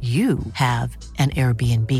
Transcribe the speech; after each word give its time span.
you 0.00 0.38
have 0.52 0.94
an 1.18 1.30
Airbnb. 1.30 1.90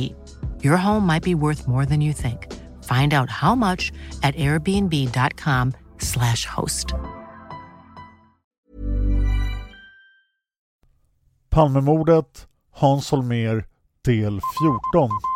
Your 0.63 0.77
home 0.77 1.07
might 1.07 1.23
be 1.23 1.35
worth 1.35 1.67
more 1.67 1.87
than 1.87 2.03
you 2.03 2.13
think. 2.13 2.53
Find 2.85 3.15
out 3.15 3.31
how 3.31 3.55
much 3.55 3.91
at 4.23 4.35
airbnb.com/slash 4.35 6.45
host. 6.45 6.93
Palmemordet, 11.51 12.47
Hans 12.71 13.11
Holmér, 13.11 13.65
del 14.03 14.41
14. 14.41 15.36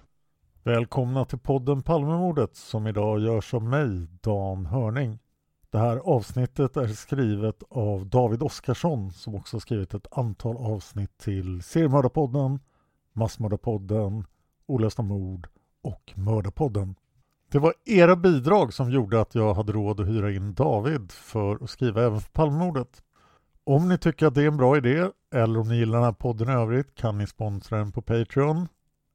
Välkomna 0.63 1.25
till 1.25 1.39
podden 1.39 1.81
Palmemordet 1.81 2.55
som 2.55 2.87
idag 2.87 3.19
görs 3.19 3.53
av 3.53 3.63
mig, 3.63 4.07
Dan 4.21 4.65
Hörning. 4.65 5.19
Det 5.69 5.77
här 5.77 5.97
avsnittet 5.97 6.77
är 6.77 6.87
skrivet 6.87 7.63
av 7.69 8.05
David 8.05 8.43
Oskarsson 8.43 9.11
som 9.11 9.35
också 9.35 9.59
skrivit 9.59 9.93
ett 9.93 10.07
antal 10.17 10.57
avsnitt 10.57 11.17
till 11.17 11.63
Seriemördarpodden, 11.63 12.59
Massmördarpodden, 13.13 14.25
Olösta 14.65 15.01
mord 15.01 15.47
och 15.83 16.13
Mördarpodden. 16.15 16.95
Det 17.51 17.59
var 17.59 17.73
era 17.85 18.15
bidrag 18.15 18.73
som 18.73 18.91
gjorde 18.91 19.21
att 19.21 19.35
jag 19.35 19.53
hade 19.53 19.71
råd 19.71 19.99
att 19.99 20.07
hyra 20.07 20.31
in 20.31 20.53
David 20.53 21.11
för 21.11 21.63
att 21.63 21.69
skriva 21.69 22.03
även 22.03 22.21
för 22.21 22.31
Palmemordet. 22.31 23.03
Om 23.63 23.89
ni 23.89 23.97
tycker 23.97 24.25
att 24.25 24.35
det 24.35 24.43
är 24.43 24.47
en 24.47 24.57
bra 24.57 24.77
idé 24.77 25.07
eller 25.33 25.59
om 25.59 25.67
ni 25.67 25.75
gillar 25.75 25.97
den 25.97 26.05
här 26.05 26.13
podden 26.13 26.49
i 26.49 26.53
övrigt 26.53 26.95
kan 26.95 27.17
ni 27.17 27.27
sponsra 27.27 27.77
den 27.77 27.91
på 27.91 28.01
Patreon 28.01 28.67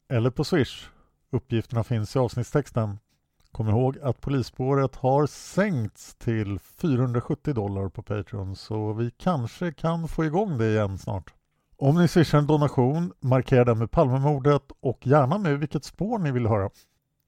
eller 0.09 0.31
på 0.31 0.45
Swish. 0.45 0.91
Uppgifterna 1.31 1.84
finns 1.84 2.16
i 2.16 2.19
avsnittstexten. 2.19 2.98
Kom 3.53 3.69
ihåg 3.69 3.98
att 3.98 4.20
polisspåret 4.20 4.97
har 4.97 5.26
sänkts 5.26 6.14
till 6.14 6.59
470 6.59 7.54
dollar 7.54 7.88
på 7.88 8.03
Patreon 8.03 8.56
så 8.56 8.92
vi 8.92 9.10
kanske 9.10 9.72
kan 9.72 10.09
få 10.09 10.25
igång 10.25 10.59
det 10.59 10.70
igen 10.70 10.98
snart. 10.98 11.34
Om 11.76 11.94
ni 11.94 12.09
swishar 12.09 12.38
en 12.38 12.47
donation, 12.47 13.12
markera 13.20 13.64
den 13.64 13.78
med 13.78 13.91
Palmemordet 13.91 14.62
och 14.81 15.06
gärna 15.06 15.38
med 15.38 15.59
vilket 15.59 15.84
spår 15.84 16.19
ni 16.19 16.31
vill 16.31 16.47
höra. 16.47 16.70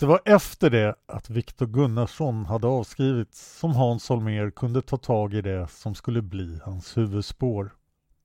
Det 0.00 0.06
var 0.06 0.20
efter 0.24 0.70
det 0.70 0.94
att 1.06 1.30
Viktor 1.30 1.66
Gunnarsson 1.66 2.46
hade 2.46 2.66
avskrivits 2.66 3.58
som 3.58 3.72
Hans 3.72 4.10
Holmér 4.10 4.50
kunde 4.50 4.82
ta 4.82 4.96
tag 4.96 5.34
i 5.34 5.42
det 5.42 5.68
som 5.70 5.94
skulle 5.94 6.22
bli 6.22 6.60
hans 6.64 6.96
huvudspår. 6.96 7.70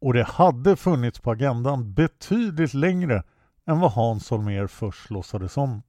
Och 0.01 0.13
det 0.13 0.23
hade 0.23 0.75
funnits 0.75 1.19
på 1.19 1.31
agendan 1.31 1.93
betydligt 1.93 2.73
längre 2.73 3.23
än 3.67 3.79
vad 3.79 3.91
Hans 3.91 4.29
Holmér 4.29 4.67
först 4.67 5.09
låtsades 5.09 5.57
om. 5.57 5.81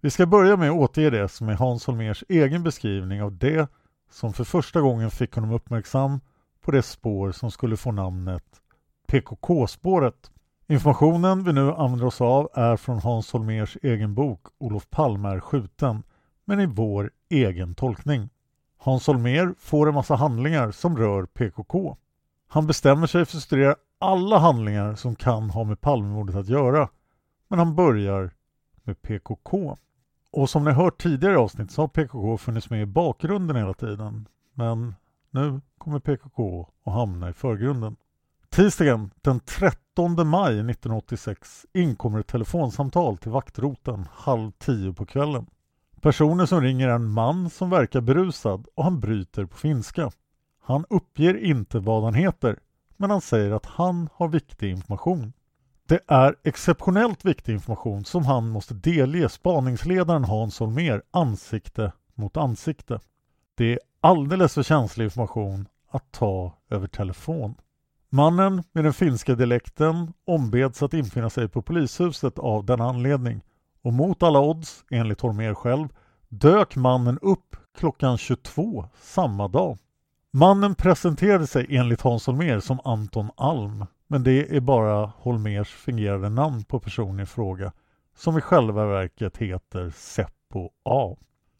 Vi 0.00 0.10
ska 0.10 0.26
börja 0.26 0.56
med 0.56 0.70
att 0.70 0.76
återge 0.76 1.10
det 1.10 1.28
som 1.28 1.48
är 1.48 1.54
Hans 1.54 1.86
Holmers 1.86 2.24
egen 2.28 2.62
beskrivning 2.62 3.22
av 3.22 3.38
det 3.38 3.70
som 4.10 4.32
för 4.32 4.44
första 4.44 4.80
gången 4.80 5.10
fick 5.10 5.34
honom 5.34 5.52
uppmärksam 5.52 6.20
på 6.60 6.70
det 6.70 6.82
spår 6.82 7.32
som 7.32 7.50
skulle 7.50 7.76
få 7.76 7.92
namnet 7.92 8.44
PKK-spåret. 9.06 10.30
Informationen 10.66 11.44
vi 11.44 11.52
nu 11.52 11.72
använder 11.72 12.06
oss 12.06 12.20
av 12.20 12.48
är 12.54 12.76
från 12.76 12.98
Hans 12.98 13.32
Holmers 13.32 13.76
egen 13.82 14.14
bok 14.14 14.46
Olof 14.58 14.90
Palme 14.90 15.28
är 15.28 15.40
skjuten, 15.40 16.02
men 16.44 16.60
i 16.60 16.66
vår 16.66 17.10
egen 17.28 17.74
tolkning. 17.74 18.28
Hans 18.78 19.06
Holmer 19.06 19.54
får 19.58 19.88
en 19.88 19.94
massa 19.94 20.14
handlingar 20.14 20.70
som 20.70 20.96
rör 20.96 21.26
PKK. 21.26 21.96
Han 22.48 22.66
bestämmer 22.66 23.06
sig 23.06 23.24
för 23.24 23.36
att 23.36 23.42
studera 23.42 23.76
alla 23.98 24.38
handlingar 24.38 24.94
som 24.94 25.14
kan 25.16 25.50
ha 25.50 25.64
med 25.64 25.80
Palmemordet 25.80 26.36
att 26.36 26.48
göra, 26.48 26.88
men 27.48 27.58
han 27.58 27.74
börjar 27.74 28.30
med 28.82 29.02
PKK. 29.02 29.76
Och 30.30 30.50
som 30.50 30.64
ni 30.64 30.70
hört 30.70 31.02
tidigare 31.02 31.34
i 31.34 31.36
avsnitt 31.36 31.70
så 31.70 31.82
har 31.82 31.88
PKK 31.88 32.38
funnits 32.38 32.70
med 32.70 32.82
i 32.82 32.86
bakgrunden 32.86 33.56
hela 33.56 33.74
tiden. 33.74 34.28
Men 34.54 34.94
nu 35.30 35.60
kommer 35.78 35.98
PKK 35.98 36.68
att 36.84 36.92
hamna 36.92 37.30
i 37.30 37.32
förgrunden. 37.32 37.96
Tisdagen 38.48 39.10
den 39.20 39.40
13 39.40 40.28
maj 40.28 40.52
1986 40.52 41.66
inkommer 41.72 42.20
ett 42.20 42.26
telefonsamtal 42.26 43.18
till 43.18 43.30
vaktroten 43.30 44.06
halv 44.12 44.50
tio 44.50 44.92
på 44.92 45.06
kvällen. 45.06 45.46
Personen 46.00 46.46
som 46.46 46.60
ringer 46.60 46.88
är 46.88 46.94
en 46.94 47.10
man 47.10 47.50
som 47.50 47.70
verkar 47.70 48.00
berusad 48.00 48.66
och 48.74 48.84
han 48.84 49.00
bryter 49.00 49.44
på 49.44 49.56
finska. 49.56 50.10
Han 50.62 50.84
uppger 50.90 51.44
inte 51.44 51.78
vad 51.78 52.04
han 52.04 52.14
heter, 52.14 52.58
men 52.96 53.10
han 53.10 53.20
säger 53.20 53.50
att 53.50 53.66
han 53.66 54.08
har 54.14 54.28
viktig 54.28 54.70
information. 54.70 55.32
Det 55.88 56.00
är 56.06 56.36
exceptionellt 56.44 57.24
viktig 57.24 57.52
information 57.52 58.04
som 58.04 58.26
han 58.26 58.48
måste 58.48 58.74
delge 58.74 59.28
spaningsledaren 59.28 60.24
Hans 60.24 60.60
Holmér 60.60 61.02
ansikte 61.10 61.92
mot 62.14 62.36
ansikte. 62.36 63.00
Det 63.54 63.72
är 63.72 63.78
alldeles 64.00 64.54
för 64.54 64.62
känslig 64.62 65.04
information 65.04 65.68
att 65.90 66.12
ta 66.12 66.54
över 66.70 66.86
telefon. 66.86 67.54
Mannen 68.10 68.62
med 68.72 68.84
den 68.84 68.92
finska 68.92 69.34
dialekten 69.34 70.12
ombeds 70.24 70.82
att 70.82 70.94
infinna 70.94 71.30
sig 71.30 71.48
på 71.48 71.62
polishuset 71.62 72.38
av 72.38 72.64
denna 72.64 72.84
anledning 72.84 73.40
och 73.82 73.92
mot 73.92 74.22
alla 74.22 74.40
odds, 74.40 74.84
enligt 74.90 75.20
Holmér 75.20 75.54
själv, 75.54 75.88
dök 76.28 76.76
mannen 76.76 77.18
upp 77.22 77.56
klockan 77.78 78.18
22 78.18 78.84
samma 79.00 79.48
dag. 79.48 79.78
Mannen 80.30 80.74
presenterade 80.74 81.46
sig 81.46 81.66
enligt 81.68 82.00
Hans 82.00 82.26
Holmér 82.26 82.60
som 82.60 82.80
Anton 82.84 83.30
Alm, 83.36 83.84
men 84.08 84.22
det 84.24 84.56
är 84.56 84.60
bara 84.60 85.06
Holmers 85.16 85.68
fingerade 85.68 86.28
namn 86.28 86.64
på 86.64 86.80
personen 86.80 87.20
i 87.20 87.26
fråga, 87.26 87.72
som 88.16 88.38
i 88.38 88.40
själva 88.40 88.86
verket 88.86 89.36
heter 89.36 89.90
Seppo 89.90 90.70
A. 90.84 91.16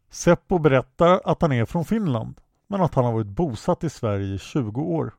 Seppo 0.09 0.59
berättar 0.59 1.21
att 1.25 1.41
han 1.41 1.51
är 1.51 1.65
från 1.65 1.85
Finland, 1.85 2.41
men 2.67 2.81
att 2.81 2.95
han 2.95 3.05
har 3.05 3.13
varit 3.13 3.27
bosatt 3.27 3.83
i 3.83 3.89
Sverige 3.89 4.33
i 4.35 4.37
20 4.37 4.81
år. 4.81 5.13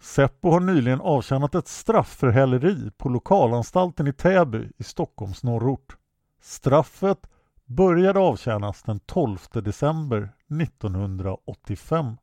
Seppo 0.00 0.50
har 0.50 0.60
nyligen 0.60 1.00
avtjänat 1.00 1.54
ett 1.54 1.68
straff 1.68 2.08
för 2.16 2.28
häleri 2.28 2.90
på 2.96 3.08
lokalanstalten 3.08 4.06
i 4.06 4.12
Täby 4.12 4.70
i 4.78 4.84
Stockholms 4.84 5.42
norrort. 5.42 5.96
Straffet 6.42 7.30
började 7.64 8.20
avtjänas 8.20 8.82
den 8.82 9.00
12 9.00 9.38
december 9.52 10.32
1985. 10.62 12.16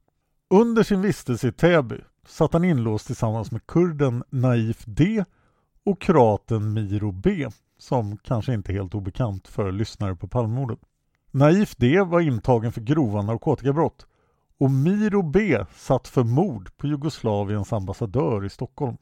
Under 0.50 0.84
sin 0.84 1.02
vistelse 1.02 1.48
i 1.48 1.52
Täby 1.52 2.02
satt 2.28 2.54
han 2.54 2.64
inlåst 2.64 3.08
tillsammans 3.08 3.52
med 3.52 3.68
kurden 3.68 4.24
Naif 4.30 4.84
D 4.86 5.24
och 5.86 6.02
kroaten 6.02 6.74
Miro 6.74 7.12
B 7.12 7.48
som 7.78 8.18
kanske 8.18 8.54
inte 8.54 8.72
är 8.72 8.74
helt 8.74 8.96
obekant 8.96 9.48
för 9.48 9.72
lyssnare 9.72 10.16
på 10.16 10.28
Palmemordet. 10.28 10.80
Naif 11.32 11.76
D 11.76 12.02
var 12.02 12.20
intagen 12.20 12.72
för 12.72 12.82
grova 12.82 13.22
narkotikabrott 13.22 14.06
och 14.58 14.72
Miro 14.72 15.22
B 15.22 15.66
satt 15.76 16.08
för 16.08 16.24
mord 16.24 16.78
på 16.78 16.88
Jugoslaviens 16.88 17.74
ambassadör 17.74 18.46
i 18.46 18.50
Stockholm. 18.50 18.98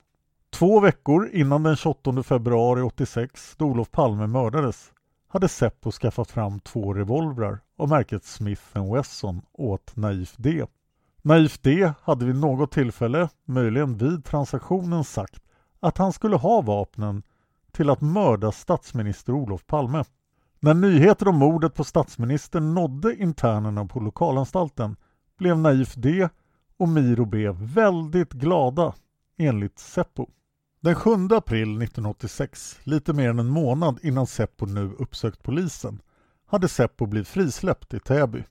Två 0.50 0.80
veckor 0.80 1.30
innan 1.34 1.64
den 1.64 1.76
28 1.76 2.24
februari 2.24 2.82
86 2.82 3.56
då 3.58 3.66
Olof 3.66 3.92
Palme 3.92 4.28
mördades 4.28 4.92
hade 5.28 5.48
Seppo 5.48 5.92
skaffat 5.92 6.32
fram 6.32 6.60
två 6.60 6.94
revolvrar 6.94 7.60
av 7.78 7.90
märket 7.90 8.24
Smith 8.24 8.94
Wesson 8.94 9.42
åt 9.54 9.96
Naif 9.96 10.36
D. 10.38 10.66
Naif 11.24 11.62
D 11.62 11.94
hade 12.02 12.26
vid 12.26 12.36
något 12.36 12.72
tillfälle, 12.72 13.30
möjligen 13.46 13.98
vid 13.98 14.26
transaktionen, 14.26 15.04
sagt 15.04 15.44
att 15.80 15.98
han 15.98 16.14
skulle 16.14 16.36
ha 16.36 16.62
vapnen 16.62 17.24
till 17.72 17.90
att 17.90 18.02
mörda 18.02 18.52
statsminister 18.52 19.34
Olof 19.34 19.68
Palme. 19.68 20.04
När 20.60 20.74
nyheter 20.74 21.28
om 21.28 21.36
mordet 21.36 21.76
på 21.76 21.84
statsministern 21.84 22.74
nådde 22.74 23.16
internerna 23.16 23.86
på 23.86 24.00
lokalanstalten 24.00 24.96
blev 25.38 25.58
Naif 25.58 25.96
D 25.96 26.30
och 26.78 26.90
Miro 26.90 27.26
B 27.26 27.50
väldigt 27.52 28.34
glada, 28.34 28.94
enligt 29.38 29.80
Seppo. 29.80 30.28
Den 30.80 30.96
7 30.96 31.12
april 31.32 31.82
1986, 31.82 32.80
lite 32.84 33.14
mer 33.14 33.30
än 33.30 33.40
en 33.40 33.50
månad 33.50 34.00
innan 34.04 34.28
Seppo 34.28 34.66
nu 34.66 34.96
uppsökt 35.00 35.44
polisen, 35.44 36.02
hade 36.46 36.68
Seppo 36.68 37.06
blivit 37.06 37.28
frisläppt 37.28 37.94
i 37.94 38.00
Täby. 38.00 38.44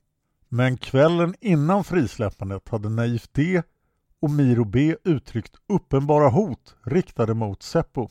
Men 0.53 0.77
kvällen 0.77 1.35
innan 1.41 1.83
frisläppandet 1.83 2.69
hade 2.69 2.89
Naif 2.89 3.27
D 3.31 3.63
och 4.21 4.29
Miro 4.29 4.65
B 4.65 4.95
uttryckt 5.03 5.55
uppenbara 5.67 6.29
hot 6.29 6.75
riktade 6.83 7.33
mot 7.33 7.63
Seppo. 7.63 8.09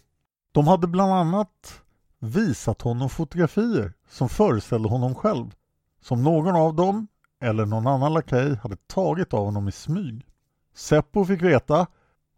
De 0.53 0.69
hade 0.69 0.87
bland 0.87 1.13
annat 1.13 1.83
visat 2.19 2.83
honom 2.83 3.11
fotografier 3.11 3.93
som 4.09 4.29
föreställde 4.29 4.89
honom 4.89 5.15
själv, 5.15 5.55
som 6.03 6.23
någon 6.23 6.57
av 6.57 6.75
dem 6.75 7.09
eller 7.41 7.67
någon 7.67 7.87
annan 7.87 8.13
lakej 8.13 8.57
hade 8.57 8.77
tagit 8.77 9.35
av 9.35 9.45
honom 9.45 9.69
i 9.69 9.73
smyg. 9.73 10.27
Seppo 10.75 11.25
fick 11.25 11.43
veta 11.43 11.87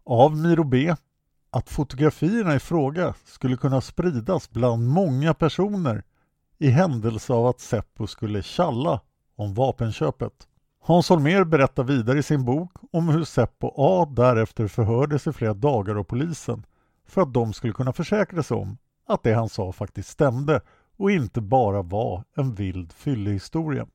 av 0.05 0.37
Miro 0.37 0.63
B 0.63 0.95
att 1.49 1.69
fotografierna 1.69 2.55
i 2.55 2.59
fråga 2.59 3.13
skulle 3.25 3.57
kunna 3.57 3.81
spridas 3.81 4.51
bland 4.51 4.87
många 4.87 5.33
personer 5.33 6.03
i 6.57 6.69
händelse 6.69 7.33
av 7.33 7.47
att 7.47 7.59
Seppo 7.59 8.07
skulle 8.07 8.43
tjalla 8.43 9.01
om 9.35 9.53
vapenköpet. 9.53 10.47
Hans 10.79 11.09
Holmér 11.09 11.43
berättar 11.43 11.83
vidare 11.83 12.19
i 12.19 12.23
sin 12.23 12.45
bok 12.45 12.71
om 12.91 13.09
hur 13.09 13.23
Seppo 13.23 13.73
A 13.77 14.07
därefter 14.11 14.67
förhördes 14.67 15.27
i 15.27 15.33
flera 15.33 15.53
dagar 15.53 15.95
av 15.95 16.03
polisen 16.03 16.65
för 17.07 17.21
att 17.21 17.33
de 17.33 17.53
skulle 17.53 17.73
kunna 17.73 17.93
försäkra 17.93 18.43
sig 18.43 18.57
om 18.57 18.77
att 19.07 19.23
det 19.23 19.33
han 19.33 19.49
sa 19.49 19.71
faktiskt 19.71 20.09
stämde 20.09 20.61
och 20.97 21.11
inte 21.11 21.41
bara 21.41 21.81
var 21.81 22.23
en 22.35 22.53
vild 22.53 22.93
fyllehistoria. 22.93 23.87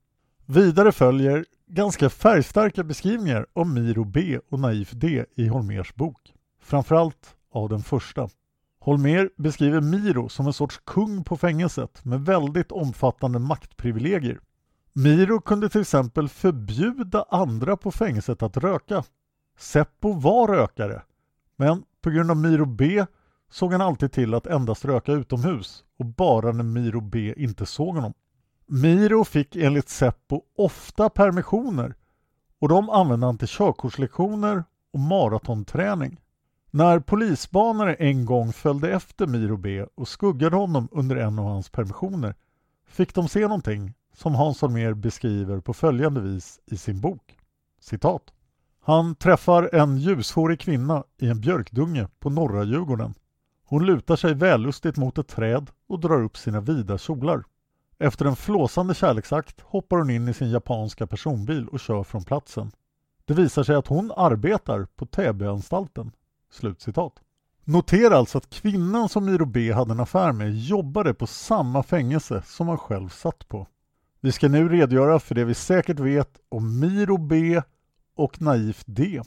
Vidare 0.47 0.93
följer 0.93 1.45
ganska 1.67 2.11
färgstarka 2.11 2.85
beskrivningar 2.85 3.47
av 3.53 3.67
Miro 3.67 4.05
B 4.05 4.39
och 4.51 4.61
Naif 4.61 4.91
D 4.93 5.25
i 5.37 5.49
Holmers 5.49 5.95
bok. 5.95 6.35
Framförallt 6.61 7.37
av 7.53 7.69
den 7.69 7.83
första. 7.83 8.29
Holmer 8.81 9.31
beskriver 9.37 9.81
Miro 9.81 10.29
som 10.29 10.47
en 10.47 10.53
sorts 10.53 10.81
kung 10.85 11.25
på 11.25 11.37
fängelset 11.37 12.05
med 12.05 12.21
väldigt 12.21 12.73
omfattande 12.73 13.39
maktprivilegier. 13.39 14.39
Miro 15.03 15.41
kunde 15.41 15.69
till 15.69 15.81
exempel 15.81 16.29
förbjuda 16.29 17.25
andra 17.31 17.77
på 17.77 17.91
fängelset 17.91 18.43
att 18.43 18.57
röka. 18.57 19.05
Seppo 19.59 20.13
var 20.13 20.49
rökare, 20.49 21.03
men 21.57 21.83
på 22.01 22.11
grund 22.11 22.31
av 22.31 22.37
Miro 22.37 22.67
B 22.67 23.07
såg 23.51 23.73
han 23.73 23.81
alltid 23.81 24.13
till 24.13 24.35
att 24.35 24.47
endast 24.47 24.85
röka 24.85 25.13
utomhus 25.13 25.85
och 25.99 26.07
bara 26.07 26.53
när 26.53 26.65
Miro 26.65 27.01
B 27.01 27.35
inte 27.37 27.67
såg 27.67 27.95
honom. 27.95 28.15
Miro 28.67 29.25
fick 29.25 29.57
enligt 29.57 29.89
Seppo 29.89 30.43
ofta 30.57 31.11
permissioner 31.11 31.95
och 32.59 32.69
de 32.69 32.91
använde 32.91 33.27
han 33.27 33.39
till 33.39 33.49
körkortslektioner 33.49 34.65
och 34.93 35.01
maratonträning. 35.01 36.21
När 36.71 37.01
polisbanare 37.01 37.95
en 37.95 38.25
gång 38.25 38.53
följde 38.53 38.93
efter 38.93 39.27
Miro 39.27 39.57
B 39.57 39.85
och 39.95 40.09
skuggade 40.09 40.57
honom 40.57 40.89
under 40.93 41.17
en 41.17 41.39
av 41.39 41.45
hans 41.45 41.71
permissioner 41.71 42.35
fick 42.87 43.15
de 43.15 43.29
se 43.29 43.41
någonting 43.41 43.95
som 44.19 44.35
Hans 44.35 44.63
Holmér 44.63 44.95
beskriver 44.95 45.61
på 45.61 45.75
följande 45.75 46.21
vis 46.21 46.61
i 46.67 46.77
sin 46.77 47.01
bok. 47.01 47.39
Citat. 47.81 48.23
Han 48.81 49.15
träffar 49.15 49.75
en 49.75 49.99
ljushårig 49.99 50.61
kvinna 50.61 51.05
i 51.19 51.29
en 51.29 51.41
björkdunge 51.41 52.09
på 52.19 52.31
norra 52.31 52.65
Djurgården. 52.65 53.15
Hon 53.65 53.87
lutar 53.87 54.17
sig 54.17 54.35
vällustigt 54.35 54.97
mot 54.97 55.19
ett 55.19 55.29
träd 55.29 55.71
och 55.89 56.01
drar 56.01 56.23
upp 56.23 56.37
sina 56.37 56.61
vida 56.61 56.99
kjolar. 56.99 57.45
Efter 57.99 58.25
en 58.25 58.37
flåsande 58.37 58.95
kärleksakt 58.95 59.61
hoppar 59.61 59.97
hon 59.97 60.11
in 60.11 60.29
i 60.29 60.35
sin 60.35 60.51
japanska 60.51 61.07
personbil 61.07 61.69
och 61.69 61.81
kör 61.81 62.05
från 62.05 62.25
platsen. 62.25 62.71
Det 63.25 63.35
visar 63.35 63.63
sig 63.63 63.77
att 63.77 63.87
hon 63.87 64.13
arbetar 64.17 64.85
på 64.97 65.07
Täbyanstalten. 65.07 66.13
Slutcitat. 66.51 67.13
Notera 67.65 68.17
alltså 68.17 68.39
att 68.39 68.51
kvinnan 68.51 69.09
som 69.09 69.25
Miro 69.25 69.45
B 69.45 69.73
hade 69.73 69.93
en 69.93 70.01
affär 70.01 70.33
med 70.33 70.59
jobbade 70.59 71.15
på 71.15 71.27
samma 71.27 71.83
fängelse 71.83 72.43
som 72.47 72.69
han 72.69 72.79
själv 72.79 73.09
satt 73.09 73.49
på. 73.49 73.67
Vi 74.21 74.33
ska 74.33 74.49
nu 74.49 74.69
redogöra 74.69 75.21
för 75.21 75.35
det 75.35 75.45
vi 75.45 75.55
säkert 75.55 76.01
vet 76.01 76.31
om 76.49 76.81
Miro 76.81 77.19
B 77.19 77.63
och 78.17 78.43
Naif 78.43 78.83
D. 78.87 79.23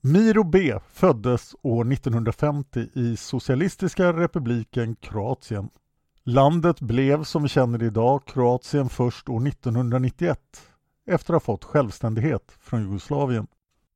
Miro 0.00 0.44
B 0.44 0.78
föddes 0.92 1.54
år 1.62 1.92
1950 1.92 2.88
i 2.94 3.16
Socialistiska 3.16 4.12
republiken 4.12 4.96
Kroatien. 4.96 5.68
Landet 6.24 6.80
blev 6.80 7.24
som 7.24 7.42
vi 7.42 7.48
känner 7.48 7.78
det 7.78 7.86
idag 7.86 8.24
Kroatien 8.26 8.88
först 8.88 9.28
år 9.28 9.48
1991 9.48 10.40
efter 11.06 11.34
att 11.34 11.42
ha 11.42 11.54
fått 11.54 11.64
självständighet 11.64 12.52
från 12.60 12.82
Jugoslavien. 12.82 13.46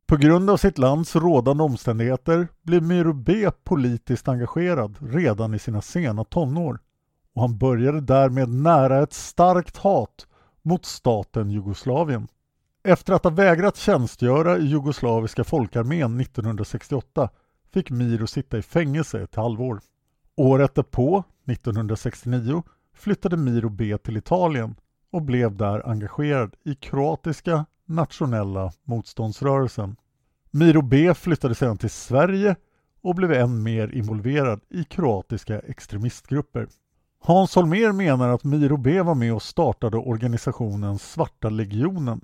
På 0.07 0.17
grund 0.17 0.51
av 0.51 0.57
sitt 0.57 0.79
lands 0.79 1.17
rådande 1.17 1.63
omständigheter 1.63 2.49
blev 2.63 2.83
Miro 2.83 3.13
B 3.13 3.51
politiskt 3.65 4.29
engagerad 4.29 4.97
redan 5.01 5.55
i 5.55 5.59
sina 5.59 5.83
sena 5.83 6.25
tonår 6.25 6.79
och 7.35 7.43
han 7.43 7.59
började 7.59 8.01
därmed 8.01 8.49
nära 8.49 9.03
ett 9.03 9.13
starkt 9.13 9.77
hat 9.77 10.27
mot 10.65 10.85
staten 10.85 11.51
Jugoslavien. 11.51 12.29
Efter 12.85 13.13
att 13.13 13.25
ha 13.25 13.31
vägrat 13.31 13.77
tjänstgöra 13.77 14.59
i 14.59 14.67
jugoslaviska 14.67 15.45
folkarmén 15.45 16.21
1968 16.21 17.31
fick 17.73 17.91
Miro 17.91 18.27
sitta 18.27 18.59
i 18.59 18.63
fängelse 18.63 19.23
ett 19.23 19.35
halvår. 19.35 19.81
Året 20.37 20.75
därpå, 20.75 21.25
1969, 21.47 22.63
flyttade 22.95 23.37
Miro 23.37 23.69
B 23.69 23.99
till 23.99 24.17
Italien 24.17 24.75
och 25.11 25.23
blev 25.23 25.57
där 25.57 25.89
engagerad 25.89 26.55
i 26.65 26.75
kroatiska 26.75 27.67
nationella 27.87 28.73
motståndsrörelsen. 28.85 29.97
Miro 30.51 30.83
B 30.83 31.15
flyttade 31.15 31.55
sedan 31.55 31.79
till 31.79 31.91
Sverige 31.91 32.57
och 33.03 33.15
blev 33.15 33.33
än 33.33 33.63
mer 33.63 33.89
involverad 33.89 34.61
i 34.71 34.85
kroatiska 34.85 35.59
extremistgrupper. 35.59 36.69
Hans 37.27 37.55
Holmér 37.55 37.93
menar 37.93 38.29
att 38.29 38.45
Miro 38.45 38.77
B 38.77 39.03
var 39.03 39.15
med 39.15 39.35
och 39.35 39.43
startade 39.43 39.97
organisationen 39.97 40.99
Svarta 40.99 41.51
legionen. 41.51 42.21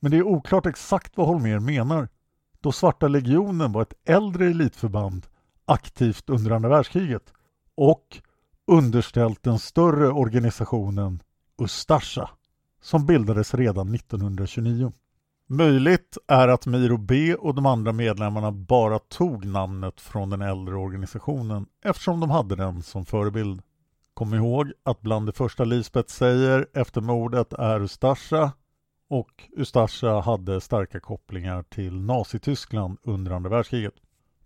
Men 0.00 0.10
det 0.10 0.16
är 0.16 0.22
oklart 0.22 0.66
exakt 0.66 1.16
vad 1.16 1.26
Holmér 1.26 1.58
menar, 1.58 2.08
då 2.60 2.72
Svarta 2.72 3.08
legionen 3.08 3.72
var 3.72 3.82
ett 3.82 3.94
äldre 4.04 4.46
elitförband 4.46 5.26
aktivt 5.64 6.30
under 6.30 6.50
andra 6.50 6.68
världskriget 6.68 7.32
och 7.74 8.18
underställt 8.66 9.42
den 9.42 9.58
större 9.58 10.08
organisationen 10.10 11.22
Ustasja 11.58 12.30
som 12.82 13.06
bildades 13.06 13.54
redan 13.54 13.94
1929. 13.94 14.92
Möjligt 15.46 16.18
är 16.26 16.48
att 16.48 16.66
Miro 16.66 16.96
B 16.96 17.34
och 17.34 17.54
de 17.54 17.66
andra 17.66 17.92
medlemmarna 17.92 18.52
bara 18.52 18.98
tog 18.98 19.44
namnet 19.44 20.00
från 20.00 20.30
den 20.30 20.42
äldre 20.42 20.74
organisationen 20.74 21.66
eftersom 21.84 22.20
de 22.20 22.30
hade 22.30 22.56
den 22.56 22.82
som 22.82 23.04
förebild. 23.04 23.62
Kom 24.18 24.34
ihåg 24.34 24.72
att 24.82 25.00
bland 25.00 25.26
det 25.26 25.32
första 25.32 25.64
Lisbeth 25.64 26.08
säger 26.08 26.66
efter 26.74 27.00
mordet 27.00 27.52
är 27.52 27.80
Ustasja 27.80 28.52
och 29.10 29.48
Ustasja 29.56 30.20
hade 30.20 30.60
starka 30.60 31.00
kopplingar 31.00 31.62
till 31.62 32.00
Nazityskland 32.00 32.98
under 33.02 33.32
andra 33.32 33.50
världskriget. 33.50 33.94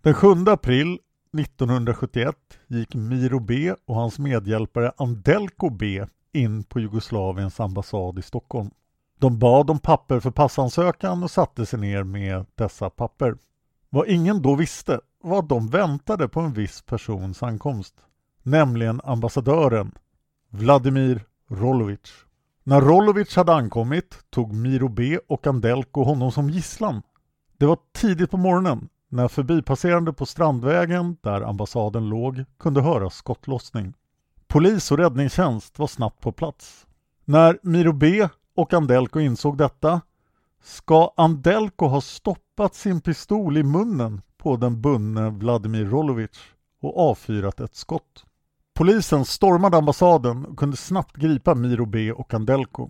Den 0.01 0.13
7 0.13 0.27
april 0.47 0.99
1971 1.39 2.35
gick 2.67 2.95
Miro 2.95 3.39
B 3.39 3.75
och 3.85 3.95
hans 3.95 4.19
medhjälpare 4.19 4.91
Andelko 4.97 5.69
B 5.69 6.05
in 6.33 6.63
på 6.63 6.79
Jugoslaviens 6.79 7.59
ambassad 7.59 8.19
i 8.19 8.21
Stockholm. 8.21 8.71
De 9.19 9.39
bad 9.39 9.69
om 9.69 9.79
papper 9.79 10.19
för 10.19 10.31
passansökan 10.31 11.23
och 11.23 11.31
satte 11.31 11.65
sig 11.65 11.79
ner 11.79 12.03
med 12.03 12.45
dessa 12.55 12.89
papper. 12.89 13.37
Vad 13.89 14.07
ingen 14.07 14.41
då 14.41 14.55
visste 14.55 14.99
var 15.23 15.39
att 15.39 15.49
de 15.49 15.67
väntade 15.67 16.27
på 16.27 16.39
en 16.39 16.53
viss 16.53 16.81
persons 16.81 17.43
ankomst, 17.43 17.95
nämligen 18.43 19.01
ambassadören 19.03 19.91
Vladimir 20.49 21.25
Rolovic. 21.49 22.13
När 22.63 22.81
Rolovic 22.81 23.35
hade 23.35 23.53
ankommit 23.53 24.19
tog 24.29 24.53
Miro 24.53 24.89
B 24.89 25.19
och 25.27 25.47
Andelko 25.47 26.03
honom 26.03 26.31
som 26.31 26.49
gisslan. 26.49 27.01
Det 27.57 27.65
var 27.65 27.77
tidigt 27.93 28.31
på 28.31 28.37
morgonen 28.37 28.89
när 29.09 29.27
förbipasserande 29.27 30.13
på 30.13 30.25
Strandvägen, 30.25 31.17
där 31.21 31.41
ambassaden 31.41 32.09
låg, 32.09 32.45
kunde 32.59 32.81
höra 32.81 33.09
skottlossning. 33.09 33.93
Polis 34.47 34.91
och 34.91 34.97
räddningstjänst 34.97 35.79
var 35.79 35.87
snabbt 35.87 36.21
på 36.21 36.31
plats. 36.31 36.87
När 37.25 37.59
Miro 37.63 37.93
B 37.93 38.27
och 38.55 38.73
Andelko 38.73 39.19
insåg 39.19 39.57
detta 39.57 40.01
ska 40.63 41.13
Andelko 41.17 41.85
ha 41.85 42.01
stoppat 42.01 42.75
sin 42.75 43.01
pistol 43.01 43.57
i 43.57 43.63
munnen 43.63 44.21
på 44.37 44.55
den 44.55 44.81
bunne 44.81 45.29
Vladimir 45.29 45.85
Rolovic 45.85 46.39
och 46.81 47.09
avfyrat 47.09 47.59
ett 47.59 47.75
skott. 47.75 48.25
Polisen 48.75 49.25
stormade 49.25 49.77
ambassaden 49.77 50.45
och 50.45 50.59
kunde 50.59 50.77
snabbt 50.77 51.15
gripa 51.15 51.55
Miro 51.55 51.85
B 51.85 52.11
och 52.11 52.29
Kandelko. 52.29 52.89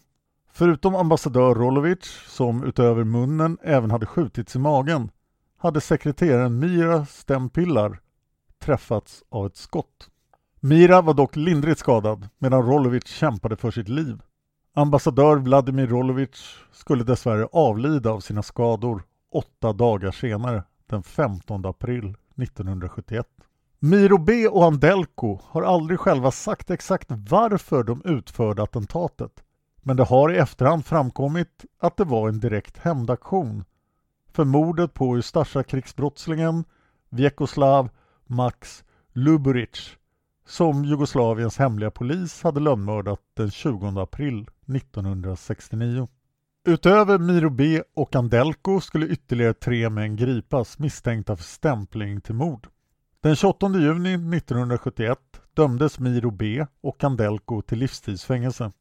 Förutom 0.51 0.95
ambassadör 0.95 1.55
Rolovic, 1.55 2.05
som 2.27 2.63
utöver 2.63 3.03
munnen 3.03 3.57
även 3.61 3.91
hade 3.91 4.05
skjutits 4.05 4.55
i 4.55 4.59
magen, 4.59 5.11
hade 5.57 5.81
sekreteraren 5.81 6.59
Mira 6.59 7.05
Stempillar 7.05 7.99
träffats 8.59 9.23
av 9.29 9.45
ett 9.45 9.57
skott. 9.57 10.09
Mira 10.59 11.01
var 11.01 11.13
dock 11.13 11.35
lindrigt 11.35 11.79
skadad 11.79 12.29
medan 12.37 12.63
Rolovic 12.63 13.07
kämpade 13.07 13.55
för 13.55 13.71
sitt 13.71 13.89
liv. 13.89 14.21
Ambassadör 14.73 15.35
Vladimir 15.35 15.87
Rolovic 15.87 16.55
skulle 16.71 17.03
dessvärre 17.03 17.47
avlida 17.51 18.11
av 18.11 18.19
sina 18.19 18.43
skador 18.43 19.03
åtta 19.31 19.73
dagar 19.73 20.11
senare, 20.11 20.63
den 20.89 21.03
15 21.03 21.65
april 21.65 22.15
1971. 22.37 23.27
Miro 23.85 24.17
B 24.17 24.47
och 24.47 24.65
Andelko 24.65 25.39
har 25.43 25.61
aldrig 25.61 25.99
själva 25.99 26.31
sagt 26.31 26.71
exakt 26.71 27.07
varför 27.09 27.83
de 27.83 28.01
utförde 28.05 28.63
attentatet. 28.63 29.43
Men 29.81 29.97
det 29.97 30.03
har 30.03 30.31
i 30.31 30.37
efterhand 30.37 30.85
framkommit 30.85 31.65
att 31.79 31.97
det 31.97 32.03
var 32.03 32.29
en 32.29 32.39
direkt 32.39 32.77
hämndaktion 32.77 33.63
för 34.31 34.43
mordet 34.43 34.93
på 34.93 35.17
Ustasja-krigsbrottslingen 35.17 36.63
Vjekoslav 37.09 37.89
Max 38.25 38.83
Luburic 39.13 39.97
som 40.47 40.85
Jugoslaviens 40.85 41.57
hemliga 41.57 41.91
polis 41.91 42.43
hade 42.43 42.59
lönnmördat 42.59 43.21
den 43.33 43.51
20 43.51 43.99
april 43.99 44.47
1969. 44.67 46.07
Utöver 46.65 47.17
Miro 47.17 47.49
B 47.49 47.81
och 47.95 48.15
Andelko 48.15 48.81
skulle 48.81 49.07
ytterligare 49.07 49.53
tre 49.53 49.89
män 49.89 50.15
gripas 50.15 50.79
misstänkta 50.79 51.35
för 51.35 51.43
stämpling 51.43 52.21
till 52.21 52.35
mord. 52.35 52.67
Den 53.23 53.35
28 53.35 53.79
juni 53.79 54.13
1971 54.13 55.19
dömdes 55.53 55.99
Miro 55.99 56.31
B 56.31 56.65
och 56.81 56.99
Kandelko 56.99 57.61
till 57.61 57.79
livstidsfängelse. 57.79 58.71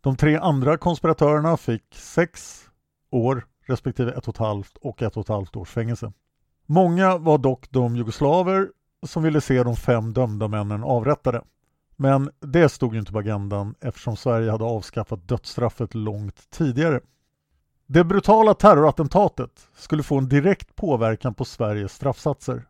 De 0.00 0.16
tre 0.16 0.36
andra 0.36 0.76
konspiratörerna 0.76 1.56
fick 1.56 1.94
sex 1.94 2.64
år 3.10 3.46
respektive 3.66 4.12
ett 4.12 4.28
och 4.28 4.34
ett 4.34 4.38
halvt 4.38 4.76
och 4.76 5.02
ett 5.02 5.16
och 5.16 5.20
ett 5.20 5.28
halvt 5.28 5.56
års 5.56 5.70
fängelse. 5.70 6.12
Många 6.66 7.18
var 7.18 7.38
dock 7.38 7.70
de 7.70 7.96
jugoslaver 7.96 8.68
som 9.06 9.22
ville 9.22 9.40
se 9.40 9.62
de 9.62 9.76
fem 9.76 10.12
dömda 10.12 10.48
männen 10.48 10.84
avrättade. 10.84 11.42
Men 11.96 12.30
det 12.40 12.68
stod 12.68 12.94
ju 12.94 13.00
inte 13.00 13.12
på 13.12 13.18
agendan 13.18 13.74
eftersom 13.80 14.16
Sverige 14.16 14.50
hade 14.50 14.64
avskaffat 14.64 15.28
dödsstraffet 15.28 15.94
långt 15.94 16.50
tidigare. 16.50 17.00
Det 17.86 18.04
brutala 18.04 18.54
terrorattentatet 18.54 19.68
skulle 19.76 20.02
få 20.02 20.18
en 20.18 20.28
direkt 20.28 20.76
påverkan 20.76 21.34
på 21.34 21.44
Sveriges 21.44 21.92
straffsatser. 21.92 22.66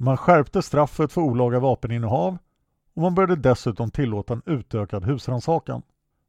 Man 0.00 0.16
skärpte 0.16 0.62
straffet 0.62 1.12
för 1.12 1.20
olaga 1.20 1.60
vapeninnehav 1.60 2.38
och 2.94 3.02
man 3.02 3.14
började 3.14 3.36
dessutom 3.36 3.90
tillåta 3.90 4.34
en 4.34 4.42
utökad 4.46 5.04
husrannsakan. 5.04 5.82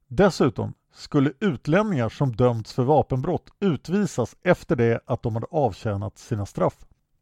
Dessutom 0.07 0.73
skulle 0.93 1.33
utlänningar 1.39 2.09
som 2.09 2.35
dömts 2.35 2.73
för 2.73 2.83
vapenbrott 2.83 3.49
utvisas 3.59 4.35
efter 4.43 4.75
det 4.75 4.99
att 5.05 5.23
de 5.23 5.33
hade 5.33 5.47
avtjänat 5.51 6.17
sina 6.17 6.45
straff. 6.45 6.77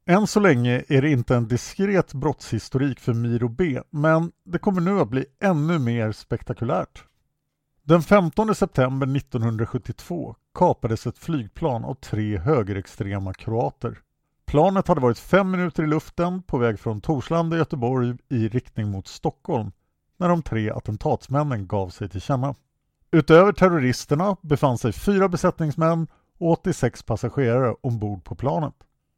Än 0.06 0.28
så 0.28 0.40
länge 0.40 0.84
är 0.88 1.02
det 1.02 1.10
inte 1.10 1.36
en 1.36 1.48
diskret 1.48 2.14
brottshistorik 2.14 3.00
för 3.00 3.14
Miro 3.14 3.50
B, 3.50 3.82
men 3.90 4.32
det 4.44 4.60
kommer 4.60 4.82
nu 4.82 5.00
att 5.00 5.10
bli 5.10 5.26
ännu 5.40 5.80
mer 5.80 6.12
spektakulärt. 6.12 7.04
Den 7.84 8.02
15 8.02 8.56
september 8.56 9.18
1972 9.18 10.36
kapades 10.54 11.08
ett 11.08 11.18
flygplan 11.18 11.86
av 11.86 11.94
tre 11.94 12.38
högerextrema 12.38 13.34
kroater. 13.34 14.00
Planet 14.48 14.88
hade 14.88 15.02
varit 15.02 15.20
fem 15.20 15.52
minuter 15.52 15.84
i 15.84 15.88
luften 15.88 16.42
på 16.42 16.58
väg 16.58 16.80
från 16.80 17.02
Torslanda 17.02 17.56
i 17.56 17.60
Göteborg 17.60 18.18
i 18.30 18.48
riktning 18.48 18.92
mot 18.92 19.08
Stockholm 19.08 19.72
när 20.18 20.30
de 20.30 20.42
tre 20.42 20.72
attentatsmännen 20.72 21.68
gav 21.68 21.90
sig 21.90 22.10
till 22.10 22.22
känna. 22.22 22.56
Utöver 23.12 23.52
terroristerna 23.52 24.38
befann 24.42 24.78
sig 24.78 24.94
fyra 24.94 25.30
besättningsmän 25.30 26.08
och 26.38 26.52
86 26.52 27.04
passagerare 27.04 27.76
ombord 27.82 28.24
på 28.24 28.36
planet. 28.36 28.74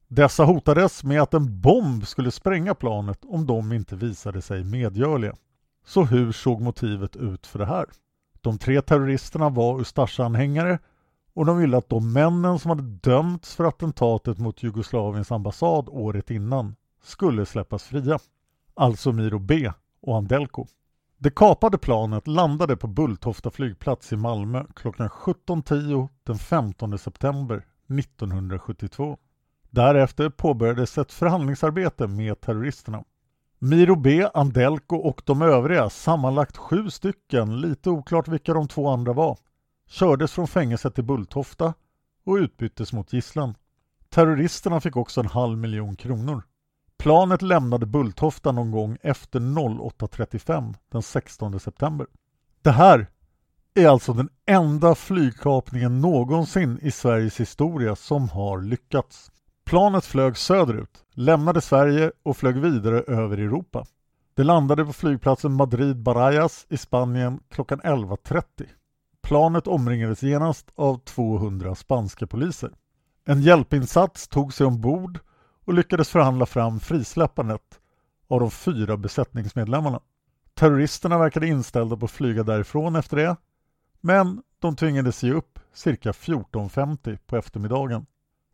Dessa 0.08 0.44
hotades 0.44 1.04
med 1.04 1.22
att 1.22 1.34
en 1.34 1.62
bomb 1.62 2.08
skulle 2.08 2.32
spränga 2.32 2.76
planet 2.76 3.20
om 3.26 3.46
de 3.46 3.74
inte 3.74 3.96
visade 3.96 4.42
sig 4.42 4.64
medgörliga. 4.64 5.36
Så 5.86 6.04
hur 6.04 6.32
såg 6.32 6.62
motivet 6.62 7.16
ut 7.16 7.48
för 7.48 7.60
det 7.60 7.66
här? 7.66 7.86
De 8.42 8.58
tre 8.58 8.82
terroristerna 8.82 9.50
var 9.50 9.80
Ustasja-anhängare 9.80 10.80
och 11.34 11.46
de 11.46 11.58
ville 11.58 11.78
att 11.78 11.90
de 11.90 12.14
männen 12.14 12.60
som 12.60 12.70
hade 12.70 12.84
dömts 12.84 13.56
för 13.56 13.64
attentatet 13.64 14.38
mot 14.40 14.64
Jugoslaviens 14.64 15.32
ambassad 15.32 15.90
året 15.90 16.32
innan 16.32 16.76
skulle 17.04 17.46
släppas 17.46 17.84
fria. 17.84 18.20
Alltså 18.74 19.12
Miro 19.12 19.40
B 19.40 19.72
och 20.02 20.18
Andelko. 20.18 20.66
Det 21.18 21.36
kapade 21.36 21.78
planet 21.78 22.28
landade 22.28 22.78
på 22.78 22.88
Bulltofta 22.88 23.52
flygplats 23.52 24.14
i 24.14 24.16
Malmö 24.16 24.66
klockan 24.76 25.10
17.10 25.10 26.10
den 26.24 26.38
15 26.38 26.98
september 26.98 27.66
1972. 28.00 29.18
Därefter 29.70 30.30
påbörjades 30.30 30.98
ett 30.98 31.14
förhandlingsarbete 31.14 32.08
med 32.08 32.42
terroristerna. 32.42 33.04
Miro 33.60 33.96
B, 33.96 34.28
Andelko 34.34 34.96
och 34.96 35.22
de 35.26 35.42
övriga, 35.42 35.90
sammanlagt 35.90 36.58
sju 36.58 36.90
stycken, 36.90 37.62
lite 37.62 37.90
oklart 37.90 38.28
vilka 38.28 38.54
de 38.54 38.68
två 38.68 38.90
andra 38.90 39.14
var, 39.14 39.38
kördes 39.90 40.32
från 40.32 40.48
fängelset 40.48 40.96
till 40.96 41.04
Bulltofta 41.04 41.74
och 42.26 42.36
utbyttes 42.36 42.94
mot 42.94 43.14
gisslan. 43.14 43.56
Terroristerna 44.10 44.82
fick 44.82 44.96
också 44.96 45.20
en 45.20 45.28
halv 45.28 45.58
miljon 45.58 45.96
kronor. 45.96 46.44
Planet 46.98 47.42
lämnade 47.42 47.86
Bulltofta 47.86 48.52
någon 48.52 48.72
gång 48.72 48.98
efter 49.02 49.40
08.35 49.40 50.76
den 50.92 51.02
16 51.02 51.60
september. 51.60 52.08
Det 52.62 52.72
här 52.72 53.08
är 53.74 53.88
alltså 53.88 54.14
den 54.14 54.30
enda 54.46 54.96
flygkapningen 54.96 56.02
någonsin 56.02 56.80
i 56.82 56.92
Sveriges 56.92 57.40
historia 57.40 57.96
som 57.96 58.30
har 58.30 58.62
lyckats. 58.62 59.32
Planet 59.66 60.06
flög 60.06 60.38
söderut, 60.38 61.06
lämnade 61.14 61.62
Sverige 61.62 62.12
och 62.24 62.38
flög 62.38 62.58
vidare 62.58 63.00
över 63.02 63.38
Europa. 63.38 63.86
Det 64.34 64.44
landade 64.44 64.86
på 64.86 64.94
flygplatsen 64.94 65.52
Madrid-Barajas 65.52 66.66
i 66.70 66.78
Spanien 66.78 67.40
klockan 67.50 67.82
11.30. 67.82 68.44
Planet 69.30 69.68
omringades 69.68 70.24
genast 70.24 70.72
av 70.76 70.98
200 70.98 71.76
spanska 71.76 72.28
poliser. 72.28 72.72
En 73.26 73.42
hjälpinsats 73.42 74.28
tog 74.28 74.54
sig 74.54 74.66
ombord 74.66 75.20
och 75.66 75.74
lyckades 75.74 76.10
förhandla 76.10 76.46
fram 76.46 76.80
frisläppandet 76.80 77.80
av 78.28 78.40
de 78.40 78.52
fyra 78.52 78.98
besättningsmedlemmarna. 78.98 80.00
Terroristerna 80.54 81.18
verkade 81.18 81.48
inställda 81.48 81.98
på 81.98 82.06
att 82.06 82.12
flyga 82.12 82.44
därifrån 82.44 82.96
efter 82.96 83.18
det, 83.18 83.36
men 84.02 84.42
de 84.60 84.76
tvingades 84.76 85.24
ge 85.24 85.32
upp 85.34 85.60
cirka 85.74 86.12
14.50 86.12 87.18
på 87.28 87.38
eftermiddagen. 87.38 88.06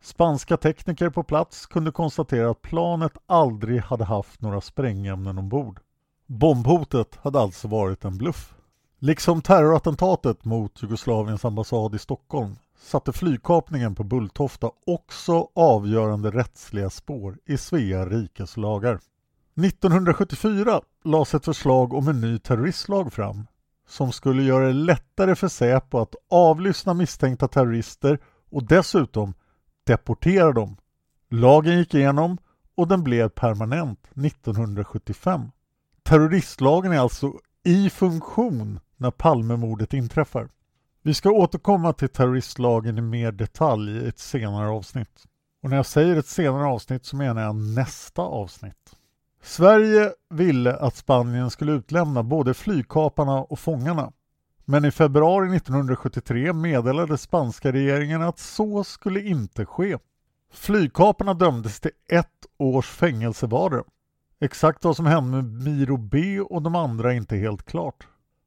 Spanska 0.02 0.56
tekniker 0.56 1.10
på 1.10 1.22
plats 1.22 1.66
kunde 1.66 1.92
konstatera 1.92 2.50
att 2.50 2.62
planet 2.62 3.12
aldrig 3.26 3.80
hade 3.80 4.04
haft 4.04 4.40
några 4.40 4.60
sprängämnen 4.60 5.38
ombord. 5.38 5.80
Bombhotet 6.26 7.18
hade 7.22 7.40
alltså 7.40 7.68
varit 7.68 8.04
en 8.04 8.18
bluff. 8.18 8.55
Liksom 9.06 9.42
terrorattentatet 9.42 10.44
mot 10.44 10.82
Jugoslaviens 10.82 11.44
ambassad 11.44 11.94
i 11.94 11.98
Stockholm 11.98 12.56
satte 12.78 13.12
flygkapningen 13.12 13.94
på 13.94 14.04
Bulltofta 14.04 14.70
också 14.86 15.48
avgörande 15.54 16.30
rättsliga 16.30 16.90
spår 16.90 17.38
i 17.44 17.58
Svea 17.58 18.06
rikes 18.06 18.56
lagar. 18.56 19.00
1974 19.64 20.80
lades 21.04 21.34
ett 21.34 21.44
förslag 21.44 21.92
om 21.92 22.08
en 22.08 22.20
ny 22.20 22.38
terroristlag 22.38 23.12
fram 23.12 23.46
som 23.88 24.12
skulle 24.12 24.42
göra 24.42 24.66
det 24.66 24.72
lättare 24.72 25.34
för 25.34 25.48
Säpo 25.48 25.98
att 25.98 26.14
avlyssna 26.30 26.94
misstänkta 26.94 27.48
terrorister 27.48 28.18
och 28.50 28.66
dessutom 28.66 29.34
deportera 29.86 30.52
dem. 30.52 30.76
Lagen 31.30 31.78
gick 31.78 31.94
igenom 31.94 32.38
och 32.74 32.88
den 32.88 33.04
blev 33.04 33.28
permanent 33.28 34.00
1975. 34.14 35.50
Terroristlagen 36.02 36.92
är 36.92 36.98
alltså 36.98 37.32
i 37.64 37.90
funktion 37.90 38.80
när 38.96 39.10
Palmemordet 39.10 39.94
inträffar. 39.94 40.48
Vi 41.02 41.14
ska 41.14 41.30
återkomma 41.30 41.92
till 41.92 42.08
terroristlagen 42.08 42.98
i 42.98 43.00
mer 43.00 43.32
detalj 43.32 43.92
i 43.92 44.08
ett 44.08 44.18
senare 44.18 44.68
avsnitt. 44.68 45.24
Och 45.62 45.70
när 45.70 45.76
jag 45.76 45.86
säger 45.86 46.16
ett 46.16 46.26
senare 46.26 46.66
avsnitt 46.66 47.04
så 47.04 47.16
menar 47.16 47.42
jag 47.42 47.56
nästa 47.56 48.22
avsnitt. 48.22 48.96
Sverige 49.42 50.12
ville 50.30 50.76
att 50.76 50.96
Spanien 50.96 51.50
skulle 51.50 51.72
utlämna 51.72 52.22
både 52.22 52.54
flygkaparna 52.54 53.42
och 53.42 53.58
fångarna. 53.58 54.12
Men 54.64 54.84
i 54.84 54.90
februari 54.90 55.56
1973 55.56 56.52
meddelade 56.52 57.18
spanska 57.18 57.72
regeringen 57.72 58.22
att 58.22 58.38
så 58.38 58.84
skulle 58.84 59.20
inte 59.20 59.66
ske. 59.66 59.98
Flygkaparna 60.52 61.34
dömdes 61.34 61.80
till 61.80 61.90
ett 62.08 62.46
års 62.58 62.88
fängelse 62.88 63.46
vardera. 63.46 63.84
Exakt 64.40 64.84
vad 64.84 64.96
som 64.96 65.06
hände 65.06 65.36
med 65.36 65.44
Miro 65.44 65.96
B 65.96 66.40
och 66.40 66.62
de 66.62 66.74
andra 66.74 67.12
är 67.12 67.16
inte 67.16 67.36
helt 67.36 67.62
klart. 67.62 68.06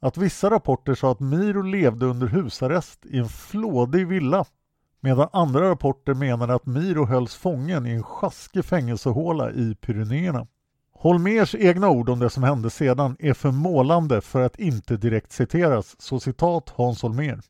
Att 0.00 0.16
vissa 0.16 0.50
rapporter 0.50 0.94
sa 0.94 1.12
att 1.12 1.20
Miro 1.20 1.62
levde 1.62 2.06
under 2.06 2.26
husarrest 2.26 3.06
i 3.06 3.18
en 3.18 3.28
flådig 3.28 4.06
villa 4.06 4.44
medan 5.00 5.28
andra 5.32 5.70
rapporter 5.70 6.14
menade 6.14 6.54
att 6.54 6.66
Miro 6.66 7.04
hölls 7.04 7.34
fången 7.34 7.86
i 7.86 7.90
en 7.90 8.02
sjaskig 8.02 8.64
fängelsehåla 8.64 9.50
i 9.50 9.74
Pyrenéerna. 9.74 10.46
Holmers 10.92 11.54
egna 11.54 11.88
ord 11.88 12.08
om 12.08 12.18
det 12.18 12.30
som 12.30 12.42
hände 12.42 12.70
sedan 12.70 13.16
är 13.18 13.34
för 13.34 13.50
målande 13.50 14.20
för 14.20 14.40
att 14.40 14.58
inte 14.58 14.96
direkt 14.96 15.32
citeras, 15.32 15.96
så 15.98 16.20
citat 16.20 16.72
Hans 16.76 17.02
Holmer. 17.02 17.40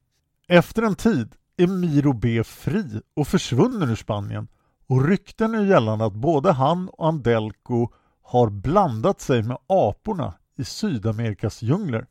Efter 0.49 0.83
en 0.83 0.95
tid 0.95 1.35
är 1.57 1.67
Miro 1.67 2.13
B 2.13 2.45
fri 2.45 3.01
och 3.17 3.29
försvunnen 3.29 3.91
ur 3.91 3.97
Spanien 3.97 4.49
och 4.87 5.05
rykten 5.05 5.55
är 5.55 5.65
gällande 5.65 6.05
att 6.05 6.13
både 6.13 6.53
han 6.53 6.89
och 6.89 7.09
Andelco 7.09 7.89
har 8.23 8.51
blandat 8.51 9.21
sig 9.21 9.43
med 9.43 9.59
aporna 9.67 10.35
i 10.59 10.65
Sydamerikas 10.65 11.63
djungler. 11.63 12.07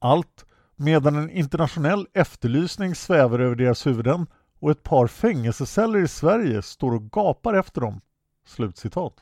Allt 0.00 0.44
medan 0.76 1.16
en 1.16 1.30
internationell 1.30 2.06
efterlysning 2.12 2.94
svävar 2.94 3.38
över 3.38 3.56
deras 3.56 3.86
huvuden 3.86 4.26
och 4.60 4.70
ett 4.70 4.82
par 4.82 5.06
fängelseceller 5.06 5.98
i 5.98 6.08
Sverige 6.08 6.62
står 6.62 6.94
och 6.94 7.10
gapar 7.10 7.54
efter 7.54 7.80
dem. 7.80 8.00
Slutcitat. 8.46 9.14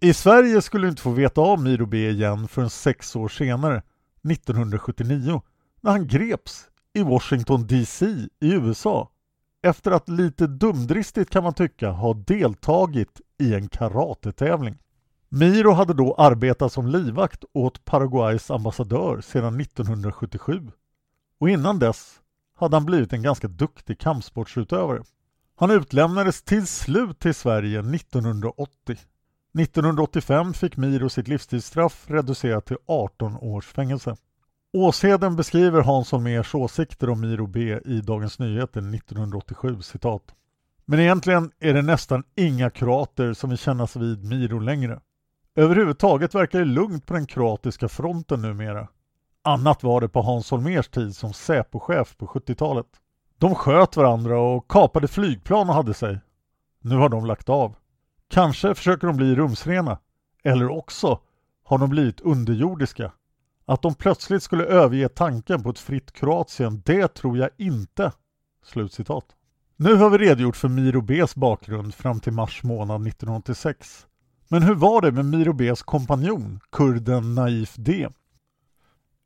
I 0.00 0.14
Sverige 0.14 0.62
skulle 0.62 0.86
du 0.86 0.90
inte 0.90 1.02
få 1.02 1.10
veta 1.10 1.40
av 1.40 1.62
Miro 1.62 1.86
B 1.86 2.08
igen 2.08 2.48
förrän 2.48 2.70
sex 2.70 3.16
år 3.16 3.28
senare, 3.28 3.82
1979, 4.30 5.42
när 5.80 5.90
han 5.90 6.06
greps 6.06 6.68
i 6.92 7.02
Washington 7.02 7.66
DC 7.66 8.06
i 8.40 8.54
USA 8.54 9.10
efter 9.64 9.90
att 9.90 10.08
lite 10.08 10.46
dumdristigt 10.46 11.30
kan 11.30 11.44
man 11.44 11.54
tycka 11.54 11.90
ha 11.90 12.14
deltagit 12.14 13.20
i 13.38 13.54
en 13.54 13.68
karatetävling. 13.68 14.78
Miro 15.36 15.72
hade 15.72 15.94
då 15.94 16.14
arbetat 16.14 16.72
som 16.72 16.86
livvakt 16.86 17.44
åt 17.52 17.84
Paraguays 17.84 18.50
ambassadör 18.50 19.20
sedan 19.20 19.60
1977 19.60 20.70
och 21.40 21.50
innan 21.50 21.78
dess 21.78 22.20
hade 22.56 22.76
han 22.76 22.84
blivit 22.84 23.12
en 23.12 23.22
ganska 23.22 23.48
duktig 23.48 23.98
kampsportsutövare. 23.98 25.02
Han 25.56 25.70
utlämnades 25.70 26.42
till 26.42 26.66
slut 26.66 27.18
till 27.18 27.34
Sverige 27.34 27.78
1980. 27.78 28.96
1985 29.58 30.54
fick 30.54 30.76
Miro 30.76 31.08
sitt 31.08 31.28
livstidsstraff 31.28 32.04
reducerat 32.06 32.66
till 32.66 32.78
18 32.86 33.36
års 33.36 33.66
fängelse. 33.66 34.16
Åsheden 34.72 35.36
beskriver 35.36 35.80
Hans 35.80 36.12
Holmérs 36.12 36.54
åsikter 36.54 37.10
om 37.10 37.20
Miro 37.20 37.46
B 37.46 37.78
i 37.84 38.00
Dagens 38.00 38.38
Nyheter 38.38 38.94
1987 38.94 39.82
citat. 39.82 40.34
Men 40.84 41.00
egentligen 41.00 41.50
är 41.60 41.74
det 41.74 41.82
nästan 41.82 42.22
inga 42.34 42.70
kroater 42.70 43.32
som 43.32 43.50
vill 43.50 43.58
kännas 43.58 43.96
vid 43.96 44.24
Miro 44.24 44.58
längre. 44.58 45.00
Överhuvudtaget 45.56 46.34
verkar 46.34 46.58
det 46.58 46.64
lugnt 46.64 47.06
på 47.06 47.14
den 47.14 47.26
kroatiska 47.26 47.88
fronten 47.88 48.42
numera. 48.42 48.88
Annat 49.42 49.82
var 49.82 50.00
det 50.00 50.08
på 50.08 50.22
Hans 50.22 50.50
Holmers 50.50 50.88
tid 50.88 51.16
som 51.16 51.32
Säpochef 51.32 52.16
på 52.16 52.26
70-talet. 52.26 52.86
De 53.38 53.54
sköt 53.54 53.96
varandra 53.96 54.40
och 54.40 54.70
kapade 54.70 55.08
flygplan 55.08 55.68
och 55.68 55.74
hade 55.74 55.94
sig. 55.94 56.18
Nu 56.80 56.96
har 56.96 57.08
de 57.08 57.26
lagt 57.26 57.48
av. 57.48 57.76
Kanske 58.28 58.74
försöker 58.74 59.06
de 59.06 59.16
bli 59.16 59.34
rumsrena. 59.34 59.98
Eller 60.44 60.68
också 60.68 61.20
har 61.64 61.78
de 61.78 61.90
blivit 61.90 62.20
underjordiska. 62.20 63.12
Att 63.66 63.82
de 63.82 63.94
plötsligt 63.94 64.42
skulle 64.42 64.64
överge 64.64 65.08
tanken 65.08 65.62
på 65.62 65.70
ett 65.70 65.78
fritt 65.78 66.12
Kroatien, 66.12 66.82
det 66.84 67.14
tror 67.14 67.38
jag 67.38 67.50
inte. 67.56 68.12
Slutcitat. 68.64 69.24
Nu 69.76 69.94
har 69.94 70.10
vi 70.10 70.18
redogjort 70.18 70.56
för 70.56 70.68
Miro 70.68 71.00
Bs 71.00 71.34
bakgrund 71.34 71.94
fram 71.94 72.20
till 72.20 72.32
mars 72.32 72.62
månad 72.62 73.06
1986. 73.06 74.06
Men 74.48 74.62
hur 74.62 74.74
var 74.74 75.00
det 75.00 75.12
med 75.12 75.24
Miro 75.24 75.52
Bs 75.52 75.82
kompanjon, 75.82 76.60
kurden 76.72 77.34
Naif 77.34 77.74
D? 77.76 78.08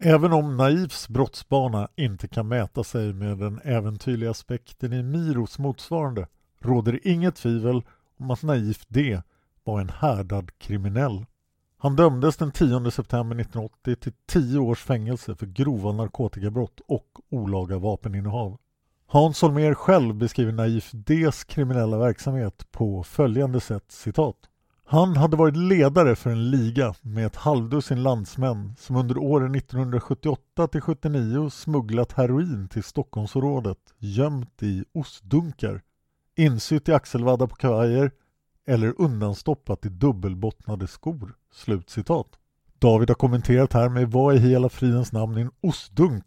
Även 0.01 0.33
om 0.33 0.57
Naifs 0.57 1.09
brottsbana 1.09 1.89
inte 1.97 2.29
kan 2.29 2.49
mäta 2.49 2.85
sig 2.85 3.13
med 3.13 3.39
den 3.39 3.61
äventyrliga 3.65 4.31
aspekten 4.31 4.93
i 4.93 5.03
Miros 5.03 5.59
motsvarande 5.59 6.27
råder 6.61 7.01
inget 7.09 7.37
tvivel 7.37 7.83
om 8.19 8.31
att 8.31 8.43
Naif 8.43 8.87
D 8.89 9.23
var 9.65 9.81
en 9.81 9.89
härdad 9.89 10.51
kriminell. 10.59 11.27
Han 11.79 11.97
dömdes 11.97 12.37
den 12.37 12.53
10 12.53 12.91
september 12.91 13.37
1980 13.37 13.97
till 13.97 14.13
10 14.27 14.59
års 14.59 14.83
fängelse 14.83 15.35
för 15.35 15.47
grova 15.47 15.93
narkotikabrott 15.93 16.81
och 16.89 17.09
olaga 17.31 17.79
vapeninnehav. 17.79 18.59
Hans 19.07 19.43
Holmér 19.43 19.75
själv 19.75 20.15
beskriver 20.15 20.53
Naif 20.53 20.91
Ds 20.93 21.45
kriminella 21.45 21.99
verksamhet 21.99 22.67
på 22.71 23.03
följande 23.03 23.61
sätt 23.61 23.85
citat. 23.89 24.48
Han 24.91 25.17
hade 25.17 25.37
varit 25.37 25.57
ledare 25.57 26.17
för 26.17 26.31
en 26.31 26.51
liga 26.51 26.95
med 27.03 27.27
ett 27.27 27.37
halvdussin 27.37 28.03
landsmän 28.03 28.75
som 28.79 28.97
under 28.97 29.19
åren 29.19 29.55
1978 29.55 30.69
till 30.69 30.81
79 30.81 31.51
smugglat 31.51 32.13
heroin 32.13 32.69
till 32.69 32.83
Stockholmsområdet 32.83 33.79
gömt 33.99 34.63
i 34.63 34.85
ostdunkar, 34.95 35.83
insytt 36.37 36.89
i 36.89 36.93
axelvaddar 36.93 37.47
på 37.47 37.57
kavajer, 37.57 38.11
eller 38.67 38.95
undanstoppat 38.99 39.87
i 39.87 39.89
dubbelbottnade 39.89 40.87
skor.” 40.87 41.35
Slutcitat. 41.53 42.29
David 42.79 43.11
har 43.11 43.15
kommenterat 43.15 43.73
här 43.73 43.89
med 43.89 44.11
vad 44.11 44.35
i 44.35 44.39
hela 44.39 44.69
fridens 44.69 45.13
namn 45.13 45.37
är 45.37 45.41
en 45.41 45.51
ostdunk? 45.61 46.25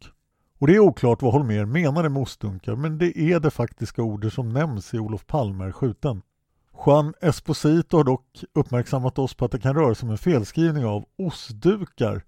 Och 0.59 0.67
det 0.67 0.75
är 0.75 0.79
oklart 0.79 1.21
vad 1.21 1.33
Holmer 1.33 1.65
menade 1.65 2.09
med 2.09 2.21
ostdunkar 2.21 2.75
men 2.75 2.97
det 2.97 3.19
är 3.19 3.39
det 3.39 3.51
faktiska 3.51 4.01
ordet 4.01 4.33
som 4.33 4.49
nämns 4.49 4.93
i 4.93 4.99
Olof 4.99 5.27
Palme 5.27 5.65
är 5.65 5.71
skjuten. 5.71 6.21
Juan 6.85 7.13
Esposito 7.21 7.97
har 7.97 8.03
dock 8.03 8.43
uppmärksammat 8.53 9.19
oss 9.19 9.33
på 9.33 9.45
att 9.45 9.51
det 9.51 9.59
kan 9.59 9.75
röra 9.75 9.95
sig 9.95 10.07
om 10.07 10.11
en 10.11 10.17
felskrivning 10.17 10.85
av 10.85 11.05
ostdukar, 11.17 12.23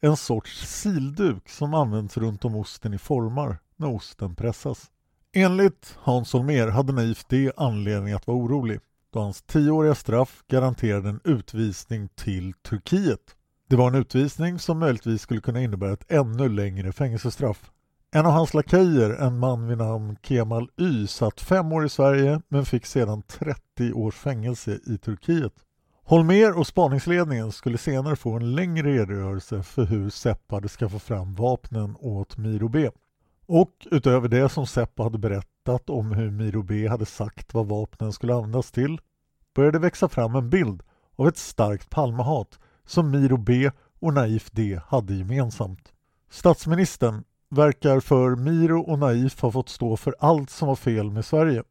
en 0.00 0.16
sorts 0.16 0.66
silduk 0.66 1.48
som 1.48 1.74
används 1.74 2.16
runt 2.16 2.44
om 2.44 2.56
osten 2.56 2.94
i 2.94 2.98
formar 2.98 3.58
när 3.76 3.94
osten 3.94 4.34
pressas. 4.34 4.90
Enligt 5.32 5.96
Hans 5.98 6.32
Holmér 6.32 6.68
hade 6.68 6.92
Naif 6.92 7.24
D 7.28 7.52
anledning 7.56 8.14
att 8.14 8.26
vara 8.26 8.36
orolig 8.38 8.80
då 9.12 9.20
hans 9.20 9.42
tioåriga 9.42 9.94
straff 9.94 10.42
garanterade 10.48 11.08
en 11.08 11.20
utvisning 11.24 12.08
till 12.08 12.52
Turkiet. 12.52 13.36
Det 13.68 13.76
var 13.76 13.88
en 13.88 13.94
utvisning 13.94 14.58
som 14.58 14.78
möjligtvis 14.78 15.22
skulle 15.22 15.40
kunna 15.40 15.60
innebära 15.60 15.92
ett 15.92 16.12
ännu 16.12 16.48
längre 16.48 16.92
fängelsestraff. 16.92 17.70
En 18.10 18.26
av 18.26 18.32
hans 18.32 18.54
lakejer, 18.54 19.10
en 19.10 19.38
man 19.38 19.68
vid 19.68 19.78
namn 19.78 20.16
Kemal 20.22 20.70
Y, 20.76 21.06
satt 21.06 21.40
fem 21.40 21.72
år 21.72 21.84
i 21.84 21.88
Sverige 21.88 22.40
men 22.48 22.64
fick 22.64 22.86
sedan 22.86 23.22
30 23.22 23.92
års 23.92 24.14
fängelse 24.14 24.80
i 24.86 24.98
Turkiet. 24.98 25.52
Holmer 26.04 26.58
och 26.58 26.66
spaningsledningen 26.66 27.52
skulle 27.52 27.78
senare 27.78 28.16
få 28.16 28.32
en 28.32 28.54
längre 28.54 28.92
redogörelse 28.92 29.62
för 29.62 29.84
hur 29.84 30.10
Seppa 30.10 30.54
hade 30.54 30.68
skaffat 30.68 31.02
fram 31.02 31.34
vapnen 31.34 31.96
åt 32.00 32.36
Miro 32.36 32.68
B. 32.68 32.90
Och 33.46 33.86
utöver 33.90 34.28
det 34.28 34.48
som 34.48 34.66
Seppa 34.66 35.02
hade 35.02 35.18
berättat 35.18 35.90
om 35.90 36.12
hur 36.12 36.30
Miro 36.30 36.62
B 36.62 36.88
hade 36.88 37.06
sagt 37.06 37.54
vad 37.54 37.66
vapnen 37.66 38.12
skulle 38.12 38.34
användas 38.34 38.70
till 38.70 39.00
började 39.54 39.78
växa 39.78 40.08
fram 40.08 40.34
en 40.34 40.50
bild 40.50 40.82
av 41.16 41.28
ett 41.28 41.38
starkt 41.38 41.90
Palmehat 41.90 42.58
som 42.86 43.10
Miro 43.10 43.36
B 43.36 43.70
och 44.00 44.14
Naif 44.14 44.50
D 44.50 44.80
hade 44.86 45.14
gemensamt. 45.14 45.92
Statsministern 46.30 47.24
verkar 47.50 48.00
för 48.00 48.36
Miro 48.36 48.80
och 48.80 48.98
Naif 48.98 49.40
ha 49.40 49.50
fått 49.50 49.68
stå 49.68 49.96
för 49.96 50.14
allt 50.18 50.50
som 50.50 50.68
var 50.68 50.76
fel 50.76 51.10
med 51.10 51.24
Sverige. 51.24 51.62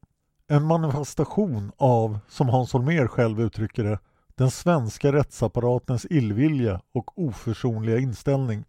En 0.47 0.63
manifestation 0.63 1.71
av, 1.77 2.19
som 2.27 2.49
Hans 2.49 2.73
Holmér 2.73 3.07
själv 3.07 3.41
uttrycker 3.41 3.83
det, 3.83 3.99
den 4.35 4.51
svenska 4.51 5.11
rättsapparatens 5.11 6.05
illvilja 6.09 6.81
och 6.93 7.19
oförsonliga 7.19 7.97
inställning. 7.97 8.65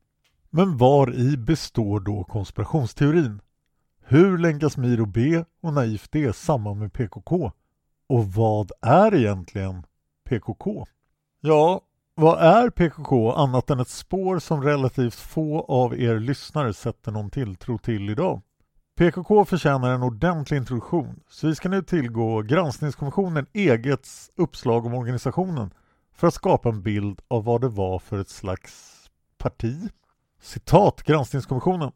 Men 0.50 0.76
var 0.76 1.14
i 1.14 1.36
består 1.36 2.00
då 2.00 2.24
konspirationsteorin? 2.24 3.40
Hur 4.04 4.38
länkas 4.38 4.76
Miro 4.76 5.06
B 5.06 5.44
och 5.62 5.72
Naif 5.72 6.08
D 6.10 6.32
samman 6.32 6.78
med 6.78 6.92
PKK? 6.92 7.52
Och 8.06 8.32
vad 8.32 8.72
är 8.82 9.14
egentligen 9.14 9.86
PKK? 10.24 10.86
Ja, 11.40 11.80
vad 12.20 12.38
är 12.38 12.70
PKK 12.70 13.32
annat 13.32 13.70
än 13.70 13.80
ett 13.80 13.88
spår 13.88 14.38
som 14.38 14.62
relativt 14.62 15.14
få 15.14 15.60
av 15.68 16.00
er 16.00 16.18
lyssnare 16.18 16.74
sätter 16.74 17.12
någon 17.12 17.30
tilltro 17.30 17.78
till 17.78 18.10
idag? 18.10 18.42
PKK 18.96 19.44
förtjänar 19.44 19.94
en 19.94 20.02
ordentlig 20.02 20.56
introduktion 20.56 21.20
så 21.28 21.46
vi 21.46 21.54
ska 21.54 21.68
nu 21.68 21.82
tillgå 21.82 22.42
granskningskommissionen 22.42 23.46
eget 23.52 24.08
uppslag 24.36 24.86
om 24.86 24.94
organisationen 24.94 25.70
för 26.14 26.26
att 26.26 26.34
skapa 26.34 26.68
en 26.68 26.82
bild 26.82 27.20
av 27.28 27.44
vad 27.44 27.60
det 27.60 27.68
var 27.68 27.98
för 27.98 28.18
ett 28.18 28.30
slags 28.30 29.04
parti. 29.38 29.88
Citat 30.40 31.02
granskningskommissionen. 31.02 31.92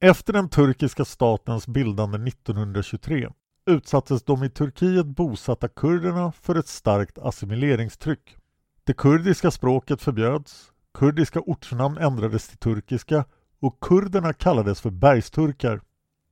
Efter 0.00 0.32
den 0.32 0.48
turkiska 0.48 1.04
statens 1.04 1.66
bildande 1.66 2.28
1923 2.28 3.28
utsattes 3.66 4.22
de 4.22 4.44
i 4.44 4.50
Turkiet 4.50 5.06
bosatta 5.06 5.68
kurderna 5.68 6.32
för 6.32 6.54
ett 6.54 6.68
starkt 6.68 7.18
assimileringstryck. 7.18 8.36
Det 8.84 8.92
kurdiska 8.92 9.50
språket 9.50 10.02
förbjöds, 10.02 10.72
kurdiska 10.94 11.40
ortsnamn 11.40 11.98
ändrades 11.98 12.48
till 12.48 12.58
turkiska 12.58 13.24
och 13.60 13.80
kurderna 13.80 14.32
kallades 14.32 14.80
för 14.80 14.90
bergsturkar. 14.90 15.80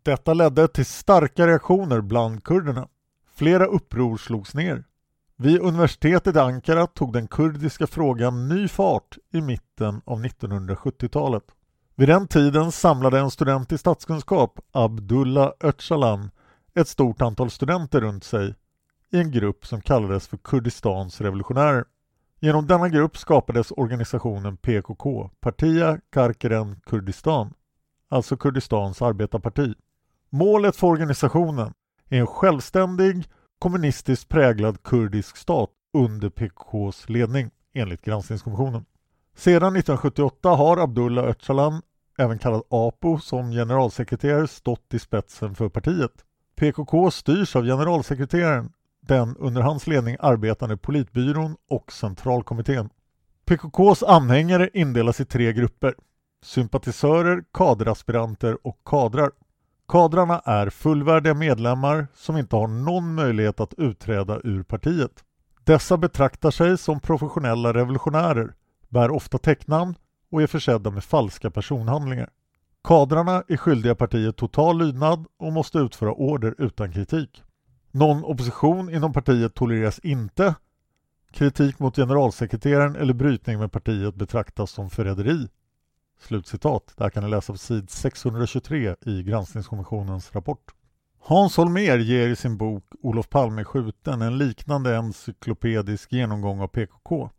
Detta 0.03 0.35
ledde 0.35 0.69
till 0.69 0.87
starka 0.87 1.47
reaktioner 1.47 2.01
bland 2.01 2.45
kurderna. 2.45 2.89
Flera 3.35 3.67
uppror 3.67 4.17
slogs 4.17 4.55
ner. 4.55 4.85
Vid 5.37 5.61
universitetet 5.61 6.37
i 6.37 6.39
Ankara 6.39 6.87
tog 6.87 7.13
den 7.13 7.29
kurdiska 7.29 7.87
frågan 7.87 8.49
ny 8.49 8.69
fart 8.69 9.19
i 9.33 9.41
mitten 9.41 10.03
av 10.05 10.25
1970-talet. 10.25 11.45
Vid 11.95 12.09
den 12.09 12.29
tiden 12.29 12.73
samlade 12.73 13.19
en 13.19 13.31
student 13.31 13.73
i 13.73 13.79
statskunskap, 13.79 14.61
Abdullah 14.73 15.53
Öcalan, 15.61 16.31
ett 16.75 16.89
stort 16.89 17.23
antal 17.23 17.51
studenter 17.51 18.01
runt 18.01 18.25
sig 18.25 18.55
i 19.13 19.19
en 19.19 19.31
grupp 19.31 19.67
som 19.67 19.81
kallades 19.81 20.29
för 20.29 20.37
Kurdistans 20.37 21.21
revolutionärer. 21.21 21.85
Genom 22.41 22.67
denna 22.67 22.89
grupp 22.89 23.17
skapades 23.17 23.73
organisationen 23.77 24.57
PKK, 24.57 25.31
Partia 25.41 26.01
Karkeren 26.11 26.81
Kurdistan, 26.87 27.55
alltså 28.09 28.37
Kurdistans 28.37 29.03
arbetarparti. 29.03 29.75
Målet 30.31 30.77
för 30.77 30.87
organisationen 30.87 31.75
är 32.09 32.21
en 32.21 32.27
självständig, 32.27 33.25
kommunistiskt 33.59 34.29
präglad 34.29 34.83
kurdisk 34.83 35.37
stat 35.37 35.71
under 35.93 36.31
PKKs 36.31 37.09
ledning, 37.09 37.51
enligt 37.75 38.03
granskningskommissionen. 38.03 38.85
Sedan 39.35 39.77
1978 39.77 40.49
har 40.49 40.77
Abdullah 40.77 41.25
Öcalan, 41.25 41.83
även 42.19 42.39
kallad 42.39 42.63
APO, 42.71 43.19
som 43.19 43.51
generalsekreterare 43.51 44.49
stått 44.49 44.95
i 44.95 44.99
spetsen 44.99 45.55
för 45.55 45.69
partiet. 45.69 46.25
PKK 46.57 47.11
styrs 47.11 47.57
av 47.57 47.65
generalsekreteraren, 47.65 48.73
den 49.09 49.37
under 49.37 49.63
hans 49.63 49.87
ledning 49.87 50.17
arbetande 50.21 50.77
politbyrån 50.77 51.57
och 51.71 51.93
centralkommittén. 51.93 52.91
PKKs 53.47 54.03
anhängare 54.03 54.71
indelas 54.75 55.21
i 55.21 55.25
tre 55.25 55.53
grupper. 55.53 55.95
Sympatisörer, 56.43 57.45
kaderaspiranter 57.53 58.59
och 58.63 58.79
kadrar. 58.85 59.31
Kadrarna 59.89 60.39
är 60.45 60.71
fullvärdiga 60.71 61.35
medlemmar 61.35 62.07
som 62.15 62.37
inte 62.37 62.57
har 62.57 62.67
någon 62.67 63.15
möjlighet 63.15 63.61
att 63.61 63.75
utträda 63.75 64.41
ur 64.45 64.63
partiet. 64.63 65.25
Dessa 65.65 65.97
betraktar 65.97 66.51
sig 66.51 66.79
som 66.79 67.01
professionella 67.01 67.73
revolutionärer, 67.73 68.55
bär 68.89 69.11
ofta 69.11 69.39
täcknamn 69.39 69.95
och 70.31 70.43
är 70.43 70.47
försedda 70.47 70.91
med 70.91 71.05
falska 71.05 71.51
personhandlingar. 71.51 72.31
Kadrarna 72.85 73.43
är 73.49 73.57
skyldiga 73.57 73.95
partiet 73.95 74.37
total 74.37 74.79
lydnad 74.79 75.27
och 75.39 75.53
måste 75.53 75.79
utföra 75.79 76.13
order 76.13 76.55
utan 76.59 76.93
kritik. 76.93 77.43
Någon 77.99 78.25
opposition 78.25 78.95
inom 78.95 79.13
partiet 79.13 79.55
tolereras 79.55 79.99
inte. 79.99 80.55
Kritik 81.31 81.79
mot 81.79 81.97
generalsekreteraren 81.97 82.97
eller 82.97 83.15
brytning 83.15 83.59
med 83.59 83.73
partiet 83.73 84.15
betraktas 84.15 84.71
som 84.71 84.91
förräderi. 84.91 85.49
Slutcitat. 86.21 86.93
Det 86.97 87.05
här 87.05 87.11
kan 87.11 87.25
ni 87.25 87.31
läsa 87.31 87.53
på 87.53 87.59
sid 87.59 87.91
623 87.91 88.97
i 89.07 89.23
granskningskommissionens 89.23 90.35
rapport. 90.35 90.75
Hans 91.21 91.57
Holmér 91.57 91.99
ger 91.99 92.29
i 92.29 92.37
sin 92.37 92.57
bok 92.57 92.85
Olof 93.03 93.29
Palme 93.29 93.65
skjuten 93.65 94.23
en 94.23 94.39
liknande 94.39 94.97
encyklopedisk 94.97 96.13
genomgång 96.13 96.61
av 96.61 96.69
PKK. 96.69 97.31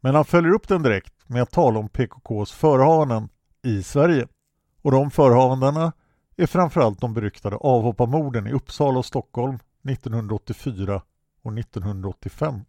Men 0.00 0.14
han 0.14 0.24
följer 0.24 0.52
upp 0.52 0.68
den 0.68 0.82
direkt 0.82 1.28
med 1.28 1.42
att 1.42 1.50
tala 1.50 1.78
om 1.78 1.88
PKKs 1.88 2.52
förehavanden 2.52 3.28
i 3.62 3.82
Sverige. 3.82 4.28
Och 4.82 4.90
de 4.90 5.10
förehavandena 5.10 5.92
är 6.36 6.46
framförallt 6.46 7.00
de 7.00 7.14
beryktade 7.14 7.56
avhopparmorden 7.56 8.46
i 8.46 8.52
Uppsala 8.52 8.98
och 8.98 9.06
Stockholm 9.06 9.58
1984 9.84 11.02
och 11.42 11.58
1985. 11.58 12.60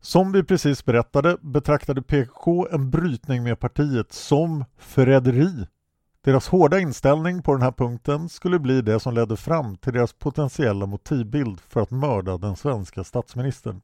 Som 0.00 0.32
vi 0.32 0.42
precis 0.42 0.84
berättade 0.84 1.36
betraktade 1.40 2.02
PKK 2.02 2.68
en 2.70 2.90
brytning 2.90 3.42
med 3.42 3.60
partiet 3.60 4.12
som 4.12 4.64
förräderi. 4.78 5.66
Deras 6.20 6.48
hårda 6.48 6.78
inställning 6.78 7.42
på 7.42 7.52
den 7.52 7.62
här 7.62 7.72
punkten 7.72 8.28
skulle 8.28 8.58
bli 8.58 8.82
det 8.82 9.00
som 9.00 9.14
ledde 9.14 9.36
fram 9.36 9.76
till 9.76 9.92
deras 9.92 10.12
potentiella 10.12 10.86
motivbild 10.86 11.60
för 11.60 11.80
att 11.80 11.90
mörda 11.90 12.38
den 12.38 12.56
svenska 12.56 13.04
statsministern. 13.04 13.80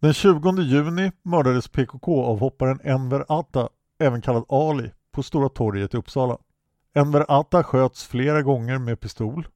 Den 0.00 0.12
20 0.12 0.60
juni 0.60 1.12
mördades 1.22 1.68
PKK-avhopparen 1.68 2.80
Enver 2.84 3.24
Atta, 3.28 3.68
även 3.98 4.22
kallad 4.22 4.44
Ali, 4.48 4.90
på 5.12 5.22
Stora 5.22 5.48
torget 5.48 5.94
i 5.94 5.96
Uppsala. 5.96 6.38
Enver 6.94 7.24
Atta 7.28 7.64
sköts 7.64 8.04
flera 8.04 8.42
gånger 8.42 8.78
med 8.78 9.00
pistol. 9.00 9.48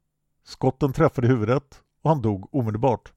Skotten 0.44 0.92
träffade 0.92 1.26
huvudet 1.28 1.82
och 2.08 2.14
han 2.14 2.22
dog 2.22 2.54
omedelbart. 2.54 3.12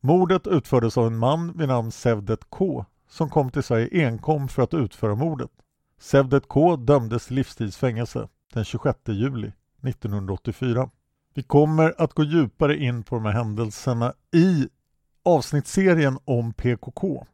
Mordet 0.00 0.46
utfördes 0.46 0.98
av 0.98 1.06
en 1.06 1.16
man 1.16 1.52
vid 1.56 1.68
namn 1.68 1.92
Sevdet 1.92 2.40
K 2.48 2.84
som 3.08 3.30
kom 3.30 3.50
till 3.50 3.62
Sverige 3.62 4.06
enkom 4.06 4.48
för 4.48 4.62
att 4.62 4.74
utföra 4.74 5.14
mordet. 5.14 5.50
Sevdet 5.98 6.48
K 6.48 6.76
dömdes 6.76 7.26
till 7.26 7.36
livstidsfängelse 7.36 8.28
den 8.52 8.64
26 8.64 8.98
juli 9.06 9.52
1984. 9.82 10.90
Vi 11.34 11.42
kommer 11.42 11.94
att 11.98 12.14
gå 12.14 12.24
djupare 12.24 12.76
in 12.76 13.02
på 13.02 13.14
de 13.14 13.24
här 13.24 13.32
händelserna 13.32 14.12
i 14.34 14.68
avsnittsserien 15.24 16.18
om 16.24 16.52
PKK. 16.52 17.26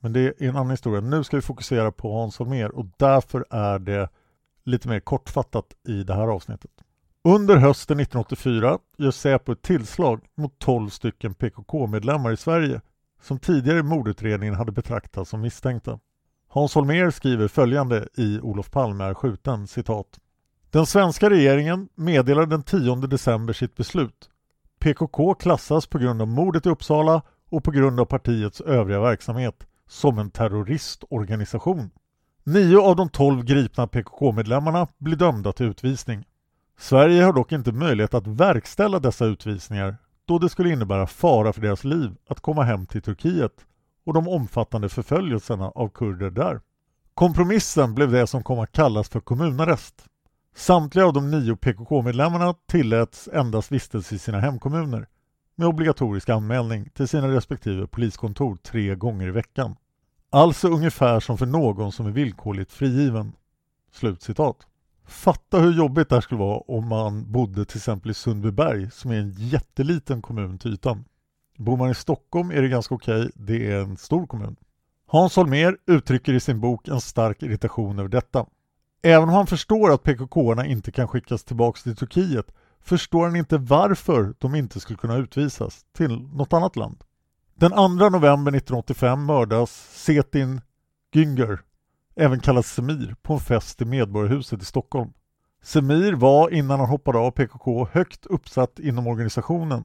Men 0.00 0.12
det 0.12 0.20
är 0.20 0.48
en 0.48 0.56
annan 0.56 0.70
historia. 0.70 1.00
Nu 1.00 1.24
ska 1.24 1.36
vi 1.36 1.42
fokusera 1.42 1.92
på 1.92 2.12
Hans 2.12 2.38
Holmér 2.38 2.68
och 2.68 2.86
därför 2.96 3.46
är 3.50 3.78
det 3.78 4.08
lite 4.64 4.88
mer 4.88 5.00
kortfattat 5.00 5.66
i 5.88 6.02
det 6.02 6.14
här 6.14 6.28
avsnittet. 6.28 6.85
Under 7.26 7.56
hösten 7.56 8.00
1984 8.00 8.78
gör 8.96 9.10
Säpo 9.10 9.52
ett 9.52 9.62
tillslag 9.62 10.20
mot 10.36 10.58
12 10.58 10.88
stycken 10.88 11.34
PKK-medlemmar 11.34 12.32
i 12.32 12.36
Sverige 12.36 12.80
som 13.22 13.38
tidigare 13.38 13.78
i 13.78 13.82
mordutredningen 13.82 14.54
hade 14.54 14.72
betraktats 14.72 15.30
som 15.30 15.40
misstänkta. 15.40 15.98
Hans 16.48 16.74
Holmér 16.74 17.10
skriver 17.10 17.48
följande 17.48 18.08
i 18.16 18.40
Olof 18.40 18.70
Palme 18.70 19.04
är 19.04 19.14
skjuten, 19.14 19.66
citat. 19.66 20.06
Den 20.70 20.86
svenska 20.86 21.30
regeringen 21.30 21.88
meddelade 21.94 22.46
den 22.46 22.62
10 22.62 22.96
december 22.96 23.52
sitt 23.52 23.76
beslut. 23.76 24.30
PKK 24.78 25.34
klassas 25.34 25.86
på 25.86 25.98
grund 25.98 26.22
av 26.22 26.28
mordet 26.28 26.66
i 26.66 26.68
Uppsala 26.68 27.22
och 27.50 27.64
på 27.64 27.70
grund 27.70 28.00
av 28.00 28.04
partiets 28.04 28.60
övriga 28.60 29.00
verksamhet 29.00 29.66
som 29.88 30.18
en 30.18 30.30
terroristorganisation. 30.30 31.90
Nio 32.44 32.80
av 32.80 32.96
de 32.96 33.08
tolv 33.08 33.44
gripna 33.44 33.86
PKK-medlemmarna 33.86 34.88
blir 34.98 35.16
dömda 35.16 35.52
till 35.52 35.66
utvisning. 35.66 36.24
Sverige 36.78 37.22
har 37.22 37.32
dock 37.32 37.52
inte 37.52 37.72
möjlighet 37.72 38.14
att 38.14 38.26
verkställa 38.26 38.98
dessa 38.98 39.24
utvisningar 39.24 39.96
då 40.24 40.38
det 40.38 40.48
skulle 40.48 40.72
innebära 40.72 41.06
fara 41.06 41.52
för 41.52 41.60
deras 41.60 41.84
liv 41.84 42.16
att 42.28 42.40
komma 42.40 42.62
hem 42.62 42.86
till 42.86 43.02
Turkiet 43.02 43.66
och 44.06 44.14
de 44.14 44.28
omfattande 44.28 44.88
förföljelserna 44.88 45.70
av 45.74 45.88
kurder 45.88 46.30
där. 46.30 46.60
Kompromissen 47.14 47.94
blev 47.94 48.10
det 48.10 48.26
som 48.26 48.42
kom 48.42 48.58
att 48.58 48.72
kallas 48.72 49.08
för 49.08 49.20
kommunarrest. 49.20 50.04
Samtliga 50.54 51.06
av 51.06 51.12
de 51.12 51.30
nio 51.30 51.56
PKK-medlemmarna 51.56 52.54
tilläts 52.66 53.28
endast 53.32 53.72
vistelse 53.72 54.14
i 54.14 54.18
sina 54.18 54.40
hemkommuner 54.40 55.06
med 55.54 55.68
obligatorisk 55.68 56.28
anmälning 56.28 56.88
till 56.94 57.08
sina 57.08 57.28
respektive 57.28 57.86
poliskontor 57.86 58.56
tre 58.56 58.94
gånger 58.94 59.28
i 59.28 59.30
veckan. 59.30 59.76
Alltså 60.30 60.68
ungefär 60.68 61.20
som 61.20 61.38
för 61.38 61.46
någon 61.46 61.92
som 61.92 62.06
är 62.06 62.10
villkorligt 62.10 62.72
frigiven. 62.72 63.32
Slutcitat. 63.92 64.56
Fatta 65.06 65.58
hur 65.58 65.72
jobbigt 65.72 66.08
det 66.08 66.14
här 66.14 66.20
skulle 66.20 66.40
vara 66.40 66.58
om 66.58 66.88
man 66.88 67.32
bodde 67.32 67.64
till 67.64 67.76
exempel 67.76 68.10
i 68.10 68.14
Sundbyberg 68.14 68.90
som 68.90 69.10
är 69.10 69.16
en 69.16 69.30
jätteliten 69.30 70.22
kommun 70.22 70.58
till 70.58 70.72
ytan. 70.72 71.04
Bor 71.58 71.76
man 71.76 71.90
i 71.90 71.94
Stockholm 71.94 72.50
är 72.50 72.62
det 72.62 72.68
ganska 72.68 72.94
okej, 72.94 73.30
det 73.34 73.72
är 73.72 73.80
en 73.80 73.96
stor 73.96 74.26
kommun. 74.26 74.56
Hans 75.06 75.36
Holmér 75.36 75.76
uttrycker 75.86 76.32
i 76.32 76.40
sin 76.40 76.60
bok 76.60 76.88
en 76.88 77.00
stark 77.00 77.42
irritation 77.42 77.98
över 77.98 78.08
detta. 78.08 78.46
Även 79.02 79.28
om 79.28 79.34
han 79.34 79.46
förstår 79.46 79.92
att 79.92 80.02
PKK-arna 80.02 80.66
inte 80.66 80.92
kan 80.92 81.08
skickas 81.08 81.44
tillbaka 81.44 81.80
till 81.82 81.96
Turkiet 81.96 82.54
förstår 82.80 83.24
han 83.26 83.36
inte 83.36 83.58
varför 83.58 84.34
de 84.38 84.54
inte 84.54 84.80
skulle 84.80 84.98
kunna 84.98 85.16
utvisas 85.16 85.84
till 85.96 86.20
något 86.20 86.52
annat 86.52 86.76
land. 86.76 87.04
Den 87.54 87.70
2 87.70 87.88
november 87.88 88.52
1985 88.52 89.24
mördas 89.24 89.70
Setin 89.92 90.60
Günger, 91.14 91.58
även 92.16 92.40
kallad 92.40 92.64
Semir, 92.64 93.16
på 93.22 93.32
en 93.32 93.40
fest 93.40 93.82
i 93.82 93.84
Medborgarhuset 93.84 94.62
i 94.62 94.64
Stockholm. 94.64 95.12
Semir 95.62 96.12
var 96.12 96.50
innan 96.50 96.80
han 96.80 96.88
hoppade 96.88 97.18
av 97.18 97.30
PKK 97.30 97.88
högt 97.92 98.26
uppsatt 98.26 98.78
inom 98.78 99.06
organisationen 99.06 99.84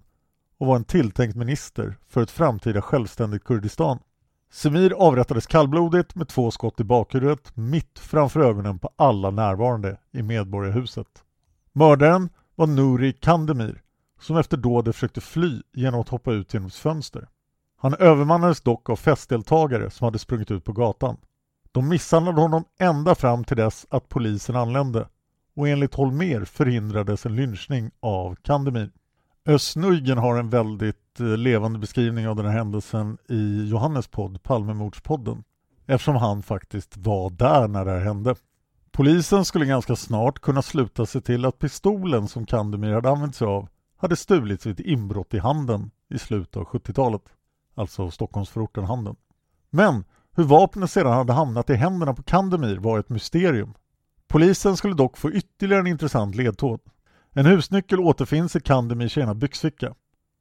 och 0.57 0.67
var 0.67 0.75
en 0.75 0.83
tilltänkt 0.83 1.35
minister 1.35 1.97
för 2.07 2.21
ett 2.21 2.31
framtida 2.31 2.81
självständigt 2.81 3.43
Kurdistan. 3.43 3.99
Semir 4.51 4.93
avrättades 4.93 5.47
kallblodigt 5.47 6.15
med 6.15 6.27
två 6.27 6.51
skott 6.51 6.79
i 6.79 6.83
bakhuvudet 6.83 7.57
mitt 7.57 7.99
framför 7.99 8.39
ögonen 8.39 8.79
på 8.79 8.89
alla 8.95 9.31
närvarande 9.31 9.97
i 10.11 10.21
Medborgarhuset. 10.21 11.23
Mördaren 11.73 12.29
var 12.55 12.67
Nouri 12.67 13.13
Kandemir 13.13 13.81
som 14.19 14.37
efter 14.37 14.57
dådet 14.57 14.95
försökte 14.95 15.21
fly 15.21 15.61
genom 15.73 16.01
att 16.01 16.09
hoppa 16.09 16.33
ut 16.33 16.53
genom 16.53 16.67
ett 16.67 16.75
fönster. 16.75 17.27
Han 17.77 17.93
övermannades 17.93 18.61
dock 18.61 18.89
av 18.89 18.95
festdeltagare 18.95 19.89
som 19.89 20.05
hade 20.05 20.19
sprungit 20.19 20.51
ut 20.51 20.63
på 20.63 20.73
gatan. 20.73 21.17
De 21.71 21.89
misshandlade 21.89 22.41
honom 22.41 22.63
ända 22.79 23.15
fram 23.15 23.43
till 23.43 23.57
dess 23.57 23.85
att 23.89 24.09
polisen 24.09 24.55
anlände 24.55 25.07
och 25.55 25.67
enligt 25.67 25.95
Holmer 25.95 26.45
förhindrades 26.45 27.25
en 27.25 27.35
lynchning 27.35 27.91
av 27.99 28.35
Kandemir. 28.35 28.91
Östnuygen 29.45 30.17
har 30.17 30.39
en 30.39 30.49
väldigt 30.49 31.19
eh, 31.19 31.25
levande 31.25 31.79
beskrivning 31.79 32.27
av 32.27 32.35
den 32.35 32.45
här 32.45 32.53
händelsen 32.53 33.17
i 33.29 33.69
Johannes 33.69 34.07
podd, 34.07 34.43
Palmemordspodden, 34.43 35.43
eftersom 35.85 36.15
han 36.15 36.43
faktiskt 36.43 36.97
var 36.97 37.29
där 37.29 37.67
när 37.67 37.85
det 37.85 37.91
här 37.91 37.99
hände. 37.99 38.35
Polisen 38.91 39.45
skulle 39.45 39.65
ganska 39.65 39.95
snart 39.95 40.39
kunna 40.39 40.61
sluta 40.61 41.05
sig 41.05 41.21
till 41.21 41.45
att 41.45 41.59
pistolen 41.59 42.27
som 42.27 42.45
Kandemir 42.45 42.93
hade 42.93 43.09
använt 43.09 43.35
sig 43.35 43.47
av 43.47 43.67
hade 43.97 44.15
stulits 44.15 44.65
vid 44.65 44.79
ett 44.79 44.85
inbrott 44.85 45.33
i 45.33 45.39
Handen 45.39 45.91
i 46.09 46.19
slutet 46.19 46.57
av 46.57 46.63
70-talet, 46.63 47.21
alltså 47.75 48.11
Stockholmsförorten 48.11 48.83
Handen. 48.83 49.15
Men 49.69 50.03
hur 50.35 50.43
vapnet 50.43 50.91
sedan 50.91 51.13
hade 51.13 51.33
hamnat 51.33 51.69
i 51.69 51.73
händerna 51.73 52.13
på 52.13 52.23
Kandemir 52.23 52.77
var 52.77 52.99
ett 52.99 53.09
mysterium. 53.09 53.73
Polisen 54.27 54.77
skulle 54.77 54.95
dock 54.95 55.17
få 55.17 55.31
ytterligare 55.31 55.81
en 55.81 55.87
intressant 55.87 56.35
ledtråd. 56.35 56.79
En 57.33 57.45
husnyckel 57.45 57.99
återfinns 57.99 58.55
i 58.55 58.59
Kandemirs 58.59 59.17
ena 59.17 59.35
byxficka. 59.35 59.93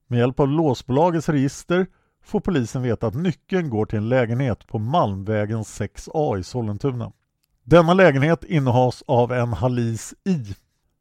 Med 0.06 0.18
hjälp 0.18 0.40
av 0.40 0.48
låsbolagets 0.48 1.28
register 1.28 1.86
får 2.22 2.40
polisen 2.40 2.82
veta 2.82 3.06
att 3.06 3.14
nyckeln 3.14 3.70
går 3.70 3.86
till 3.86 3.98
en 3.98 4.08
lägenhet 4.08 4.66
på 4.66 4.78
Malmvägen 4.78 5.62
6A 5.62 6.38
i 6.38 6.42
Sollentuna. 6.42 7.12
Denna 7.64 7.94
lägenhet 7.94 8.44
innehas 8.44 9.02
av 9.06 9.32
en 9.32 9.52
Halis 9.52 10.14
I. 10.24 10.54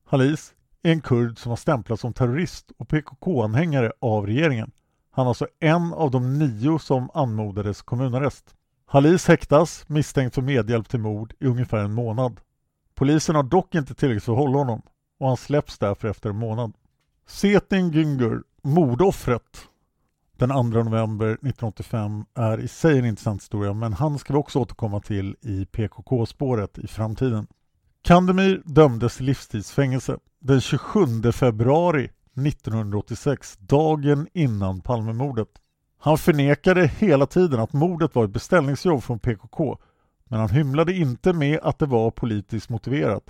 Halis 0.05 0.53
är 0.83 0.91
en 0.91 1.01
kurd 1.01 1.39
som 1.39 1.49
har 1.49 1.57
stämplats 1.57 2.01
som 2.01 2.13
terrorist 2.13 2.71
och 2.77 2.87
PKK-anhängare 2.89 3.91
av 4.01 4.25
regeringen. 4.25 4.71
Han 5.11 5.25
är 5.25 5.29
alltså 5.29 5.47
en 5.59 5.93
av 5.93 6.11
de 6.11 6.39
nio 6.39 6.79
som 6.79 7.09
anmodades 7.13 7.81
kommunarrest. 7.81 8.55
Halis 8.91 9.27
häktas 9.27 9.83
misstänkt 9.87 10.35
för 10.35 10.41
medhjälp 10.41 10.89
till 10.89 10.99
mord 10.99 11.33
i 11.39 11.45
ungefär 11.45 11.77
en 11.77 11.93
månad. 11.93 12.39
Polisen 12.95 13.35
har 13.35 13.43
dock 13.43 13.75
inte 13.75 13.93
tillräckligt 13.93 14.23
för 14.23 14.31
att 14.31 14.37
hålla 14.37 14.57
honom 14.57 14.81
och 15.19 15.27
han 15.27 15.37
släpps 15.37 15.77
därför 15.77 16.07
efter 16.07 16.29
en 16.29 16.35
månad. 16.35 16.73
Setin 17.27 17.91
Güngör, 17.91 18.43
mordoffret, 18.61 19.67
den 20.37 20.49
2 20.49 20.63
november 20.63 21.27
1985 21.27 22.25
är 22.33 22.59
i 22.59 22.67
sig 22.67 22.99
en 22.99 23.05
intressant 23.05 23.41
historia 23.41 23.73
men 23.73 23.93
han 23.93 24.19
ska 24.19 24.33
vi 24.33 24.39
också 24.39 24.59
återkomma 24.59 24.99
till 24.99 25.35
i 25.41 25.65
PKK-spåret 25.65 26.77
i 26.77 26.87
framtiden. 26.87 27.47
Kandemir 28.01 28.61
dömdes 28.65 29.17
till 29.17 29.25
livstidsfängelse 29.25 30.17
den 30.39 30.61
27 30.61 31.31
februari 31.31 32.09
1986, 32.47 33.57
dagen 33.57 34.27
innan 34.33 34.81
Palmemordet. 34.81 35.49
Han 36.01 36.17
förnekade 36.17 36.87
hela 36.87 37.25
tiden 37.25 37.59
att 37.59 37.73
mordet 37.73 38.15
var 38.15 38.25
ett 38.25 38.31
beställningsjobb 38.31 39.03
från 39.03 39.19
PKK 39.19 39.77
men 40.25 40.39
han 40.39 40.49
hymlade 40.49 40.93
inte 40.93 41.33
med 41.33 41.59
att 41.63 41.79
det 41.79 41.85
var 41.85 42.11
politiskt 42.11 42.69
motiverat 42.69 43.23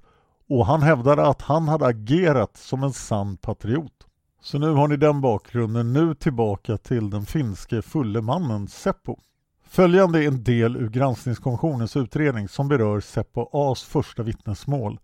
och 0.50 0.66
han 0.66 0.82
hävdade 0.82 1.28
att 1.28 1.42
han 1.42 1.68
hade 1.68 1.86
agerat 1.86 2.58
som 2.58 2.84
en 2.84 2.94
sann 2.94 3.38
patriot. 3.38 4.08
Så 4.42 4.60
nu 4.60 4.72
har 4.72 4.88
ni 4.88 4.98
den 4.98 5.22
bakgrunden, 5.22 5.94
nu 5.94 6.16
tillbaka 6.16 6.78
till 6.78 7.10
den 7.10 7.26
finske 7.26 7.82
fulle 7.82 8.22
mannen 8.22 8.68
Seppo. 8.68 9.18
Följande 9.64 10.24
är 10.24 10.28
en 10.28 10.44
del 10.44 10.76
ur 10.76 10.90
granskningskommissionens 10.90 11.96
utredning 11.96 12.48
som 12.48 12.68
berör 12.68 13.00
Seppo 13.00 13.50
A's 13.52 13.90
första 13.90 14.24
vittnesmål 14.24 15.00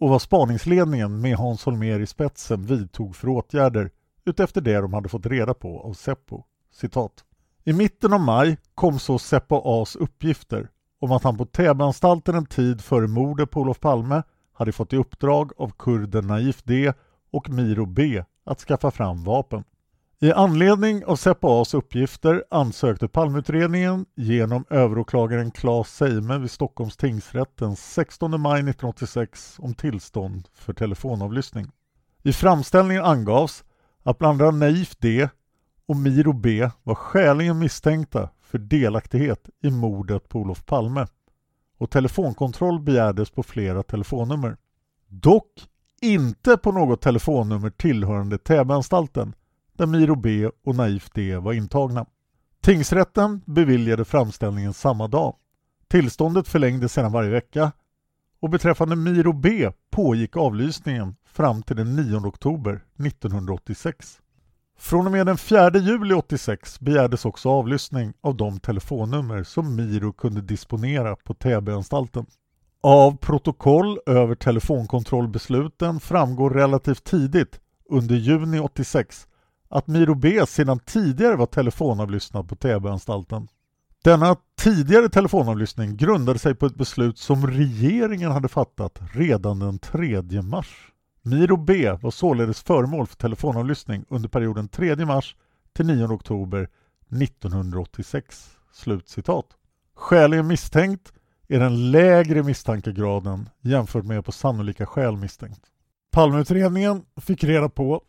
och 0.00 0.08
vad 0.08 0.22
spaningsledningen 0.22 1.20
med 1.20 1.36
Hans 1.36 1.66
Holmér 1.66 2.00
i 2.00 2.06
spetsen 2.06 2.66
vidtog 2.66 3.16
för 3.16 3.28
åtgärder 3.28 3.90
utefter 4.24 4.60
det 4.60 4.80
de 4.80 4.94
hade 4.94 5.08
fått 5.08 5.26
reda 5.26 5.54
på 5.54 5.80
av 5.80 5.92
Seppo. 5.92 6.44
Citat. 6.76 7.24
I 7.64 7.72
mitten 7.72 8.12
av 8.12 8.20
maj 8.20 8.56
kom 8.74 8.98
så 8.98 9.18
Seppo 9.18 9.62
A's 9.64 9.96
uppgifter 9.98 10.68
om 11.00 11.12
att 11.12 11.24
han 11.24 11.38
på 11.38 11.44
Täbyanstalten 11.44 12.34
en 12.34 12.46
tid 12.46 12.80
före 12.80 13.06
mordet 13.06 13.50
på 13.50 13.60
Olof 13.60 13.80
Palme 13.80 14.22
hade 14.52 14.72
fått 14.72 14.92
i 14.92 14.96
uppdrag 14.96 15.52
av 15.56 15.72
kurden 15.78 16.26
Naif 16.26 16.62
D 16.62 16.92
och 17.32 17.50
Miro 17.50 17.86
B 17.86 18.24
att 18.44 18.60
skaffa 18.60 18.90
fram 18.90 19.24
vapen. 19.24 19.64
I 20.20 20.32
anledning 20.32 21.04
av 21.04 21.16
Seppo 21.16 21.48
A's 21.48 21.76
uppgifter 21.76 22.44
ansökte 22.50 23.08
Palmeutredningen 23.08 24.06
genom 24.14 24.64
överåklagaren 24.70 25.50
Claes 25.50 25.96
Seime 25.96 26.38
vid 26.38 26.50
Stockholms 26.50 26.96
tingsrätt 26.96 27.56
den 27.56 27.76
16 27.76 28.40
maj 28.40 28.60
1986 28.60 29.56
om 29.58 29.74
tillstånd 29.74 30.48
för 30.54 30.72
telefonavlyssning. 30.72 31.70
I 32.22 32.32
framställningen 32.32 33.04
angavs 33.04 33.64
att 34.02 34.18
bland 34.18 34.42
andra 34.42 34.50
Naif 34.50 34.96
D 34.96 35.28
och 35.88 35.96
Miro 35.96 36.32
B 36.32 36.70
var 36.82 36.94
skäligen 36.94 37.58
misstänkta 37.58 38.30
för 38.40 38.58
delaktighet 38.58 39.48
i 39.62 39.70
mordet 39.70 40.28
på 40.28 40.40
Olof 40.40 40.66
Palme 40.66 41.06
och 41.78 41.90
telefonkontroll 41.90 42.80
begärdes 42.80 43.30
på 43.30 43.42
flera 43.42 43.82
telefonnummer. 43.82 44.56
Dock 45.08 45.68
inte 46.02 46.56
på 46.56 46.72
något 46.72 47.00
telefonnummer 47.00 47.70
tillhörande 47.70 48.38
Täbyanstalten 48.38 49.34
där 49.72 49.86
Miro 49.86 50.14
B 50.14 50.50
och 50.64 50.74
Naif 50.74 51.10
D 51.14 51.36
var 51.36 51.52
intagna. 51.52 52.06
Tingsrätten 52.60 53.40
beviljade 53.46 54.04
framställningen 54.04 54.74
samma 54.74 55.08
dag. 55.08 55.36
Tillståndet 55.88 56.48
förlängdes 56.48 56.92
sedan 56.92 57.12
varje 57.12 57.30
vecka 57.30 57.72
och 58.40 58.50
beträffande 58.50 58.96
Miro 58.96 59.32
B 59.32 59.70
pågick 59.90 60.36
avlysningen 60.36 61.16
fram 61.24 61.62
till 61.62 61.76
den 61.76 61.96
9 61.96 62.16
oktober 62.16 62.84
1986. 62.98 64.20
Från 64.78 65.06
och 65.06 65.12
med 65.12 65.26
den 65.26 65.38
4 65.38 65.70
juli 65.74 66.14
86 66.14 66.80
begärdes 66.80 67.24
också 67.24 67.48
avlyssning 67.48 68.12
av 68.20 68.36
de 68.36 68.60
telefonnummer 68.60 69.42
som 69.42 69.76
Miro 69.76 70.12
kunde 70.12 70.40
disponera 70.40 71.16
på 71.16 71.34
Täbyanstalten. 71.34 72.26
Av 72.82 73.16
protokoll 73.16 73.98
över 74.06 74.34
telefonkontrollbesluten 74.34 76.00
framgår 76.00 76.50
relativt 76.50 77.04
tidigt 77.04 77.60
under 77.90 78.14
juni 78.14 78.60
86 78.60 79.26
att 79.68 79.86
Miro 79.86 80.14
B 80.14 80.46
sedan 80.46 80.78
tidigare 80.78 81.36
var 81.36 81.46
telefonavlyssnad 81.46 82.48
på 82.48 82.56
Täbyanstalten. 82.56 83.48
Denna 84.04 84.36
tidigare 84.58 85.08
telefonavlyssning 85.08 85.96
grundade 85.96 86.38
sig 86.38 86.54
på 86.54 86.66
ett 86.66 86.76
beslut 86.76 87.18
som 87.18 87.46
regeringen 87.46 88.32
hade 88.32 88.48
fattat 88.48 88.98
redan 89.12 89.58
den 89.58 89.78
3 89.78 90.22
mars. 90.42 90.92
Miro 91.26 91.56
B 91.56 91.90
var 92.00 92.10
således 92.10 92.62
föremål 92.62 93.06
för 93.06 93.16
telefonavlyssning 93.16 94.04
under 94.08 94.28
perioden 94.28 94.68
3 94.68 94.96
mars 94.96 95.36
till 95.72 95.86
9 95.86 96.06
oktober 96.06 96.68
1986. 97.22 98.50
Slutcitat. 98.72 99.46
Skäligen 99.94 100.46
misstänkt 100.46 101.12
är 101.48 101.60
den 101.60 101.90
lägre 101.90 102.42
misstankegraden 102.42 103.48
jämfört 103.60 104.04
med 104.04 104.24
på 104.24 104.32
sannolika 104.32 104.86
skäl 104.86 105.16
misstänkt. 105.16 105.60
Palmeutredningen 106.10 107.02
fick 107.16 107.44
reda 107.44 107.68
på 107.68 108.02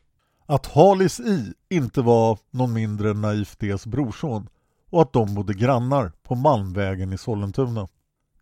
att 0.45 0.65
Halis 0.65 1.19
I 1.19 1.53
inte 1.69 2.01
var 2.01 2.39
någon 2.51 2.73
mindre 2.73 3.10
än 3.10 3.21
Naif 3.21 3.58
Ds 3.58 3.86
brorson 3.86 4.49
och 4.89 5.01
att 5.01 5.13
de 5.13 5.36
bodde 5.36 5.53
grannar 5.53 6.12
på 6.23 6.36
Malmvägen 6.36 7.13
i 7.13 7.17
Sollentuna. 7.17 7.88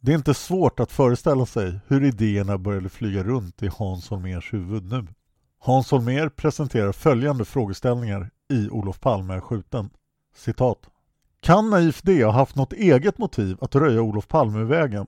Det 0.06 0.12
är 0.12 0.16
inte 0.16 0.34
svårt 0.34 0.80
att 0.80 0.92
föreställa 0.92 1.46
sig 1.46 1.80
hur 1.88 2.04
idéerna 2.04 2.58
började 2.58 2.90
flyga 2.90 3.24
runt 3.24 3.64
i 3.64 3.70
Hans 3.78 4.10
Holmers 4.10 4.54
huvud 4.54 4.86
nu. 4.86 5.08
Hans 5.60 5.92
Holmér 5.92 6.30
presenterar 6.30 6.92
följande 6.92 7.46
frågeställningar 7.46 8.30
i 8.50 8.70
Olof 8.70 9.00
Palme 9.00 9.34
är 9.34 9.40
skjuten. 9.40 9.90
Citat. 10.36 10.78
Kan 11.40 11.70
Naif 11.70 12.02
D 12.02 12.24
ha 12.24 12.32
haft 12.32 12.56
något 12.56 12.74
eget 12.74 13.18
motiv 13.18 13.58
att 13.62 13.76
röja 13.76 14.02
Olof 14.02 14.28
Palme 14.28 14.60
ur 14.60 14.64
vägen? 14.64 15.08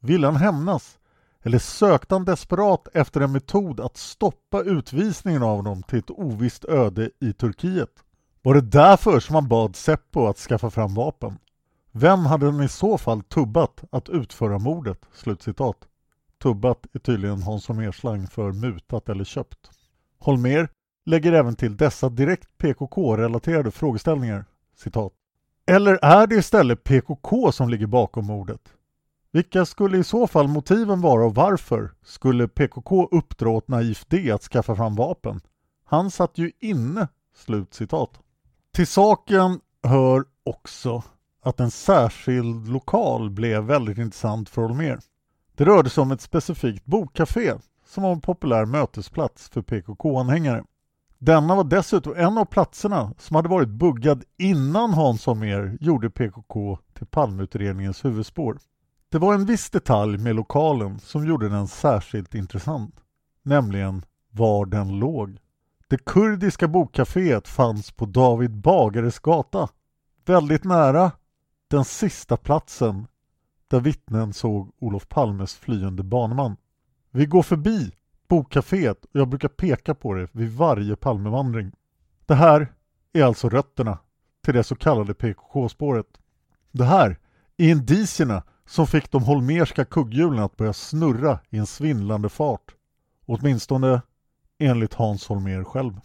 Ville 0.00 0.26
han 0.26 0.36
hämnas? 0.36 0.98
Eller 1.42 1.58
sökte 1.58 2.14
han 2.14 2.24
desperat 2.24 2.88
efter 2.94 3.20
en 3.20 3.32
metod 3.32 3.80
att 3.80 3.96
stoppa 3.96 4.62
utvisningen 4.62 5.42
av 5.42 5.56
honom 5.56 5.82
till 5.82 5.98
ett 5.98 6.10
ovisst 6.10 6.64
öde 6.64 7.10
i 7.20 7.32
Turkiet? 7.32 7.90
Var 8.42 8.54
det 8.54 8.60
därför 8.60 9.20
som 9.20 9.34
han 9.34 9.48
bad 9.48 9.76
Seppo 9.76 10.26
att 10.26 10.38
skaffa 10.38 10.70
fram 10.70 10.94
vapen? 10.94 11.38
Vem 11.98 12.26
hade 12.26 12.46
den 12.46 12.62
i 12.62 12.68
så 12.68 12.98
fall 12.98 13.22
tubbat 13.22 13.84
att 13.92 14.08
utföra 14.08 14.58
mordet?” 14.58 14.98
Slutcitat. 15.12 15.76
Tubbat 16.42 16.86
är 16.92 16.98
tydligen 16.98 17.42
Hans 17.42 17.68
Holmér-slang 17.68 18.26
för 18.26 18.52
mutat 18.52 19.08
eller 19.08 19.24
köpt. 19.24 19.70
Holmér 20.18 20.68
lägger 21.06 21.32
även 21.32 21.56
till 21.56 21.76
dessa 21.76 22.08
direkt 22.08 22.58
PKK-relaterade 22.58 23.70
frågeställningar. 23.70 24.44
Citat. 24.76 25.12
Eller 25.66 25.98
är 26.02 26.26
det 26.26 26.34
istället 26.34 26.84
PKK 26.84 27.52
som 27.52 27.68
ligger 27.68 27.86
bakom 27.86 28.26
mordet? 28.26 28.62
Vilka 29.32 29.64
skulle 29.64 29.98
i 29.98 30.04
så 30.04 30.26
fall 30.26 30.48
motiven 30.48 31.00
vara 31.00 31.24
och 31.24 31.34
varför 31.34 31.92
skulle 32.02 32.48
PKK 32.48 33.08
uppdra 33.10 33.50
åt 33.50 33.68
Naif 33.68 34.04
D 34.08 34.30
att 34.30 34.42
skaffa 34.42 34.76
fram 34.76 34.94
vapen? 34.94 35.40
Han 35.84 36.10
satt 36.10 36.38
ju 36.38 36.52
inne." 36.60 37.08
Slutcitat. 37.36 38.10
Till 38.72 38.86
saken 38.86 39.60
hör 39.82 40.24
också 40.44 41.02
att 41.46 41.60
en 41.60 41.70
särskild 41.70 42.68
lokal 42.68 43.30
blev 43.30 43.62
väldigt 43.62 43.98
intressant 43.98 44.48
för 44.48 44.62
Holmér. 44.62 44.98
Det 45.54 45.64
rörde 45.64 45.90
sig 45.90 46.02
om 46.02 46.10
ett 46.10 46.20
specifikt 46.20 46.86
bokcafé 46.86 47.52
som 47.86 48.02
var 48.02 48.12
en 48.12 48.20
populär 48.20 48.64
mötesplats 48.64 49.48
för 49.48 49.62
PKK-anhängare. 49.62 50.64
Denna 51.18 51.54
var 51.54 51.64
dessutom 51.64 52.14
en 52.16 52.38
av 52.38 52.44
platserna 52.44 53.14
som 53.18 53.36
hade 53.36 53.48
varit 53.48 53.68
buggad 53.68 54.24
innan 54.38 54.94
Hans 54.94 55.26
Holmér 55.26 55.78
gjorde 55.80 56.10
PKK 56.10 56.78
till 56.94 57.06
Palmeutredningens 57.06 58.04
huvudspår. 58.04 58.58
Det 59.08 59.18
var 59.18 59.34
en 59.34 59.46
viss 59.46 59.70
detalj 59.70 60.18
med 60.18 60.36
lokalen 60.36 60.98
som 60.98 61.26
gjorde 61.26 61.48
den 61.48 61.68
särskilt 61.68 62.34
intressant, 62.34 62.94
nämligen 63.42 64.04
var 64.30 64.66
den 64.66 64.98
låg. 64.98 65.38
Det 65.88 66.04
kurdiska 66.04 66.66
bokcaféet 66.66 67.48
fanns 67.48 67.90
på 67.90 68.06
David 68.06 68.56
Bagares 68.56 69.18
gata, 69.18 69.68
väldigt 70.24 70.64
nära 70.64 71.10
den 71.68 71.84
sista 71.84 72.36
platsen 72.36 73.06
där 73.68 73.80
vittnen 73.80 74.32
såg 74.32 74.72
Olof 74.78 75.08
Palmes 75.08 75.54
flyende 75.54 76.02
baneman. 76.02 76.56
Vi 77.10 77.26
går 77.26 77.42
förbi 77.42 77.92
bokcaféet 78.28 79.04
och 79.04 79.20
jag 79.20 79.28
brukar 79.28 79.48
peka 79.48 79.94
på 79.94 80.14
det 80.14 80.28
vid 80.32 80.52
varje 80.52 80.96
Palmevandring. 80.96 81.72
Det 82.26 82.34
här 82.34 82.72
är 83.12 83.24
alltså 83.24 83.48
rötterna 83.48 83.98
till 84.44 84.54
det 84.54 84.64
så 84.64 84.76
kallade 84.76 85.14
PKK-spåret. 85.14 86.18
Det 86.72 86.84
här 86.84 87.18
är 87.56 87.70
indicierna 87.70 88.42
som 88.66 88.86
fick 88.86 89.10
de 89.10 89.22
holmerska 89.22 89.84
kugghjulen 89.84 90.42
att 90.44 90.56
börja 90.56 90.72
snurra 90.72 91.38
i 91.50 91.58
en 91.58 91.66
svindlande 91.66 92.28
fart. 92.28 92.74
Åtminstone 93.26 94.02
enligt 94.58 94.94
Hans 94.94 95.28
Holmér 95.28 95.64
själv. 95.64 96.00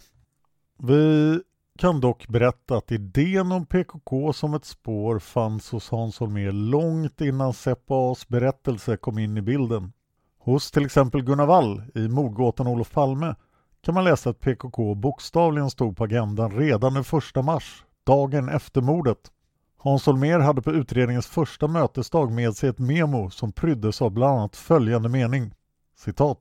Vi 0.78 1.40
kan 1.82 2.00
dock 2.00 2.28
berätta 2.28 2.76
att 2.76 2.92
idén 2.92 3.52
om 3.52 3.66
PKK 3.66 4.32
som 4.32 4.54
ett 4.54 4.64
spår 4.64 5.18
fanns 5.18 5.70
hos 5.70 5.90
Hans 5.90 6.20
Holmér 6.20 6.52
långt 6.52 7.20
innan 7.20 7.52
Seppo 7.52 8.12
As 8.12 8.28
berättelse 8.28 8.96
kom 8.96 9.18
in 9.18 9.36
i 9.36 9.42
bilden. 9.42 9.92
Hos 10.38 10.70
till 10.70 10.84
exempel 10.84 11.22
Gunnar 11.22 11.46
Wall 11.46 11.82
i 11.94 12.08
mordgåtan 12.08 12.66
Olof 12.66 12.92
Palme 12.92 13.34
kan 13.84 13.94
man 13.94 14.04
läsa 14.04 14.30
att 14.30 14.40
PKK 14.40 14.94
bokstavligen 14.94 15.70
stod 15.70 15.96
på 15.96 16.04
agendan 16.04 16.50
redan 16.50 16.94
den 16.94 17.04
1 17.36 17.44
mars, 17.44 17.84
dagen 18.04 18.48
efter 18.48 18.80
mordet. 18.80 19.18
Hans 19.78 20.06
Holmér 20.06 20.38
hade 20.38 20.62
på 20.62 20.72
utredningens 20.72 21.26
första 21.26 21.66
mötesdag 21.66 22.32
med 22.32 22.56
sig 22.56 22.68
ett 22.68 22.78
memo 22.78 23.30
som 23.30 23.52
pryddes 23.52 24.02
av 24.02 24.10
bland 24.10 24.38
annat 24.38 24.56
följande 24.56 25.08
mening. 25.08 25.54
Citat. 25.96 26.40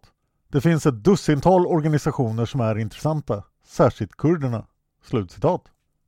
Det 0.51 0.61
finns 0.61 0.85
ett 0.85 1.03
dussintal 1.03 1.65
organisationer 1.65 2.45
som 2.45 2.61
är 2.61 2.77
intressanta, 2.77 3.43
särskilt 3.65 4.17
kurderna. 4.17 4.65
Slutcitat. 5.03 5.61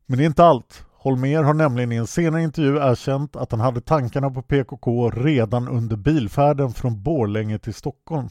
Men 0.06 0.18
det 0.18 0.24
är 0.24 0.28
inte 0.28 0.46
allt. 0.46 0.86
Holmér 0.98 1.44
har 1.44 1.54
nämligen 1.54 1.92
i 1.92 1.96
en 1.96 2.08
senare 2.08 2.44
intervju 2.44 2.78
erkänt 2.78 3.36
att 3.36 3.52
han 3.52 3.60
hade 3.60 3.82
tankarna 3.82 4.30
på 4.30 4.42
PKK 4.42 5.10
redan 5.10 5.68
under 5.68 5.96
bilfärden 5.96 6.74
från 6.74 7.04
Borlänge 7.04 7.60
till 7.60 7.74
Stockholm. 7.74 8.30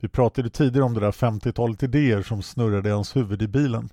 Vi 0.00 0.08
pratade 0.08 0.50
tidigare 0.50 0.84
om 0.84 0.94
det 0.94 1.00
där 1.00 1.10
50-talet 1.10 1.82
idéer 1.82 2.22
som 2.22 2.42
snurrade 2.42 2.88
i 2.88 2.92
hans 2.92 3.16
huvud 3.16 3.42
i 3.42 3.48
bilen. 3.48 3.88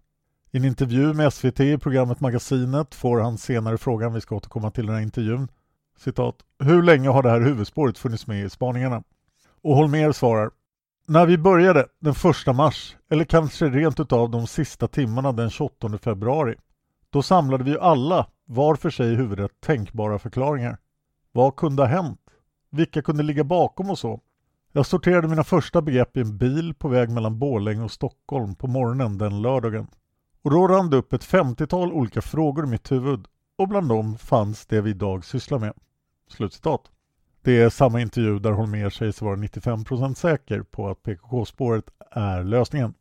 I 0.51 0.58
en 0.58 0.65
intervju 0.65 1.13
med 1.13 1.34
SVT 1.34 1.60
i 1.60 1.78
programmet 1.78 2.19
Magasinet 2.19 2.95
får 2.95 3.19
han 3.19 3.38
senare 3.38 3.78
frågan, 3.78 4.13
vi 4.13 4.21
ska 4.21 4.36
återkomma 4.36 4.71
till 4.71 4.86
den 4.86 4.95
här 4.95 5.01
intervjun, 5.01 5.47
citat, 5.97 6.36
hur 6.60 6.84
länge 6.84 7.10
har 7.10 7.23
det 7.23 7.30
här 7.30 7.41
huvudspåret 7.41 7.97
funnits 7.97 8.28
med 8.28 8.45
i 8.45 8.49
spaningarna? 8.49 9.04
Och 9.62 9.75
Holmér 9.75 10.12
svarar, 10.12 10.51
när 11.08 11.26
vi 11.26 11.38
började 11.38 11.88
den 12.00 12.13
1 12.48 12.56
mars, 12.56 12.96
eller 13.10 13.26
kanske 13.26 13.70
rent 13.70 14.00
utav 14.00 14.32
de 14.32 14.48
sista 14.48 14.88
timmarna 14.88 15.32
den 15.32 15.50
28 15.50 15.98
februari, 15.98 16.56
då 17.10 17.22
samlade 17.22 17.63
vi 17.63 17.80
alla 17.80 18.28
var 18.46 18.76
för 18.76 18.89
sig 18.89 19.12
i 19.12 19.15
huvudet 19.15 19.52
tänkbara 19.62 20.20
förklaringar. 20.20 20.78
Vad 21.32 21.56
kunde 21.56 21.82
ha 21.82 21.88
hänt? 21.88 22.22
Vilka 22.70 23.02
kunde 23.02 23.24
ligga 23.24 23.44
bakom 23.44 23.89
och 23.89 24.00
så? 24.00 24.22
Jag 24.72 24.86
sorterade 24.86 25.28
mina 25.28 25.44
första 25.44 25.82
begrepp 25.82 26.18
i 26.18 26.22
en 26.22 26.38
bil 26.38 26.74
på 26.74 26.88
väg 26.88 27.10
mellan 27.10 27.39
Borlänge 27.39 27.84
och 27.84 27.91
Stockholm 27.91 28.56
på 28.56 28.68
morgonen 28.68 29.18
den 29.18 29.41
lördagen. 29.41 29.88
Och 30.41 30.52
då 30.52 30.68
rann 30.68 30.89
det 30.89 30.98
upp 30.98 31.13
ett 31.13 31.26
50-tal 31.26 31.91
olika 31.91 32.22
frågor 32.22 32.63
i 32.63 32.68
mitt 32.68 32.91
huvud 32.91 33.26
och 33.58 33.68
bland 33.68 33.89
dem 33.89 34.18
fanns 34.18 34.65
det 34.65 34.82
vi 34.82 34.89
idag 34.89 35.26
sysslar 35.26 35.60
med. 35.60 35.74
Slutcitat. 36.30 36.91
Det 37.45 37.62
är 37.62 37.69
samma 37.69 38.01
intervju 38.01 38.39
där 38.39 38.51
Holmér 38.51 38.89
sägs 38.89 39.17
sig 39.17 39.25
vara 39.25 39.36
95% 39.36 40.13
säker 40.13 40.62
på 40.62 40.89
att 40.89 41.03
PKK-spåret 41.03 41.86
är 42.12 42.43
lösningen. 42.43 42.93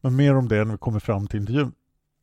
Men 0.00 0.16
mer 0.16 0.36
om 0.36 0.48
det 0.48 0.64
när 0.64 0.72
vi 0.72 0.78
kommer 0.78 1.00
fram 1.00 1.26
till 1.26 1.40
intervjun. 1.40 1.72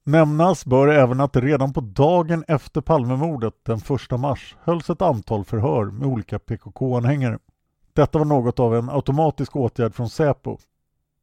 Nämnas 0.04 0.66
bör 0.66 0.88
även 0.88 1.20
att 1.20 1.36
redan 1.36 1.74
på 1.74 1.82
dagen 1.82 2.44
efter 2.48 2.82
Palmemordet 2.82 3.54
den 3.64 3.78
1 4.12 4.20
mars 4.20 4.56
hölls 4.64 4.90
ett 4.90 5.02
antal 5.02 5.46
förhör 5.46 5.86
med 5.86 6.08
olika 6.08 6.40
PKK-anhängare. 6.40 7.40
Detta 7.94 8.18
var 8.18 8.26
något 8.26 8.60
av 8.60 8.76
en 8.76 8.90
automatisk 8.90 9.56
åtgärd 9.56 9.96
från 9.96 10.10
Säpo 10.10 10.58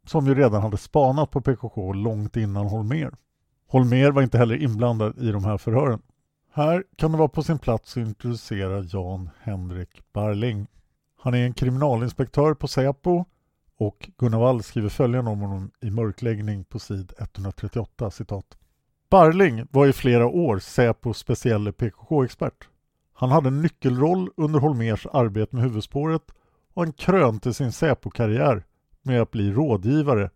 som 0.06 0.26
ju 0.26 0.34
redan 0.34 0.62
hade 0.62 0.76
spanat 0.76 1.30
på 1.30 1.40
PKK 1.40 1.92
långt 1.92 2.36
innan 2.36 2.66
Holmér. 2.66 3.14
Holmér 3.68 4.10
var 4.10 4.22
inte 4.22 4.38
heller 4.38 4.62
inblandad 4.62 5.18
i 5.18 5.32
de 5.32 5.44
här 5.44 5.58
förhören. 5.58 6.02
Här 6.54 6.84
kan 6.96 7.12
det 7.12 7.18
vara 7.18 7.28
på 7.28 7.42
sin 7.42 7.58
plats 7.58 7.96
att 7.96 8.06
introducera 8.06 8.84
Jan 8.88 9.30
Henrik 9.40 10.12
Barling. 10.12 10.66
Han 11.18 11.34
är 11.34 11.44
en 11.44 11.54
kriminalinspektör 11.54 12.54
på 12.54 12.68
Säpo 12.68 13.24
och 13.76 14.10
Gunnar 14.18 14.38
Wall 14.38 14.62
skriver 14.62 14.88
följande 14.88 15.30
om 15.30 15.40
honom 15.40 15.70
i 15.80 15.90
mörkläggning 15.90 16.64
på 16.64 16.78
sid 16.78 17.12
138 17.18 18.10
citat. 18.10 18.58
Barling 19.10 19.66
var 19.70 19.86
i 19.86 19.92
flera 19.92 20.26
år 20.26 20.58
Säpos 20.58 21.18
specielle 21.18 21.72
PKK-expert. 21.72 22.68
Han 23.12 23.30
hade 23.30 23.48
en 23.48 23.62
nyckelroll 23.62 24.30
under 24.36 24.60
Holmers 24.60 25.06
arbete 25.06 25.56
med 25.56 25.64
huvudspåret 25.64 26.34
och 26.74 26.82
han 26.82 26.92
krönte 26.92 27.54
sin 27.54 27.72
Säpo-karriär 27.72 28.64
med 29.02 29.22
att 29.22 29.30
bli 29.30 29.52
rådgivare 29.52 30.30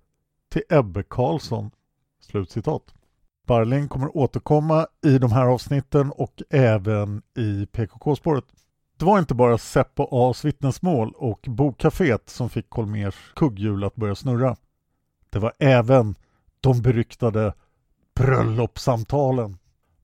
till 0.49 0.63
Ebbe 0.69 1.03
Karlsson. 1.03 1.71
Slutcitat. 2.21 2.96
Barling 3.47 3.89
kommer 3.89 4.17
återkomma 4.17 4.87
i 5.05 5.19
de 5.19 5.33
här 5.33 5.47
avsnitten 5.47 6.11
och 6.11 6.43
även 6.51 7.23
i 7.37 7.67
PKK-spåret. 7.67 8.45
Det 8.99 9.05
var 9.05 9.19
inte 9.19 9.35
bara 9.35 9.59
Seppo 9.59 10.09
A's 10.11 10.47
vittnesmål 10.47 11.13
och 11.17 11.47
bokcaféet 11.49 12.31
som 12.31 12.51
fick 12.51 12.71
Kolmers 12.71 13.33
kugghjul 13.37 13.85
att 13.85 13.95
börja 13.95 14.15
snurra. 14.15 14.57
Det 15.31 15.39
var 15.39 15.53
även 15.59 16.15
de 16.61 16.83
beryktade 16.83 17.55
Bröllopssamtalen. 18.15 19.59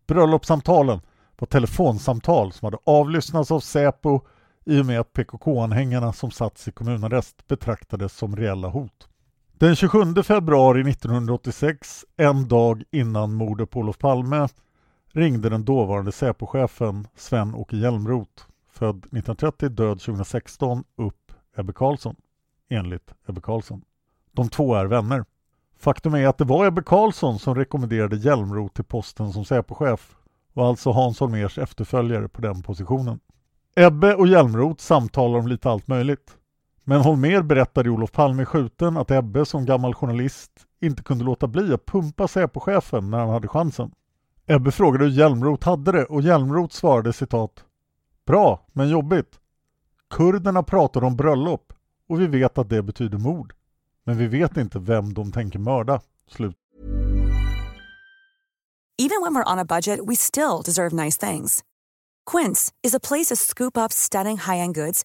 Bröllopssamtalen 0.07 1.01
var 1.39 1.47
telefonsamtal 1.47 2.53
som 2.53 2.67
hade 2.67 2.79
avlyssnats 2.85 3.51
av 3.51 3.61
Säpo 3.61 4.21
i 4.65 4.81
och 4.81 4.87
med 4.87 5.01
att 5.01 5.13
PKK-anhängarna 5.13 6.13
som 6.13 6.31
satts 6.31 6.69
i 6.69 6.73
kommunarrest 6.73 7.49
betraktades 7.49 8.13
som 8.17 8.37
reella 8.37 8.69
hot. 8.69 9.09
Den 9.63 9.77
27 9.77 10.23
februari 10.23 10.91
1986, 10.91 12.05
en 12.17 12.49
dag 12.49 12.83
innan 12.91 13.33
mordet 13.33 13.71
på 13.71 13.81
Olof 13.81 13.99
Palme, 13.99 14.49
ringde 15.13 15.49
den 15.49 15.65
dåvarande 15.65 16.13
Säpochefen 16.13 17.07
Sven-Åke 17.17 17.77
Hjälmroth, 17.77 18.43
född 18.73 18.97
1930, 18.97 19.69
död 19.69 20.01
2016, 20.01 20.85
upp 20.97 21.33
Ebbe 21.57 21.73
Carlsson, 21.73 22.17
enligt 22.69 23.15
Ebbe 23.29 23.41
Carlsson. 23.41 23.83
De 24.33 24.49
två 24.49 24.75
är 24.75 24.87
vänner. 24.87 25.25
Faktum 25.79 26.15
är 26.15 26.27
att 26.27 26.39
det 26.39 26.45
var 26.45 26.67
Ebbe 26.67 26.83
Carlsson 26.83 27.39
som 27.39 27.55
rekommenderade 27.55 28.17
Hjälmroth 28.17 28.75
till 28.75 28.85
posten 28.85 29.33
som 29.33 29.45
Säpochef 29.45 30.17
och 30.53 30.67
alltså 30.67 30.91
Hans 30.91 31.21
Holmers 31.21 31.59
efterföljare 31.59 32.29
på 32.29 32.41
den 32.41 32.63
positionen. 32.63 33.21
Ebbe 33.77 34.15
och 34.15 34.27
Hjälmroth 34.27 34.83
samtalar 34.83 35.39
om 35.39 35.47
lite 35.47 35.71
allt 35.71 35.89
möjligt. 35.89 36.37
Men 36.85 37.01
Holmer 37.01 37.43
berättade 37.43 37.89
i 37.89 37.93
Olof 37.93 38.13
Palme 38.13 38.45
skjuten 38.45 38.97
att 38.97 39.11
Ebbe 39.11 39.47
som 39.47 39.67
gammal 39.67 39.95
journalist 39.95 40.51
inte 40.81 41.03
kunde 41.03 41.25
låta 41.25 41.47
bli 41.47 41.75
att 41.75 41.87
pumpa 41.87 42.29
Säpochefen 42.29 43.11
när 43.11 43.19
han 43.19 43.29
hade 43.29 43.49
chansen. 43.49 43.93
Ebbe 44.47 44.73
frågade 44.73 45.05
hur 45.05 45.11
Hjälmroth 45.11 45.69
hade 45.69 45.93
det 45.93 46.05
och 46.05 46.23
Hjälmroth 46.23 46.75
svarade 46.75 47.13
citat 47.13 47.65
Bra, 48.27 48.67
men 48.73 48.89
jobbigt. 48.89 49.39
Kurderna 50.11 50.63
pratar 50.63 51.05
om 51.05 51.17
bröllop 51.17 51.73
och 52.09 52.21
vi 52.21 52.27
vet 52.27 52.59
att 52.59 52.69
det 52.69 52.83
betyder 52.83 53.19
mord. 53.19 53.55
Men 54.05 54.19
vi 54.19 54.27
vet 54.27 54.57
inte 54.57 54.79
vem 54.79 55.15
de 55.15 55.33
tänker 55.33 55.59
mörda. 55.59 56.01
Slut. 56.31 56.57
Even 58.99 59.23
when 59.23 59.35
we're 59.35 59.53
on 59.53 59.59
a 59.59 59.65
budget 59.65 60.01
we 60.09 60.17
still 60.17 60.63
deserve 60.65 61.05
nice 61.05 61.31
things. 61.31 61.65
Quince 62.31 62.73
is 62.83 62.95
a 62.95 63.01
place 63.09 63.35
to 63.35 63.37
scoop 63.37 63.77
up 63.77 63.93
stunning 63.93 64.37
high-end 64.37 64.75
goods 64.75 65.05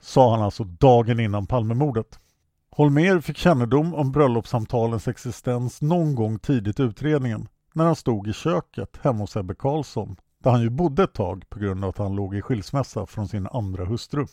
sa 0.00 0.30
han 0.30 0.42
alltså 0.42 0.64
dagen 0.64 1.20
innan 1.20 1.46
Palmemordet. 1.46 2.20
Holmer 2.70 3.20
fick 3.20 3.36
kännedom 3.36 3.94
om 3.94 4.12
bröllopssamtalens 4.12 5.08
existens 5.08 5.82
någon 5.82 6.14
gång 6.14 6.38
tidigt 6.38 6.80
i 6.80 6.82
utredningen 6.82 7.48
när 7.72 7.84
han 7.84 7.96
stod 7.96 8.28
i 8.28 8.32
köket 8.32 8.96
hemma 9.02 9.18
hos 9.18 9.36
Ebbe 9.36 9.54
Carlsson 9.54 10.16
där 10.38 10.50
han 10.50 10.62
ju 10.62 10.70
bodde 10.70 11.02
ett 11.02 11.12
tag 11.12 11.44
på 11.48 11.58
grund 11.58 11.84
av 11.84 11.90
att 11.90 11.98
han 11.98 12.14
låg 12.14 12.34
i 12.34 12.42
skilsmässa 12.42 13.06
från 13.06 13.28
sin 13.28 13.46
andra 13.46 13.84
hustru. 13.84 14.26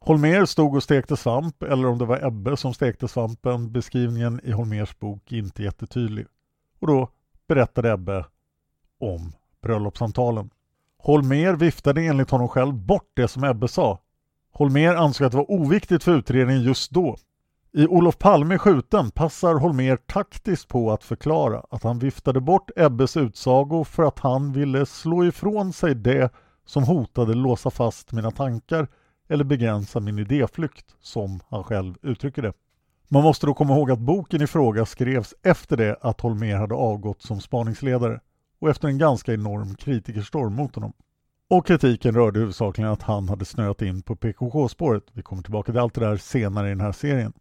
Holmer 0.00 0.44
stod 0.44 0.74
och 0.74 0.82
stekte 0.82 1.16
svamp, 1.16 1.62
eller 1.62 1.88
om 1.88 1.98
det 1.98 2.04
var 2.04 2.26
Ebbe 2.26 2.56
som 2.56 2.74
stekte 2.74 3.08
svampen, 3.08 3.72
beskrivningen 3.72 4.40
i 4.44 4.50
Holmers 4.50 4.98
bok 4.98 5.32
är 5.32 5.36
inte 5.36 5.62
jättetydlig. 5.62 6.26
Och 6.78 6.86
då 6.86 7.08
berättade 7.48 7.92
Ebbe 7.92 8.24
om 9.00 9.32
bröllopssamtalen. 9.62 10.50
Holmer 10.98 11.52
viftade 11.52 12.02
enligt 12.02 12.30
honom 12.30 12.48
själv 12.48 12.74
bort 12.74 13.10
det 13.14 13.28
som 13.28 13.44
Ebbe 13.44 13.68
sa. 13.68 13.98
Holmer 14.52 14.94
ansåg 14.94 15.24
att 15.24 15.32
det 15.32 15.38
var 15.38 15.50
oviktigt 15.50 16.04
för 16.04 16.16
utredningen 16.16 16.62
just 16.62 16.90
då. 16.90 17.16
I 17.72 17.86
Olof 17.86 18.18
Palme 18.18 18.58
skjuten 18.58 19.10
passar 19.10 19.54
Holmer 19.54 19.96
taktiskt 19.96 20.68
på 20.68 20.92
att 20.92 21.04
förklara 21.04 21.62
att 21.70 21.82
han 21.82 21.98
viftade 21.98 22.40
bort 22.40 22.70
Ebbes 22.76 23.16
utsago 23.16 23.84
för 23.84 24.02
att 24.02 24.18
han 24.18 24.52
ville 24.52 24.86
slå 24.86 25.24
ifrån 25.24 25.72
sig 25.72 25.94
det 25.94 26.32
som 26.66 26.84
hotade 26.84 27.34
låsa 27.34 27.70
fast 27.70 28.12
mina 28.12 28.30
tankar 28.30 28.88
eller 29.28 29.44
begränsa 29.44 30.00
min 30.00 30.18
idéflykt, 30.18 30.94
som 31.00 31.40
han 31.48 31.64
själv 31.64 31.94
uttrycker 32.02 32.42
det. 32.42 32.52
Man 33.08 33.22
måste 33.22 33.46
då 33.46 33.54
komma 33.54 33.74
ihåg 33.76 33.90
att 33.90 33.98
boken 33.98 34.42
i 34.42 34.46
fråga 34.46 34.86
skrevs 34.86 35.34
efter 35.42 35.76
det 35.76 35.96
att 36.00 36.20
Holmer 36.20 36.56
hade 36.56 36.74
avgått 36.74 37.22
som 37.22 37.40
spaningsledare 37.40 38.20
och 38.60 38.70
efter 38.70 38.88
en 38.88 38.98
ganska 38.98 39.34
enorm 39.34 39.74
kritikerstorm 39.74 40.54
mot 40.54 40.74
honom. 40.74 40.92
Och 41.50 41.66
kritiken 41.66 42.14
rörde 42.14 42.40
huvudsakligen 42.40 42.90
att 42.90 43.02
han 43.02 43.28
hade 43.28 43.44
snöat 43.44 43.82
in 43.82 44.02
på 44.02 44.16
PKK-spåret. 44.16 45.02
Vi 45.12 45.22
kommer 45.22 45.42
tillbaka 45.42 45.72
till 45.72 45.80
allt 45.80 45.94
det 45.94 46.00
där 46.00 46.16
senare 46.16 46.66
i 46.66 46.70
den 46.70 46.80
här 46.80 46.92
serien. 46.92 47.32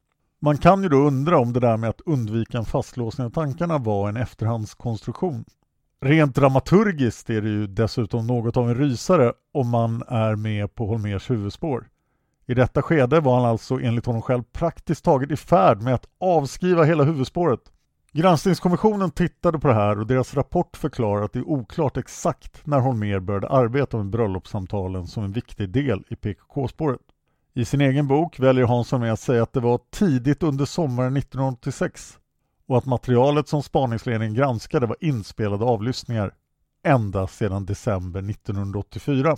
Man 0.41 0.57
kan 0.57 0.83
ju 0.83 0.89
då 0.89 0.97
undra 0.97 1.39
om 1.39 1.53
det 1.53 1.59
där 1.59 1.77
med 1.77 1.89
att 1.89 2.01
undvika 2.05 2.57
en 2.57 2.65
fastlåsning 2.65 3.27
av 3.27 3.31
tankarna 3.31 3.77
var 3.77 4.09
en 4.09 4.17
efterhandskonstruktion. 4.17 5.45
Rent 6.01 6.35
dramaturgiskt 6.35 7.29
är 7.29 7.41
det 7.41 7.49
ju 7.49 7.67
dessutom 7.67 8.27
något 8.27 8.57
av 8.57 8.69
en 8.69 8.75
rysare 8.75 9.33
om 9.53 9.69
man 9.69 10.03
är 10.07 10.35
med 10.35 10.75
på 10.75 10.87
Holmers 10.87 11.29
huvudspår. 11.29 11.87
I 12.47 12.53
detta 12.53 12.81
skede 12.81 13.19
var 13.19 13.35
han 13.35 13.45
alltså 13.45 13.79
enligt 13.79 14.05
honom 14.05 14.21
själv 14.21 14.43
praktiskt 14.43 15.05
taget 15.05 15.31
i 15.31 15.35
färd 15.35 15.81
med 15.81 15.93
att 15.93 16.07
avskriva 16.19 16.83
hela 16.83 17.03
huvudspåret. 17.03 17.61
Granskningskommissionen 18.11 19.11
tittade 19.11 19.59
på 19.59 19.67
det 19.67 19.73
här 19.73 19.99
och 19.99 20.07
deras 20.07 20.33
rapport 20.33 20.77
förklarar 20.77 21.21
att 21.23 21.33
det 21.33 21.39
är 21.39 21.49
oklart 21.49 21.97
exakt 21.97 22.65
när 22.65 22.79
Holmer 22.79 23.19
började 23.19 23.49
arbeta 23.49 23.97
med 23.97 24.09
bröllopssamtalen 24.09 25.07
som 25.07 25.23
en 25.23 25.31
viktig 25.31 25.69
del 25.69 26.03
i 26.09 26.15
PKK-spåret. 26.15 27.01
I 27.53 27.65
sin 27.65 27.81
egen 27.81 28.07
bok 28.07 28.39
väljer 28.39 28.65
Hansson 28.65 29.01
med 29.01 29.13
att 29.13 29.19
säga 29.19 29.43
att 29.43 29.53
det 29.53 29.59
var 29.59 29.79
tidigt 29.89 30.43
under 30.43 30.65
sommaren 30.65 31.17
1986 31.17 32.17
och 32.67 32.77
att 32.77 32.85
materialet 32.85 33.47
som 33.47 33.63
spaningsledningen 33.63 34.33
granskade 34.33 34.85
var 34.85 34.97
inspelade 34.99 35.65
avlyssningar 35.65 36.33
ända 36.83 37.27
sedan 37.27 37.65
december 37.65 38.29
1984. 38.29 39.37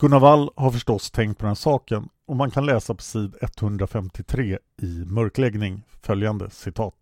Gunnar 0.00 0.20
Wall 0.20 0.50
har 0.56 0.70
förstås 0.70 1.10
tänkt 1.10 1.38
på 1.38 1.42
den 1.42 1.50
här 1.50 1.54
saken 1.54 2.08
och 2.26 2.36
man 2.36 2.50
kan 2.50 2.66
läsa 2.66 2.94
på 2.94 3.02
sid 3.02 3.34
153 3.40 4.58
i 4.82 5.04
Mörkläggning 5.06 5.82
följande 6.02 6.50
citat. 6.50 6.94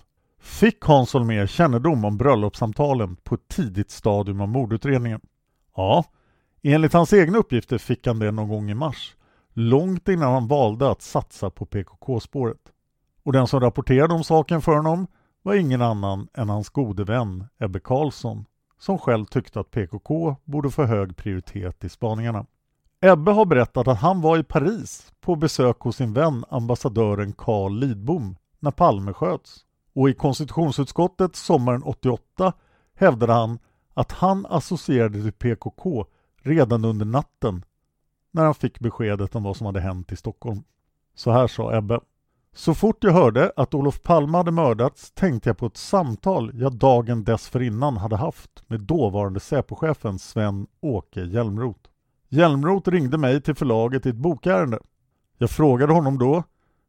Fick 0.42 0.84
Hans 0.84 1.14
Holmér 1.14 1.46
kännedom 1.46 2.04
om 2.04 2.16
bröllopssamtalen 2.16 3.16
på 3.16 3.34
ett 3.34 3.48
tidigt 3.48 3.90
stadium 3.90 4.40
av 4.40 4.48
mordutredningen? 4.48 5.20
Ja, 5.76 6.04
enligt 6.62 6.92
hans 6.92 7.12
egna 7.12 7.38
uppgifter 7.38 7.78
fick 7.78 8.06
han 8.06 8.18
det 8.18 8.30
någon 8.30 8.48
gång 8.48 8.70
i 8.70 8.74
mars 8.74 9.16
långt 9.52 10.08
innan 10.08 10.32
han 10.32 10.48
valde 10.48 10.90
att 10.90 11.02
satsa 11.02 11.50
på 11.50 11.66
PKK-spåret. 11.66 12.72
Och 13.22 13.32
den 13.32 13.46
som 13.46 13.60
rapporterade 13.60 14.14
om 14.14 14.24
saken 14.24 14.62
för 14.62 14.76
honom 14.76 15.06
var 15.42 15.54
ingen 15.54 15.82
annan 15.82 16.28
än 16.34 16.48
hans 16.48 16.68
gode 16.68 17.04
vän 17.04 17.46
Ebbe 17.58 17.80
Carlsson 17.80 18.44
som 18.78 18.98
själv 18.98 19.24
tyckte 19.24 19.60
att 19.60 19.70
PKK 19.70 20.36
borde 20.44 20.70
få 20.70 20.84
hög 20.84 21.16
prioritet 21.16 21.84
i 21.84 21.88
spaningarna. 21.88 22.46
Ebbe 23.00 23.30
har 23.30 23.44
berättat 23.44 23.88
att 23.88 23.98
han 23.98 24.20
var 24.20 24.38
i 24.38 24.42
Paris 24.42 25.12
på 25.20 25.36
besök 25.36 25.80
hos 25.80 25.96
sin 25.96 26.12
vän 26.12 26.44
ambassadören 26.48 27.32
Carl 27.32 27.78
Lidbom 27.78 28.36
när 28.60 28.70
Palme 28.70 29.12
sköts 29.12 29.64
och 29.94 30.10
i 30.10 30.14
konstitutionsutskottet 30.14 31.36
sommaren 31.36 31.82
88 31.82 32.52
hävdade 32.94 33.32
han 33.32 33.58
att 33.94 34.12
han 34.12 34.46
associerade 34.46 35.22
till 35.22 35.32
PKK 35.32 36.06
redan 36.42 36.84
under 36.84 37.06
natten 37.06 37.64
när 38.30 38.44
han 38.44 38.54
fick 38.54 38.78
beskedet 38.78 39.34
om 39.34 39.42
vad 39.42 39.56
som 39.56 39.66
hade 39.66 39.80
hänt 39.80 40.12
i 40.12 40.16
Stockholm. 40.16 40.62
Så 41.14 41.30
här 41.30 41.46
sa 41.46 41.76
Ebbe. 41.76 42.00
Så 42.54 42.74
fort 42.74 43.04
jag 43.04 43.12
hörde 43.12 43.52
att 43.56 43.74
Olof 43.74 44.02
Palme 44.02 44.38
hade 44.38 44.50
mördats 44.50 45.10
tänkte 45.10 45.48
jag 45.48 45.58
på 45.58 45.66
ett 45.66 45.76
samtal 45.76 46.50
jag 46.54 46.76
dagen 46.76 47.24
dessförinnan 47.24 47.96
hade 47.96 48.16
haft 48.16 48.64
med 48.66 48.80
dåvarande 48.80 49.40
Säpochefen 49.40 50.18
Sven-Åke 50.18 51.20
Hjälmroth. 51.20 51.90
Hjälmroth 52.28 52.90
ringde 52.90 53.18
mig 53.18 53.40
till 53.40 53.54
förlaget 53.54 54.06
i 54.06 54.08
ett 54.08 54.16
bokärende. 54.16 54.78
Jag 55.38 55.50
frågade 55.50 55.92
honom 55.92 56.18
då, 56.18 56.42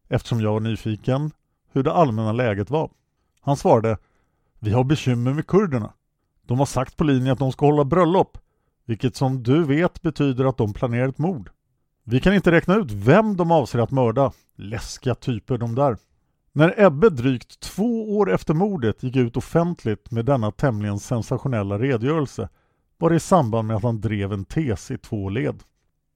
eftersom 0.10 0.42
jag 0.42 0.54
var 0.54 0.60
nyfiken, 0.60 1.32
hur 1.74 1.84
det 1.84 1.94
allmänna 1.94 2.32
läget 2.32 2.70
var. 2.70 2.92
Han 3.42 3.58
svarade 3.58 3.98
Vi 4.60 4.72
har 4.72 4.84
bekymmer 4.84 5.34
med 5.34 5.48
kurderna. 5.48 5.94
De 6.46 6.60
har 6.60 6.66
sagt 6.66 6.98
på 6.98 7.04
linjen 7.04 7.34
att 7.34 7.40
de 7.40 7.52
ska 7.52 7.66
hålla 7.66 7.86
bröllop 7.86 8.38
vilket 8.86 9.16
som 9.16 9.44
du 9.44 9.64
vet 9.64 10.02
betyder 10.02 10.46
att 10.46 10.58
de 10.58 10.74
planerar 10.74 11.08
ett 11.08 11.18
mord. 11.18 11.50
Vi 12.04 12.20
kan 12.20 12.34
inte 12.34 12.52
räkna 12.52 12.76
ut 12.76 12.92
vem 12.92 13.38
de 13.38 13.52
avser 13.52 13.80
att 13.80 13.92
mörda. 13.92 14.32
Läskiga 14.56 15.16
typer 15.16 15.58
de 15.58 15.76
där. 15.76 15.98
När 16.52 16.82
Ebbe 16.86 17.10
drygt 17.10 17.60
två 17.60 18.18
år 18.18 18.34
efter 18.34 18.54
mordet 18.54 19.04
gick 19.04 19.16
ut 19.16 19.38
offentligt 19.38 20.12
med 20.12 20.26
denna 20.26 20.52
tämligen 20.52 21.00
sensationella 21.00 21.80
redogörelse 21.80 22.50
var 22.98 23.10
det 23.10 23.16
i 23.16 23.20
samband 23.20 23.68
med 23.68 23.78
att 23.78 23.84
han 23.84 24.02
drev 24.02 24.34
en 24.34 24.46
tes 24.46 24.92
i 24.92 24.98
två 24.98 25.30
led. 25.30 25.64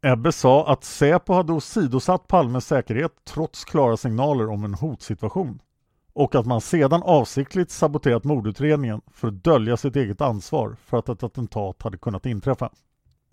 Ebbe 0.08 0.32
sa 0.32 0.68
att 0.68 0.84
Säpo 0.84 1.34
hade 1.34 1.54
åsidosatt 1.54 2.28
Palmes 2.28 2.68
säkerhet 2.68 3.12
trots 3.26 3.66
klara 3.66 3.98
signaler 3.98 4.50
om 4.50 4.64
en 4.64 4.74
hotsituation 4.74 5.60
och 6.14 6.36
att 6.36 6.46
man 6.46 6.62
sedan 6.62 7.04
avsiktligt 7.04 7.72
saboterat 7.72 8.24
mordutredningen 8.24 9.02
för 9.12 9.28
att 9.28 9.44
dölja 9.44 9.78
sitt 9.78 9.96
eget 9.96 10.22
ansvar 10.22 10.76
för 10.86 10.98
att 10.98 11.10
ett 11.10 11.24
attentat 11.24 11.82
hade 11.82 11.98
kunnat 11.98 12.26
inträffa. 12.26 12.70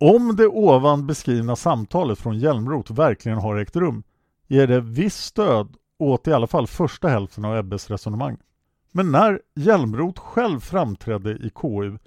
Om 0.00 0.36
det 0.36 0.46
ovan 0.46 1.06
beskrivna 1.06 1.56
samtalet 1.56 2.18
från 2.18 2.38
Hjälmroth 2.38 2.92
verkligen 2.92 3.38
har 3.38 3.56
ägt 3.56 3.76
rum 3.76 4.02
ger 4.46 4.66
det 4.66 4.80
visst 4.80 5.24
stöd 5.24 5.76
åt 5.98 6.28
i 6.28 6.32
alla 6.32 6.46
fall 6.46 6.66
första 6.66 7.08
hälften 7.08 7.44
av 7.44 7.56
Ebbes 7.56 7.90
resonemang. 7.90 8.36
Men 8.92 9.12
när 9.12 9.40
Hjälmroth 9.56 10.20
själv 10.20 10.60
framträdde 10.60 11.30
i 11.30 11.50
KU 11.54 11.98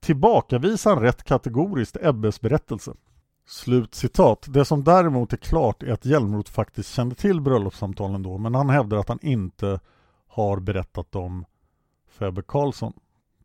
tillbakavisar 0.00 0.94
han 0.94 1.02
rätt 1.02 1.24
kategoriskt 1.24 1.96
Ebbes 2.00 2.40
berättelse. 2.40 2.92
Slut 3.46 3.94
citat. 3.94 4.46
Det 4.48 4.64
som 4.64 4.84
däremot 4.84 5.32
är 5.32 5.36
klart 5.36 5.82
är 5.82 5.92
att 5.92 6.04
Hjälmroth 6.04 6.52
faktiskt 6.52 6.90
kände 6.90 7.14
till 7.14 7.40
bröllopssamtalen 7.40 8.22
då 8.22 8.38
men 8.38 8.54
han 8.54 8.70
hävdar 8.70 8.96
att 8.96 9.08
han 9.08 9.18
inte 9.22 9.80
har 10.28 10.60
berättat 10.60 11.14
om 11.14 11.44
för 12.08 12.42
Karlsson 12.42 12.92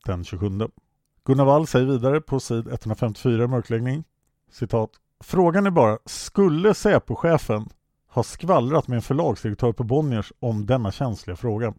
den 0.06 0.24
27. 0.24 0.50
Gunnar 1.26 1.45
Wall 1.45 1.68
säger 1.68 1.86
vidare 1.86 2.22
på 2.22 2.39
sid 2.39 2.68
154 2.68 3.43
i 3.43 3.47
mörkläggning 3.47 4.04
citat 4.52 4.89
Frågan 5.24 5.66
är 5.66 5.72
bara, 5.72 5.97
skulle 6.06 6.74
Säpo-chefen 6.74 7.70
ha 8.08 8.24
skvallrat 8.24 8.88
med 8.88 8.95
en 8.95 9.02
förlagsdirektör 9.02 9.72
på 9.72 9.84
Bonniers 9.84 10.34
om 10.39 10.66
denna 10.66 10.91
känsliga 10.91 11.36
fråga? 11.36 11.74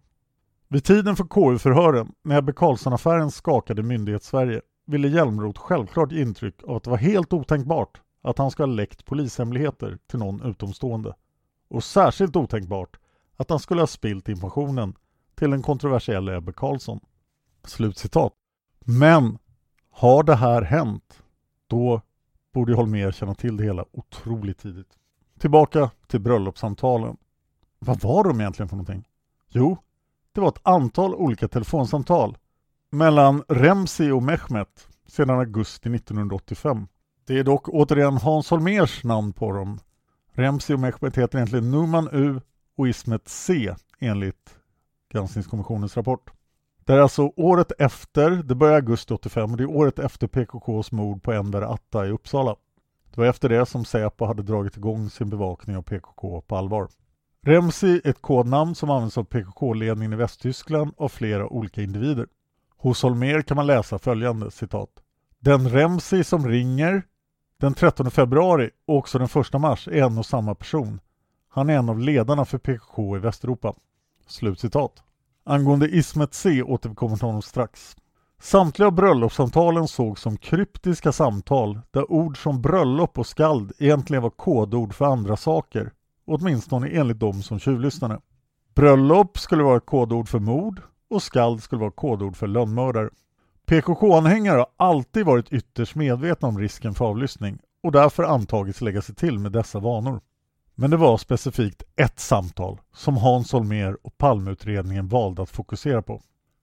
Vid 0.69 0.85
tiden 0.85 1.17
för 1.17 1.25
KU-förhören, 1.25 2.13
när 2.23 2.39
Ebbe 2.39 2.53
Carlsson-affären 2.53 3.31
skakade 3.31 3.83
myndighets-Sverige, 3.83 4.61
ville 4.87 5.09
Hjälmroth 5.09 5.61
självklart 5.61 6.13
ge 6.13 6.23
intryck 6.23 6.63
av 6.65 6.77
att 6.77 6.85
det 6.85 6.91
var 6.91 6.97
helt 6.97 7.33
otänkbart 7.33 8.01
att 8.23 8.39
han 8.39 8.51
ska 8.51 8.63
ha 8.63 8.67
läckt 8.67 9.05
polishemligheter 9.05 9.99
till 10.07 10.19
någon 10.19 10.43
utomstående. 10.43 11.15
Och 11.69 11.85
särskilt 11.85 12.37
otänkbart 12.37 12.97
att 13.37 13.51
han 13.51 13.59
skulle 13.59 13.83
ha 13.83 13.87
spilt 13.87 14.29
informationen 14.29 14.95
till 15.35 15.51
den 15.51 15.63
kontroversiella 15.63 16.37
Ebbe 16.37 16.53
Carlsson. 16.53 17.01
Slutcitat. 17.65 18.33
Men 18.81 19.39
har 19.91 20.23
det 20.23 20.35
här 20.35 20.63
hänt, 20.63 21.23
då 21.67 22.01
borde 22.53 22.75
Holmér 22.75 23.13
känna 23.13 23.35
till 23.35 23.57
det 23.57 23.65
hela 23.65 23.85
otroligt 23.93 24.59
tidigt. 24.59 24.99
Tillbaka 25.39 25.91
till 26.07 26.21
bröllopssamtalen. 26.21 27.17
Vad 27.79 28.01
var 28.01 28.25
de 28.25 28.41
egentligen 28.41 28.69
för 28.69 28.77
någonting? 28.77 29.05
Jo, 29.49 29.79
det 30.33 30.41
var 30.41 30.49
ett 30.49 30.61
antal 30.63 31.15
olika 31.15 31.49
telefonsamtal 31.49 32.39
mellan 32.91 33.45
Remsi 33.49 34.11
och 34.11 34.23
Mehmet 34.23 34.89
sedan 35.07 35.31
augusti 35.31 35.95
1985. 35.95 36.87
Det 37.31 37.39
är 37.39 37.45
dock 37.45 37.69
återigen 37.69 38.17
Hans 38.17 38.51
Holmers 38.51 39.05
namn 39.05 39.33
på 39.33 39.53
dem. 39.53 39.81
Remsi 40.33 40.75
och 40.75 40.81
Mehmet 40.81 41.19
heter 41.19 41.39
egentligen 41.39 41.71
Numan 41.71 42.09
U 42.13 42.41
och 42.77 42.89
Ismet 42.89 43.29
C 43.29 43.75
enligt 43.99 44.55
Granskningskommissionens 45.13 45.97
rapport. 45.97 46.31
Det 46.85 46.93
är 46.93 46.99
alltså 46.99 47.33
året 47.37 47.73
efter, 47.79 48.31
det 48.31 48.55
börjar 48.55 48.75
augusti 48.75 49.15
85 49.15 49.51
och 49.51 49.57
det 49.57 49.63
är 49.63 49.71
året 49.71 49.99
efter 49.99 50.27
PKKs 50.27 50.93
mord 50.93 51.23
på 51.23 51.33
Enver 51.33 51.63
Atta 51.63 52.07
i 52.07 52.11
Uppsala. 52.11 52.57
Det 53.15 53.21
var 53.21 53.27
efter 53.27 53.49
det 53.49 53.67
som 53.67 53.85
Säpo 53.85 54.25
hade 54.25 54.43
dragit 54.43 54.77
igång 54.77 55.11
sin 55.11 55.31
bevakning 55.31 55.77
av 55.77 55.83
PKK 55.83 56.41
på 56.41 56.57
allvar. 56.57 56.89
Remsi 57.43 58.01
är 58.05 58.11
ett 58.11 58.23
kodnamn 58.23 58.75
som 58.75 58.91
används 58.91 59.19
av 59.19 59.25
PKK-ledningen 59.25 60.13
i 60.13 60.17
Västtyskland 60.17 60.93
av 60.97 61.09
flera 61.09 61.49
olika 61.49 61.83
individer. 61.83 62.27
Hos 62.77 63.03
Holmer 63.03 63.43
kan 63.43 63.57
man 63.57 63.67
läsa 63.67 63.99
följande 63.99 64.51
citat. 64.51 64.91
Den 65.39 65.69
Remsi 65.69 66.25
som 66.25 66.49
ringer 66.49 67.03
den 67.61 67.75
13 67.75 68.11
februari 68.11 68.71
och 68.87 68.97
också 68.97 69.19
den 69.19 69.29
1 69.43 69.53
mars 69.61 69.89
är 69.89 70.03
en 70.03 70.19
och 70.19 70.27
samma 70.27 70.55
person. 70.55 71.01
Han 71.49 71.71
är 71.71 71.75
en 71.77 71.89
av 71.89 71.99
ledarna 71.99 72.45
för 72.45 72.59
PKK 72.59 73.17
i 73.17 73.19
Västeuropa. 73.19 73.75
Slutcitat. 74.27 75.03
Angående 75.45 75.89
Ismet 75.89 76.35
C 76.35 76.63
återkommer 76.63 77.17
till 77.17 77.27
honom 77.27 77.43
strax. 77.43 77.97
Samtliga 78.41 78.87
av 78.87 78.93
bröllopssamtalen 78.93 79.89
sågs 79.89 80.21
som 80.21 80.37
kryptiska 80.37 81.13
samtal 81.13 81.81
där 81.91 82.13
ord 82.13 82.43
som 82.43 82.63
bröllop 82.63 83.19
och 83.19 83.27
skald 83.27 83.73
egentligen 83.79 84.23
var 84.23 84.31
kodord 84.31 84.95
för 84.95 85.05
andra 85.05 85.37
saker, 85.37 85.93
åtminstone 86.25 86.89
enligt 86.89 87.21
de 87.21 87.43
som 87.43 87.59
tjuvlyssnade. 87.59 88.21
Bröllop 88.75 89.39
skulle 89.39 89.63
vara 89.63 89.77
ett 89.77 89.87
kodord 89.87 90.29
för 90.29 90.39
mord 90.39 90.83
och 91.11 91.23
skald 91.23 91.63
skulle 91.63 91.81
vara 91.81 91.91
kodord 91.91 92.37
för 92.37 92.47
lönnmördare. 92.47 93.11
PKK-anhängare 93.71 94.59
har 94.59 94.67
alltid 94.77 95.27
varit 95.27 95.53
ytterst 95.53 95.95
medvetna 95.95 96.49
om 96.49 96.59
risken 96.59 96.95
för 96.95 97.05
avlyssning 97.05 97.59
och 97.83 97.93
därför 97.93 98.23
antagits 98.23 98.81
lägga 98.81 99.03
sig 99.03 99.15
till 99.15 99.39
med 99.39 99.53
dessa 99.53 99.79
vanor. 99.79 100.21
Men 100.75 100.91
det 100.91 100.97
var 100.97 101.19
specifikt 101.19 101.83
ett 101.97 102.21
samtal 102.21 102.81
som 102.93 103.17
Hans 103.17 103.53
Holmér 103.53 103.97
och 104.03 104.19
Palmeutredningen 104.19 105.09
valde 105.09 105.43
att 105.43 105.51
fokusera 105.51 106.03
på. 106.03 106.23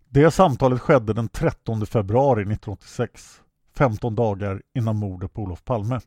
Det 0.10 0.32
samtalet 0.32 0.82
skedde 0.82 1.14
den 1.14 1.30
13 1.30 1.86
februari 1.86 2.42
1986, 2.42 3.42
15 3.78 4.16
dagar 4.16 4.62
innan 4.76 4.96
mordet 4.96 5.34
på 5.34 5.42
Olof 5.42 5.64
Palme. 5.64 6.00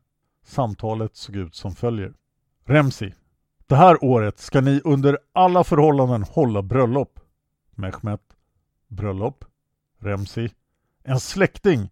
Samtalet 0.45 1.17
såg 1.17 1.37
ut 1.37 1.55
som 1.55 1.75
följer. 1.75 2.13
Remsi. 2.65 3.15
Det 3.67 3.77
här 3.77 4.05
året 4.05 4.39
ska 4.39 4.61
ni 4.61 4.81
under 4.85 5.19
alla 5.33 5.65
förhållanden 5.65 6.23
hålla 6.23 6.63
bröllop. 6.63 7.21
Mehmet. 7.75 8.23
Bröllop. 8.89 9.45
Remsi. 9.99 10.51
En 11.03 11.21
släkting 11.21 11.91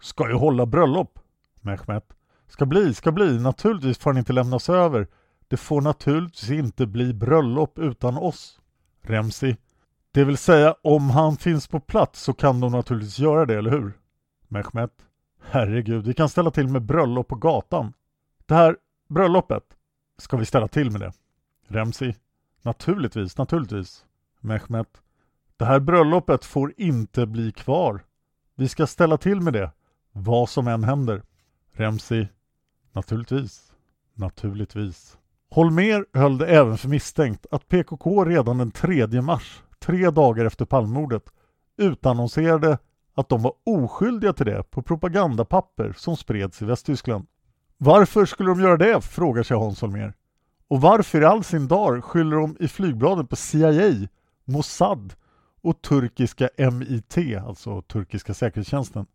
ska 0.00 0.28
ju 0.28 0.34
hålla 0.34 0.66
bröllop. 0.66 1.18
Mehmet. 1.60 2.16
Ska 2.48 2.66
bli, 2.66 2.94
ska 2.94 3.12
bli. 3.12 3.40
Naturligtvis 3.40 3.98
får 3.98 4.10
han 4.10 4.18
inte 4.18 4.32
lämnas 4.32 4.68
över. 4.68 5.08
Det 5.48 5.56
får 5.56 5.80
naturligtvis 5.80 6.50
inte 6.50 6.86
bli 6.86 7.14
bröllop 7.14 7.78
utan 7.78 8.16
oss. 8.16 8.60
Remsi. 9.02 9.56
Det 10.12 10.24
vill 10.24 10.36
säga, 10.36 10.74
om 10.82 11.10
han 11.10 11.36
finns 11.36 11.68
på 11.68 11.80
plats 11.80 12.22
så 12.22 12.32
kan 12.32 12.60
de 12.60 12.72
naturligtvis 12.72 13.18
göra 13.18 13.46
det, 13.46 13.54
eller 13.58 13.70
hur? 13.70 13.92
Mehmet. 14.48 14.92
Herregud, 15.42 16.06
vi 16.06 16.14
kan 16.14 16.28
ställa 16.28 16.50
till 16.50 16.68
med 16.68 16.82
bröllop 16.82 17.28
på 17.28 17.34
gatan. 17.34 17.92
Det 18.46 18.54
här 18.54 18.76
bröllopet, 19.08 19.62
ska 20.18 20.36
vi 20.36 20.46
ställa 20.46 20.68
till 20.68 20.90
med 20.90 21.00
det? 21.00 21.12
Remsi. 21.68 22.14
Naturligtvis, 22.62 23.38
naturligtvis. 23.38 24.04
Mehmet. 24.40 25.02
Det 25.56 25.64
här 25.64 25.80
bröllopet 25.80 26.44
får 26.44 26.74
inte 26.76 27.26
bli 27.26 27.52
kvar. 27.52 28.04
Vi 28.58 28.68
ska 28.68 28.86
ställa 28.86 29.18
till 29.18 29.40
med 29.40 29.52
det, 29.52 29.70
vad 30.12 30.48
som 30.48 30.68
än 30.68 30.84
händer. 30.84 31.22
Remsi. 31.72 32.28
Naturligtvis, 32.92 33.72
naturligtvis. 34.14 35.18
Holmer 35.50 36.04
höll 36.18 36.38
det 36.38 36.46
även 36.46 36.78
för 36.78 36.88
misstänkt 36.88 37.46
att 37.50 37.68
PKK 37.68 38.24
redan 38.24 38.58
den 38.58 38.70
3 38.70 39.22
mars, 39.22 39.62
tre 39.78 40.10
dagar 40.10 40.44
efter 40.44 40.64
Palmemordet, 40.64 41.22
utannonserade 41.76 42.78
att 43.14 43.28
de 43.28 43.42
var 43.42 43.52
oskyldiga 43.64 44.32
till 44.32 44.46
det 44.46 44.62
på 44.62 44.82
propagandapapper 44.82 45.94
som 45.96 46.16
spreds 46.16 46.62
i 46.62 46.64
Västtyskland. 46.64 47.26
Varför 47.78 48.24
skulle 48.24 48.48
de 48.48 48.60
göra 48.60 48.76
det? 48.76 49.00
frågar 49.00 49.42
sig 49.42 49.56
Hans 49.56 49.82
Holmér. 49.82 50.14
Och 50.68 50.80
varför 50.80 51.20
i 51.20 51.24
all 51.24 51.44
sin 51.44 51.68
dar 51.68 52.00
skyller 52.00 52.36
de 52.36 52.56
i 52.60 52.68
flygbladet 52.68 53.28
på 53.30 53.36
CIA, 53.36 54.08
Mossad 54.44 55.14
och 55.66 55.82
turkiska 55.82 56.48
MIT, 56.72 57.18
alltså 57.46 57.82
turkiska 57.82 58.34
säkerhetstjänsten? 58.34 59.06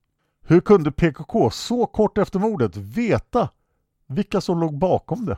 Hur 0.41 0.61
kunde 0.61 0.91
PKK 0.91 1.49
så 1.49 1.85
kort 1.85 2.17
efter 2.17 2.39
mordet 2.39 2.77
veta 2.77 3.49
vilka 4.07 4.41
som 4.41 4.59
låg 4.59 4.77
bakom 4.77 5.25
det? 5.25 5.37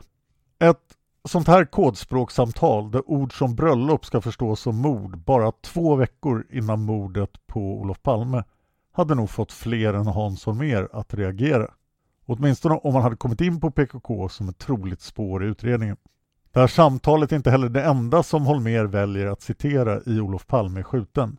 Ett 0.58 0.96
sånt 1.28 1.46
här 1.48 1.64
kodspråkssamtal 1.64 2.90
där 2.90 3.10
ord 3.10 3.38
som 3.38 3.54
bröllop 3.54 4.04
ska 4.04 4.20
förstås 4.20 4.60
som 4.60 4.76
mord 4.76 5.18
bara 5.18 5.52
två 5.52 5.96
veckor 5.96 6.46
innan 6.50 6.80
mordet 6.80 7.46
på 7.46 7.60
Olof 7.60 8.02
Palme 8.02 8.44
hade 8.92 9.14
nog 9.14 9.30
fått 9.30 9.52
fler 9.52 9.94
än 9.94 10.06
Hans 10.06 10.44
Holmér 10.44 10.88
att 10.92 11.14
reagera. 11.14 11.70
Åtminstone 12.26 12.74
om 12.74 12.92
man 12.94 13.02
hade 13.02 13.16
kommit 13.16 13.40
in 13.40 13.60
på 13.60 13.70
PKK 13.70 14.28
som 14.28 14.48
ett 14.48 14.58
troligt 14.58 15.00
spår 15.00 15.44
i 15.44 15.46
utredningen. 15.46 15.96
Det 16.54 16.60
här 16.60 16.66
samtalet 16.66 17.32
är 17.32 17.36
inte 17.36 17.50
heller 17.50 17.68
det 17.68 17.82
enda 17.82 18.22
som 18.22 18.46
Holmér 18.46 18.84
väljer 18.84 19.26
att 19.26 19.42
citera 19.42 20.00
i 20.06 20.20
Olof 20.20 20.46
Palme 20.46 20.82
skjuten. 20.82 21.38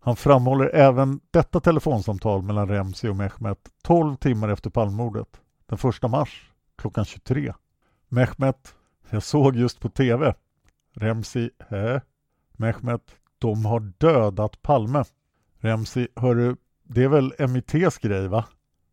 Han 0.00 0.16
framhåller 0.16 0.74
även 0.74 1.20
detta 1.30 1.60
telefonsamtal 1.60 2.42
mellan 2.42 2.68
Remsi 2.68 3.08
och 3.08 3.16
Mehmet 3.16 3.58
12 3.82 4.16
timmar 4.16 4.48
efter 4.48 4.70
Palmemordet, 4.70 5.40
den 5.66 5.78
1 5.90 6.10
mars 6.10 6.50
klockan 6.78 7.04
23. 7.04 7.54
Mehmet, 8.08 8.74
jag 9.10 9.22
såg 9.22 9.56
just 9.56 9.80
på 9.80 9.88
TV. 9.88 10.34
Remsi, 10.92 11.50
hä? 11.68 12.00
Mehmet, 12.52 13.02
de 13.38 13.64
har 13.64 13.80
dödat 13.98 14.62
Palme. 14.62 15.04
Remsi, 15.58 16.08
hörru, 16.16 16.56
det 16.82 17.04
är 17.04 17.08
väl 17.08 17.48
MITs 17.48 17.98
grej 17.98 18.28
va? 18.28 18.44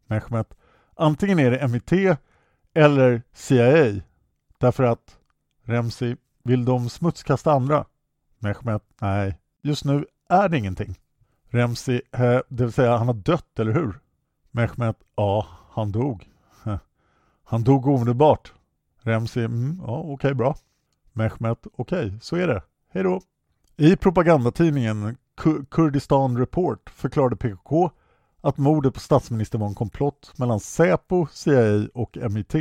Mehmet, 0.07 0.53
antingen 0.95 1.39
är 1.39 1.51
det 1.51 1.67
MIT 1.67 2.17
eller 2.73 3.21
CIA. 3.33 4.01
Därför 4.57 4.83
att 4.83 5.19
Remsi, 5.65 6.15
vill 6.43 6.65
de 6.65 6.89
smutskasta 6.89 7.51
andra? 7.51 7.85
Mehmet, 8.39 8.83
nej, 9.01 9.37
just 9.61 9.85
nu 9.85 10.05
är 10.29 10.49
det 10.49 10.57
ingenting. 10.57 10.99
Remsi, 11.47 12.01
hä, 12.11 12.35
eh, 12.35 12.41
det 12.49 12.63
vill 12.63 12.73
säga 12.73 12.97
han 12.97 13.07
har 13.07 13.13
dött, 13.13 13.59
eller 13.59 13.73
hur? 13.73 13.99
Mehmet, 14.51 14.97
ja, 15.15 15.47
han 15.69 15.91
dog. 15.91 16.29
Han 17.43 17.63
dog 17.63 17.87
omedelbart. 17.87 18.53
Remsi, 19.01 19.39
mm, 19.39 19.81
ja 19.87 19.97
okej 19.97 20.13
okay, 20.13 20.33
bra. 20.33 20.55
Mehmet, 21.13 21.67
okej, 21.73 22.05
okay, 22.05 22.19
så 22.21 22.35
är 22.35 22.47
det. 22.47 22.63
Hej 22.89 23.03
då. 23.03 23.21
I 23.77 23.95
propagandatidningen 23.95 25.17
Kurdistan 25.69 26.37
Report 26.37 26.89
förklarade 26.89 27.35
PKK 27.35 27.91
att 28.41 28.57
mordet 28.57 28.93
på 28.93 28.99
statsministern 28.99 29.61
var 29.61 29.67
en 29.67 29.75
komplott 29.75 30.33
mellan 30.37 30.59
Säpo, 30.59 31.27
CIA 31.31 31.87
och 31.93 32.17
MIT. 32.31 32.55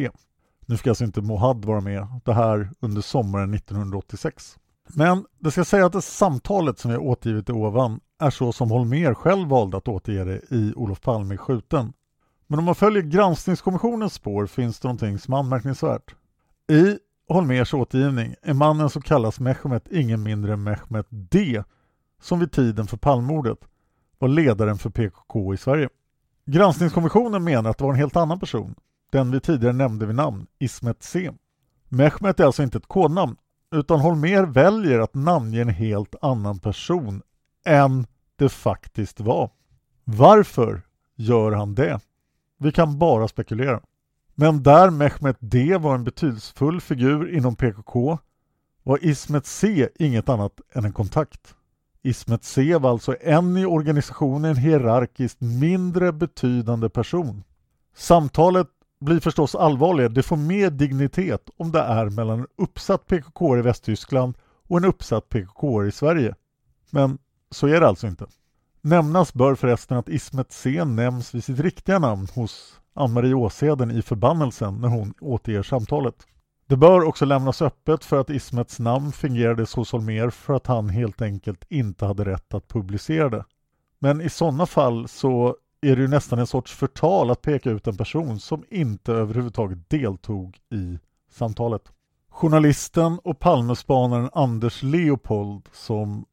Nu 0.67 0.77
fick 0.77 0.87
alltså 0.87 1.05
inte 1.05 1.21
Mohad 1.21 1.65
vara 1.65 1.81
med, 1.81 2.07
det 2.25 2.33
här 2.33 2.71
under 2.81 3.01
sommaren 3.01 3.55
1986. 3.55 4.59
Men 4.95 5.25
det 5.39 5.51
ska 5.51 5.65
sägas 5.65 5.87
att 5.87 5.93
det 5.93 6.03
samtalet 6.03 6.79
som 6.79 6.91
jag 6.91 7.03
återgivit 7.03 7.49
i 7.49 7.53
ovan 7.53 8.01
är 8.21 8.31
så 8.31 8.53
som 8.53 8.71
Holmer 8.71 9.15
själv 9.15 9.49
valde 9.49 9.77
att 9.77 9.89
återge 9.89 10.25
det 10.25 10.41
i 10.51 10.73
Olof 10.77 11.01
Palme 11.01 11.37
skjuten. 11.37 11.93
Men 12.47 12.59
om 12.59 12.65
man 12.65 12.75
följer 12.75 13.03
granskningskommissionens 13.03 14.15
spår 14.15 14.47
finns 14.47 14.81
det 14.81 14.89
någonting 14.89 15.19
som 15.19 15.35
är 15.35 15.39
anmärkningsvärt. 15.39 16.15
I 16.73 16.99
Holmers 17.29 17.75
återgivning 17.75 18.35
är 18.43 18.55
mannen 18.55 18.91
som 18.91 19.03
kallas 19.03 19.41
Mehmet 19.41 19.89
ingen 19.91 20.23
mindre 20.23 20.53
än 20.53 20.63
Mehmet 20.63 21.07
D 21.11 21.63
som 22.23 22.41
vid 22.41 22.53
tiden 22.53 22.87
för 22.87 22.97
Palmordet 22.97 23.59
var 24.19 24.29
ledaren 24.29 24.79
för 24.79 24.91
PKK 24.91 25.55
i 25.55 25.57
Sverige. 25.57 25.89
Granskningskommissionen 26.47 27.45
menar 27.45 27.71
att 27.71 27.79
det 27.79 27.85
var 27.85 27.93
en 27.93 27.99
helt 27.99 28.17
annan 28.17 28.41
person, 28.41 28.75
den 29.13 29.31
vi 29.31 29.41
tidigare 29.41 29.73
nämnde 29.73 30.07
vid 30.07 30.17
namn, 30.17 30.47
Ismet 30.59 31.03
C. 31.03 31.31
Mehmet 31.89 32.41
är 32.41 32.45
alltså 32.45 32.63
inte 32.63 32.79
ett 32.79 32.87
kodnamn, 32.89 33.37
utan 33.75 34.01
Holmer 34.01 34.43
väljer 34.43 35.01
att 35.01 35.15
namnge 35.15 35.61
en 35.61 35.69
helt 35.69 36.15
annan 36.23 36.59
person 36.59 37.23
än 37.65 38.07
det 38.37 38.49
faktiskt 38.49 39.21
var. 39.21 39.51
Varför 40.05 40.83
gör 41.17 41.53
han 41.53 41.75
det? 41.75 42.01
Vi 42.59 42.73
kan 42.73 42.99
bara 42.99 43.29
spekulera. 43.29 43.81
Men 44.35 44.63
där 44.63 44.91
Mehmet 44.91 45.37
D 45.41 45.77
var 45.77 45.95
en 45.95 46.05
betydelsefull 46.05 46.81
figur 46.81 47.35
inom 47.37 47.57
PKK 47.57 48.19
var 48.83 49.05
Ismet 49.05 49.47
C 49.47 49.89
inget 49.95 50.29
annat 50.29 50.61
än 50.73 50.85
en 50.85 50.93
kontakt. 50.93 51.55
Ismet 52.03 52.45
C 52.45 52.77
var 52.77 52.91
alltså 52.91 53.17
en 53.21 53.57
i 53.57 53.67
organisationen 53.67 54.57
hierarkiskt 54.57 55.41
mindre 55.41 56.13
betydande 56.13 56.89
person. 56.89 57.45
Samtalet 57.95 58.69
blir 59.03 59.21
förstås 59.21 59.55
allvarligare, 59.55 60.13
det 60.13 60.23
får 60.23 60.37
mer 60.37 60.71
dignitet 60.71 61.51
om 61.57 61.73
det 61.73 61.81
är 61.81 62.11
mellan 62.11 62.41
en 62.41 62.47
uppsatt 62.59 63.07
PKK 63.07 63.59
i 63.59 63.63
Västtyskland 63.63 64.35
och 64.69 64.77
en 64.77 64.85
uppsatt 64.85 65.29
PKK 65.29 65.85
i 65.85 65.93
Sverige. 65.93 66.35
Men 66.91 67.19
så 67.51 67.67
är 67.67 67.81
det 67.81 67.89
alltså 67.89 68.07
inte. 68.07 68.27
Nämnas 68.81 69.35
bör 69.35 69.55
förresten 69.55 69.97
att 69.97 70.09
Ismet 70.09 70.53
C 70.53 70.85
nämns 70.85 71.35
vid 71.35 71.45
sitt 71.45 71.61
riktiga 71.61 71.99
namn 71.99 72.29
hos 72.35 72.81
Ann-Marie 72.95 73.35
Åseden 73.35 73.91
i 73.91 74.03
Förbannelsen 74.03 74.81
när 74.81 74.89
hon 74.89 75.15
återger 75.21 75.63
samtalet. 75.63 76.27
Det 76.67 76.77
bör 76.77 77.03
också 77.05 77.25
lämnas 77.25 77.63
öppet 77.63 78.05
för 78.05 78.21
att 78.21 78.31
Ismets 78.31 78.79
namn 78.79 79.13
fingerades 79.13 79.75
hos 79.75 79.93
Holmer 79.93 80.31
för 80.31 80.55
att 80.55 80.67
han 80.67 80.89
helt 80.89 81.23
enkelt 81.23 81.65
inte 81.69 82.07
hade 82.07 82.25
rätt 82.25 82.55
att 82.55 82.69
publicera 82.69 83.29
det. 83.29 83.45
Men 83.99 84.21
i 84.21 84.31
sådana 84.31 84.67
fall 84.67 85.09
så 85.09 85.57
är 85.83 85.97
det 85.97 86.03
ju 86.03 86.09
nästan 86.09 86.39
en 86.39 86.47
sorts 86.47 86.73
förtal 86.73 87.31
att 87.31 87.43
peka 87.43 87.71
ut 87.71 87.87
en 87.87 87.97
person 87.97 88.41
som 88.41 88.65
inte 88.71 89.13
överhuvudtaget 89.13 89.91
deltog 89.91 90.59
i 90.71 90.99
samtalet. 91.31 91.83
Journalisten 92.31 93.19
och 93.25 93.39
Palmespanaren 93.39 94.31
Anders 94.33 94.83
Leopold 94.83 95.69
som 95.73 96.25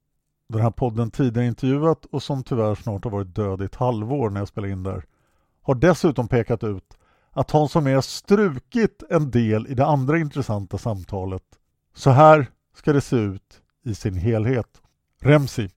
den 0.49 0.61
här 0.61 0.71
podden 0.71 1.11
tidigare 1.11 1.47
intervjuat 1.47 2.05
och 2.05 2.23
som 2.23 2.43
tyvärr 2.43 2.75
snart 2.75 3.03
har 3.03 3.11
varit 3.11 3.35
död 3.35 3.61
i 3.61 3.65
ett 3.65 3.75
halvår 3.75 4.29
när 4.29 4.41
jag 4.41 4.47
spelade 4.47 4.73
in 4.73 4.83
där 4.83 5.05
har 5.61 5.75
dessutom 5.75 6.27
pekat 6.27 6.63
ut 6.63 6.97
att 7.31 7.51
Hans 7.51 7.73
Holmér 7.73 8.01
strukit 8.01 9.03
en 9.09 9.31
del 9.31 9.67
i 9.67 9.73
det 9.73 9.85
andra 9.85 10.17
intressanta 10.17 10.77
samtalet. 10.77 11.43
Så 11.95 12.09
här 12.09 12.47
ska 12.75 12.93
det 12.93 13.01
se 13.01 13.15
ut 13.15 13.61
i 13.85 13.95
sin 13.95 14.15
helhet. 14.15 14.81
Remsi. 15.21 15.69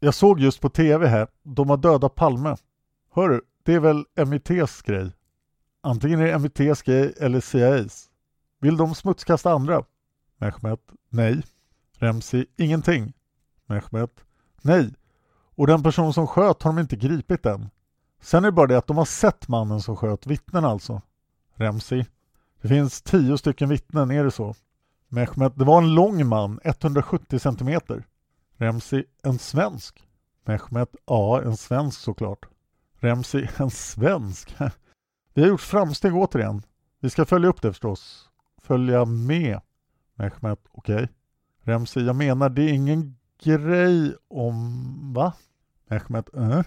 Jag 0.00 0.14
såg 0.14 0.40
just 0.40 0.60
på 0.60 0.68
TV 0.68 1.06
här, 1.06 1.28
de 1.42 1.70
har 1.70 1.76
dödat 1.76 2.14
Palme. 2.14 2.56
Hörru, 3.10 3.40
det 3.62 3.74
är 3.74 3.80
väl 3.80 4.04
MITs 4.26 4.82
grej? 4.82 5.12
Antingen 5.80 6.20
är 6.20 6.26
det 6.26 6.38
MITs 6.38 6.82
grej 6.82 7.14
eller 7.20 7.40
CIAs. 7.40 8.10
Vill 8.60 8.76
de 8.76 8.94
smutskasta 8.94 9.52
andra? 9.52 9.84
Mehmet. 10.36 10.80
Nej. 11.08 11.42
Remsi. 11.92 12.46
Ingenting. 12.56 13.12
Mehmet. 13.66 14.24
Nej. 14.62 14.94
Och 15.54 15.66
den 15.66 15.82
person 15.82 16.12
som 16.12 16.26
sköt 16.26 16.62
har 16.62 16.72
de 16.72 16.78
inte 16.78 16.96
gripit 16.96 17.46
än. 17.46 17.70
Sen 18.20 18.44
är 18.44 18.48
det 18.48 18.52
bara 18.52 18.66
det 18.66 18.78
att 18.78 18.86
de 18.86 18.96
har 18.96 19.04
sett 19.04 19.48
mannen 19.48 19.80
som 19.80 19.96
sköt 19.96 20.26
vittnen 20.26 20.64
alltså. 20.64 21.02
Remsi. 21.54 22.06
Det 22.62 22.68
finns 22.68 23.02
tio 23.02 23.38
stycken 23.38 23.68
vittnen, 23.68 24.10
är 24.10 24.24
det 24.24 24.30
så? 24.30 24.54
Mehmet. 25.08 25.52
Det 25.56 25.64
var 25.64 25.82
en 25.82 25.94
lång 25.94 26.26
man, 26.26 26.60
170 26.64 27.38
centimeter. 27.38 28.06
Remsi. 28.56 29.04
En 29.22 29.38
svensk? 29.38 30.08
Mehmet. 30.44 30.96
Ja, 31.06 31.42
en 31.42 31.56
svensk 31.56 32.00
såklart. 32.00 32.46
Remsi. 32.98 33.48
En 33.58 33.70
svensk? 33.70 34.56
Vi 35.34 35.42
har 35.42 35.48
gjort 35.48 35.60
framsteg 35.60 36.14
återigen. 36.14 36.62
Vi 37.00 37.10
ska 37.10 37.24
följa 37.24 37.48
upp 37.48 37.62
det 37.62 37.72
förstås. 37.72 38.28
Följa 38.62 39.04
med. 39.04 39.60
Mehmet. 40.14 40.60
Okej. 40.72 40.94
Okay. 40.94 41.08
Remsi. 41.60 42.00
Jag 42.00 42.16
menar, 42.16 42.48
det 42.48 42.62
är 42.62 42.72
ingen 42.72 43.16
grej 43.42 44.14
om... 44.28 45.12
Va? 45.14 45.32
Mehmet. 45.88 46.34
Eh? 46.34 46.42
Uh. 46.42 46.62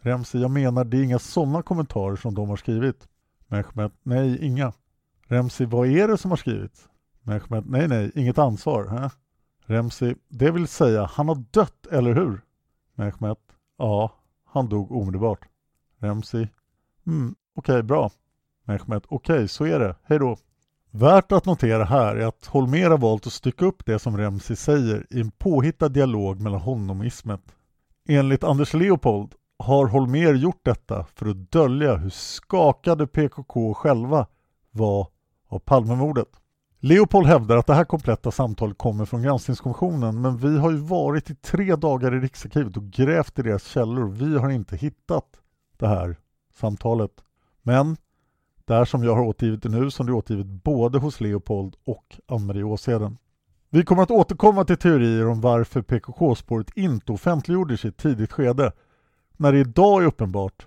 Remsi, 0.00 0.38
jag 0.40 0.50
menar 0.50 0.84
det 0.84 0.96
är 0.96 1.02
inga 1.02 1.18
sådana 1.18 1.62
kommentarer 1.62 2.16
som 2.16 2.34
de 2.34 2.48
har 2.48 2.56
skrivit. 2.56 3.08
Mehmet, 3.46 3.92
nej, 4.02 4.44
inga. 4.46 4.72
Remsi, 5.26 5.64
vad 5.64 5.88
är 5.88 6.08
det 6.08 6.18
som 6.18 6.30
har 6.30 6.36
skrivits? 6.36 6.88
Mehmet, 7.22 7.64
nej, 7.66 7.88
nej, 7.88 8.10
inget 8.14 8.38
ansvar. 8.38 8.84
Eh? 8.84 9.10
Remsi, 9.60 10.16
det 10.28 10.50
vill 10.50 10.68
säga, 10.68 11.04
han 11.04 11.28
har 11.28 11.44
dött, 11.50 11.86
eller 11.86 12.14
hur? 12.14 12.40
Mehmet, 12.94 13.38
ja, 13.78 14.12
han 14.44 14.68
dog 14.68 14.92
omedelbart. 14.92 15.48
Ramsey. 16.00 16.48
mm, 17.06 17.34
okej, 17.54 17.72
okay, 17.72 17.82
bra. 17.82 18.10
Mehmet, 18.64 19.02
okej, 19.08 19.34
okay, 19.34 19.48
så 19.48 19.64
är 19.64 19.78
det, 19.78 19.96
hej 20.04 20.18
då. 20.18 20.36
Värt 20.90 21.32
att 21.32 21.46
notera 21.46 21.84
här 21.84 22.16
är 22.16 22.26
att 22.26 22.46
Holmér 22.46 22.90
har 22.90 22.98
valt 22.98 23.26
att 23.26 23.32
stycka 23.32 23.64
upp 23.64 23.86
det 23.86 23.98
som 23.98 24.16
Ramsey 24.16 24.56
säger 24.56 25.06
i 25.10 25.20
en 25.20 25.30
påhittad 25.30 25.88
dialog 25.88 26.40
mellan 26.40 26.60
honom 26.60 27.00
och 27.00 27.06
Ismet. 27.06 27.40
Enligt 28.08 28.44
Anders 28.44 28.74
Leopold 28.74 29.34
har 29.58 29.86
Holmer 29.86 30.34
gjort 30.34 30.60
detta 30.62 31.06
för 31.14 31.26
att 31.26 31.52
dölja 31.52 31.96
hur 31.96 32.10
skakade 32.10 33.06
PKK 33.06 33.74
själva 33.74 34.26
var 34.70 35.08
av 35.48 35.58
Palmemordet. 35.58 36.28
Leopold 36.80 37.26
hävdar 37.26 37.56
att 37.56 37.66
det 37.66 37.74
här 37.74 37.84
kompletta 37.84 38.30
samtalet 38.30 38.78
kommer 38.78 39.04
från 39.04 39.22
granskningskommissionen 39.22 40.20
men 40.20 40.36
vi 40.36 40.58
har 40.58 40.70
ju 40.70 40.76
varit 40.76 41.30
i 41.30 41.34
tre 41.34 41.76
dagar 41.76 42.14
i 42.14 42.20
Riksarkivet 42.20 42.76
och 42.76 42.90
grävt 42.90 43.38
i 43.38 43.42
deras 43.42 43.64
källor 43.64 44.04
och 44.04 44.20
vi 44.22 44.38
har 44.38 44.50
inte 44.50 44.76
hittat 44.76 45.24
det 45.78 45.88
här 45.88 46.16
samtalet. 46.54 47.10
Men 47.62 47.96
det 48.64 48.74
är 48.74 48.84
som 48.84 49.04
jag 49.04 49.14
har 49.14 49.22
återgivit 49.22 49.62
det 49.62 49.68
nu 49.68 49.90
som 49.90 50.06
det 50.06 50.12
är 50.12 50.14
återgivet 50.14 50.46
både 50.46 50.98
hos 50.98 51.20
Leopold 51.20 51.76
och 51.84 52.20
Ann-Marie 52.26 52.62
Åsheden. 52.62 53.18
Vi 53.70 53.84
kommer 53.84 54.02
att 54.02 54.10
återkomma 54.10 54.64
till 54.64 54.76
teorier 54.76 55.26
om 55.26 55.40
varför 55.40 55.82
PKK-spåret 55.82 56.70
inte 56.76 57.12
offentliggjordes 57.12 57.84
i 57.84 57.88
ett 57.88 57.96
tidigt 57.96 58.32
skede 58.32 58.72
när 59.36 59.52
det 59.52 59.58
idag 59.58 60.02
är 60.02 60.06
uppenbart 60.06 60.66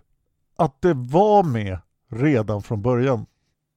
att 0.56 0.82
det 0.82 0.94
var 0.94 1.44
med 1.44 1.78
redan 2.10 2.62
från 2.62 2.82
början. 2.82 3.26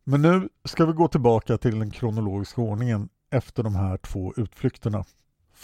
Men 0.05 0.23
nu 0.23 0.49
ska 0.65 0.87
vi 0.87 0.93
gå 0.93 1.09
tillbaka 1.09 1.59
till 1.59 1.79
den 1.79 1.91
kronologiska 1.91 2.61
ordningen 2.61 3.09
efter 3.31 3.63
de 3.63 3.75
här 3.75 3.97
två 3.97 4.35
utflykterna. 4.37 5.05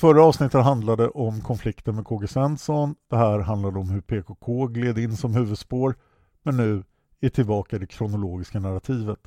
Förra 0.00 0.24
avsnittet 0.24 0.64
handlade 0.64 1.08
om 1.08 1.40
konflikten 1.40 1.94
med 1.94 2.04
KG 2.04 2.28
Svensson. 2.28 2.94
Det 3.10 3.16
här 3.16 3.38
handlade 3.38 3.78
om 3.78 3.90
hur 3.90 4.00
PKK 4.00 4.66
gled 4.66 4.98
in 4.98 5.16
som 5.16 5.34
huvudspår. 5.34 5.94
Men 6.42 6.56
nu 6.56 6.84
är 7.20 7.28
tillbaka 7.28 7.76
i 7.76 7.78
det 7.78 7.86
kronologiska 7.86 8.60
narrativet 8.60 9.18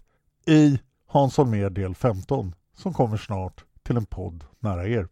i 0.47 0.79
Hans 1.07 1.37
Holmér 1.37 1.69
del 1.69 1.95
15 1.95 2.55
som 2.77 2.93
kommer 2.93 3.17
snart 3.17 3.63
till 3.83 3.97
en 3.97 4.05
podd 4.05 4.43
nära 4.59 4.87
er. 4.87 5.07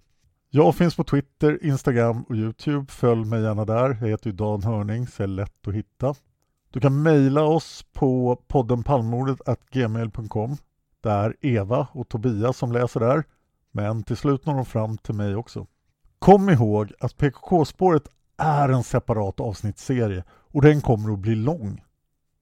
Jag 0.49 0.76
finns 0.76 0.95
på 0.95 1.03
Twitter, 1.03 1.66
Instagram 1.66 2.24
och 2.24 2.36
Youtube. 2.36 2.86
Följ 2.91 3.26
mig 3.26 3.41
gärna 3.41 3.66
där. 3.66 3.97
Jag 4.01 4.07
heter 4.07 4.30
ju 4.30 4.36
Dan 4.36 4.64
Hörning, 4.64 5.07
så 5.07 5.24
är 5.24 5.28
lätt 5.28 5.68
att 5.68 5.74
hitta. 5.74 6.16
Du 6.72 6.80
kan 6.80 7.03
mejla 7.03 7.43
oss 7.43 7.86
på 7.93 8.41
podden 8.47 8.84
gmail.com. 9.72 10.57
Det 11.01 11.09
är 11.09 11.36
Eva 11.41 11.88
och 11.91 12.09
Tobias 12.09 12.57
som 12.57 12.72
läser 12.72 12.99
där. 12.99 13.24
Men 13.72 14.03
till 14.03 14.17
slut 14.17 14.45
når 14.45 14.55
de 14.55 14.65
fram 14.65 14.97
till 14.97 15.15
mig 15.15 15.36
också. 15.36 15.67
Kom 16.19 16.49
ihåg 16.49 16.93
att 16.99 17.17
PKK-spåret 17.17 18.07
är 18.38 18.69
en 18.69 18.84
separat 18.84 19.39
avsnittsserie 19.39 20.24
och 20.30 20.61
den 20.61 20.82
kommer 20.82 21.13
att 21.13 21.19
bli 21.19 21.36
lång. 21.36 21.84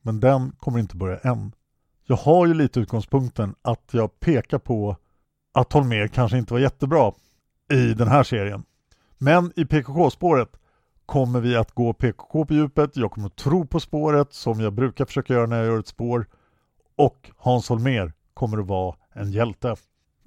Men 0.01 0.19
den 0.19 0.51
kommer 0.51 0.79
inte 0.79 0.97
börja 0.97 1.17
än. 1.17 1.51
Jag 2.05 2.15
har 2.15 2.47
ju 2.47 2.53
lite 2.53 2.79
utgångspunkten 2.79 3.55
att 3.61 3.89
jag 3.91 4.19
pekar 4.19 4.59
på 4.59 4.95
att 5.53 5.73
Holmér 5.73 6.07
kanske 6.07 6.37
inte 6.37 6.53
var 6.53 6.59
jättebra 6.59 7.13
i 7.71 7.93
den 7.93 8.07
här 8.07 8.23
serien. 8.23 8.63
Men 9.17 9.51
i 9.55 9.65
PKK-spåret 9.65 10.49
kommer 11.05 11.39
vi 11.39 11.55
att 11.55 11.71
gå 11.71 11.93
PKK 11.93 12.45
på 12.45 12.53
djupet. 12.53 12.97
Jag 12.97 13.11
kommer 13.11 13.27
att 13.27 13.35
tro 13.35 13.65
på 13.65 13.79
spåret 13.79 14.33
som 14.33 14.59
jag 14.59 14.73
brukar 14.73 15.05
försöka 15.05 15.33
göra 15.33 15.45
när 15.45 15.57
jag 15.57 15.65
gör 15.65 15.79
ett 15.79 15.87
spår. 15.87 16.25
Och 16.95 17.31
Hans 17.37 17.69
Holmér 17.69 18.13
kommer 18.33 18.57
att 18.57 18.67
vara 18.67 18.95
en 19.13 19.31
hjälte. 19.31 19.75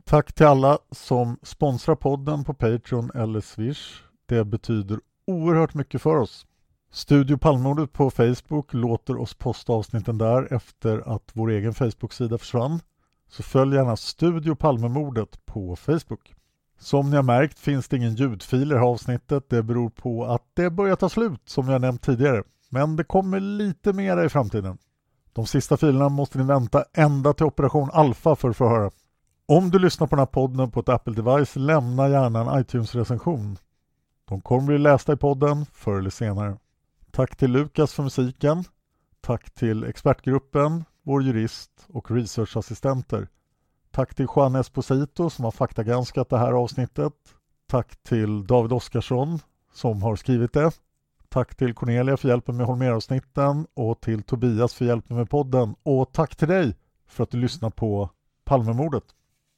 Tack 0.04 0.32
till 0.32 0.46
alla 0.46 0.78
som 0.90 1.38
sponsrar 1.42 1.94
podden 1.94 2.44
på 2.44 2.54
Patreon 2.54 3.10
eller 3.14 3.40
Swish. 3.40 4.02
Det 4.26 4.44
betyder 4.44 5.00
oerhört 5.26 5.74
mycket 5.74 6.02
för 6.02 6.16
oss. 6.16 6.46
Studio 6.90 7.36
Palmemordet 7.36 7.92
på 7.92 8.10
Facebook 8.10 8.74
låter 8.74 9.20
oss 9.20 9.34
posta 9.34 9.72
avsnitten 9.72 10.18
där 10.18 10.52
efter 10.52 11.14
att 11.14 11.30
vår 11.32 11.50
egen 11.50 11.74
Facebook-sida 11.74 12.38
försvann. 12.38 12.80
Så 13.28 13.42
följ 13.42 13.76
gärna 13.76 13.96
Studio 13.96 14.54
Palmemordet 14.54 15.46
på 15.46 15.76
Facebook. 15.76 16.34
Som 16.78 17.10
ni 17.10 17.16
har 17.16 17.22
märkt 17.22 17.58
finns 17.58 17.88
det 17.88 17.96
ingen 17.96 18.14
ljudfil 18.14 18.62
i 18.62 18.74
det 18.74 18.78
här 18.78 18.86
avsnittet. 18.86 19.50
Det 19.50 19.62
beror 19.62 19.90
på 19.90 20.24
att 20.24 20.42
det 20.54 20.70
börjar 20.70 20.96
ta 20.96 21.08
slut 21.08 21.40
som 21.44 21.68
jag 21.68 21.80
nämnt 21.80 22.02
tidigare. 22.02 22.42
Men 22.68 22.96
det 22.96 23.04
kommer 23.04 23.40
lite 23.40 23.92
mera 23.92 24.24
i 24.24 24.28
framtiden. 24.28 24.78
De 25.32 25.46
sista 25.46 25.76
filerna 25.76 26.08
måste 26.08 26.38
ni 26.38 26.44
vänta 26.44 26.84
ända 26.94 27.32
till 27.32 27.46
Operation 27.46 27.90
Alpha 27.92 28.36
för 28.36 28.50
att 28.50 28.56
få 28.56 28.68
höra. 28.68 28.90
Om 29.46 29.70
du 29.70 29.78
lyssnar 29.78 30.06
på 30.06 30.16
den 30.16 30.20
här 30.20 30.26
podden 30.26 30.70
på 30.70 30.80
ett 30.80 30.88
Apple-device, 30.88 31.58
lämna 31.58 32.08
gärna 32.08 32.40
en 32.40 32.60
iTunes-recension. 32.60 33.58
De 34.24 34.40
kommer 34.40 34.66
bli 34.66 34.78
lästa 34.78 35.12
i 35.12 35.16
podden 35.16 35.66
förr 35.72 35.98
eller 35.98 36.10
senare. 36.10 36.56
Tack 37.10 37.36
till 37.36 37.50
Lukas 37.52 37.94
för 37.94 38.02
musiken. 38.02 38.64
Tack 39.20 39.50
till 39.54 39.84
expertgruppen, 39.84 40.84
vår 41.02 41.22
jurist 41.22 41.70
och 41.88 42.10
researchassistenter. 42.10 43.28
Tack 43.90 44.14
till 44.14 44.26
Juan 44.36 44.54
Esposito 44.54 45.30
som 45.30 45.44
har 45.44 45.52
faktagranskat 45.52 46.28
det 46.28 46.38
här 46.38 46.52
avsnittet. 46.52 47.12
Tack 47.66 47.96
till 48.02 48.46
David 48.46 48.72
Oskarsson 48.72 49.38
som 49.72 50.02
har 50.02 50.16
skrivit 50.16 50.52
det. 50.52 50.70
Tack 51.28 51.54
till 51.54 51.74
Cornelia 51.74 52.16
för 52.16 52.28
hjälpen 52.28 52.56
med 52.56 52.66
Holmér-avsnitten 52.66 53.66
och 53.74 54.00
till 54.00 54.22
Tobias 54.22 54.74
för 54.74 54.84
hjälpen 54.84 55.16
med 55.16 55.30
podden. 55.30 55.74
Och 55.82 56.12
tack 56.12 56.36
till 56.36 56.48
dig 56.48 56.76
för 57.06 57.22
att 57.22 57.30
du 57.30 57.38
lyssnar 57.38 57.70
på 57.70 58.10
Palmemordet. 58.44 59.04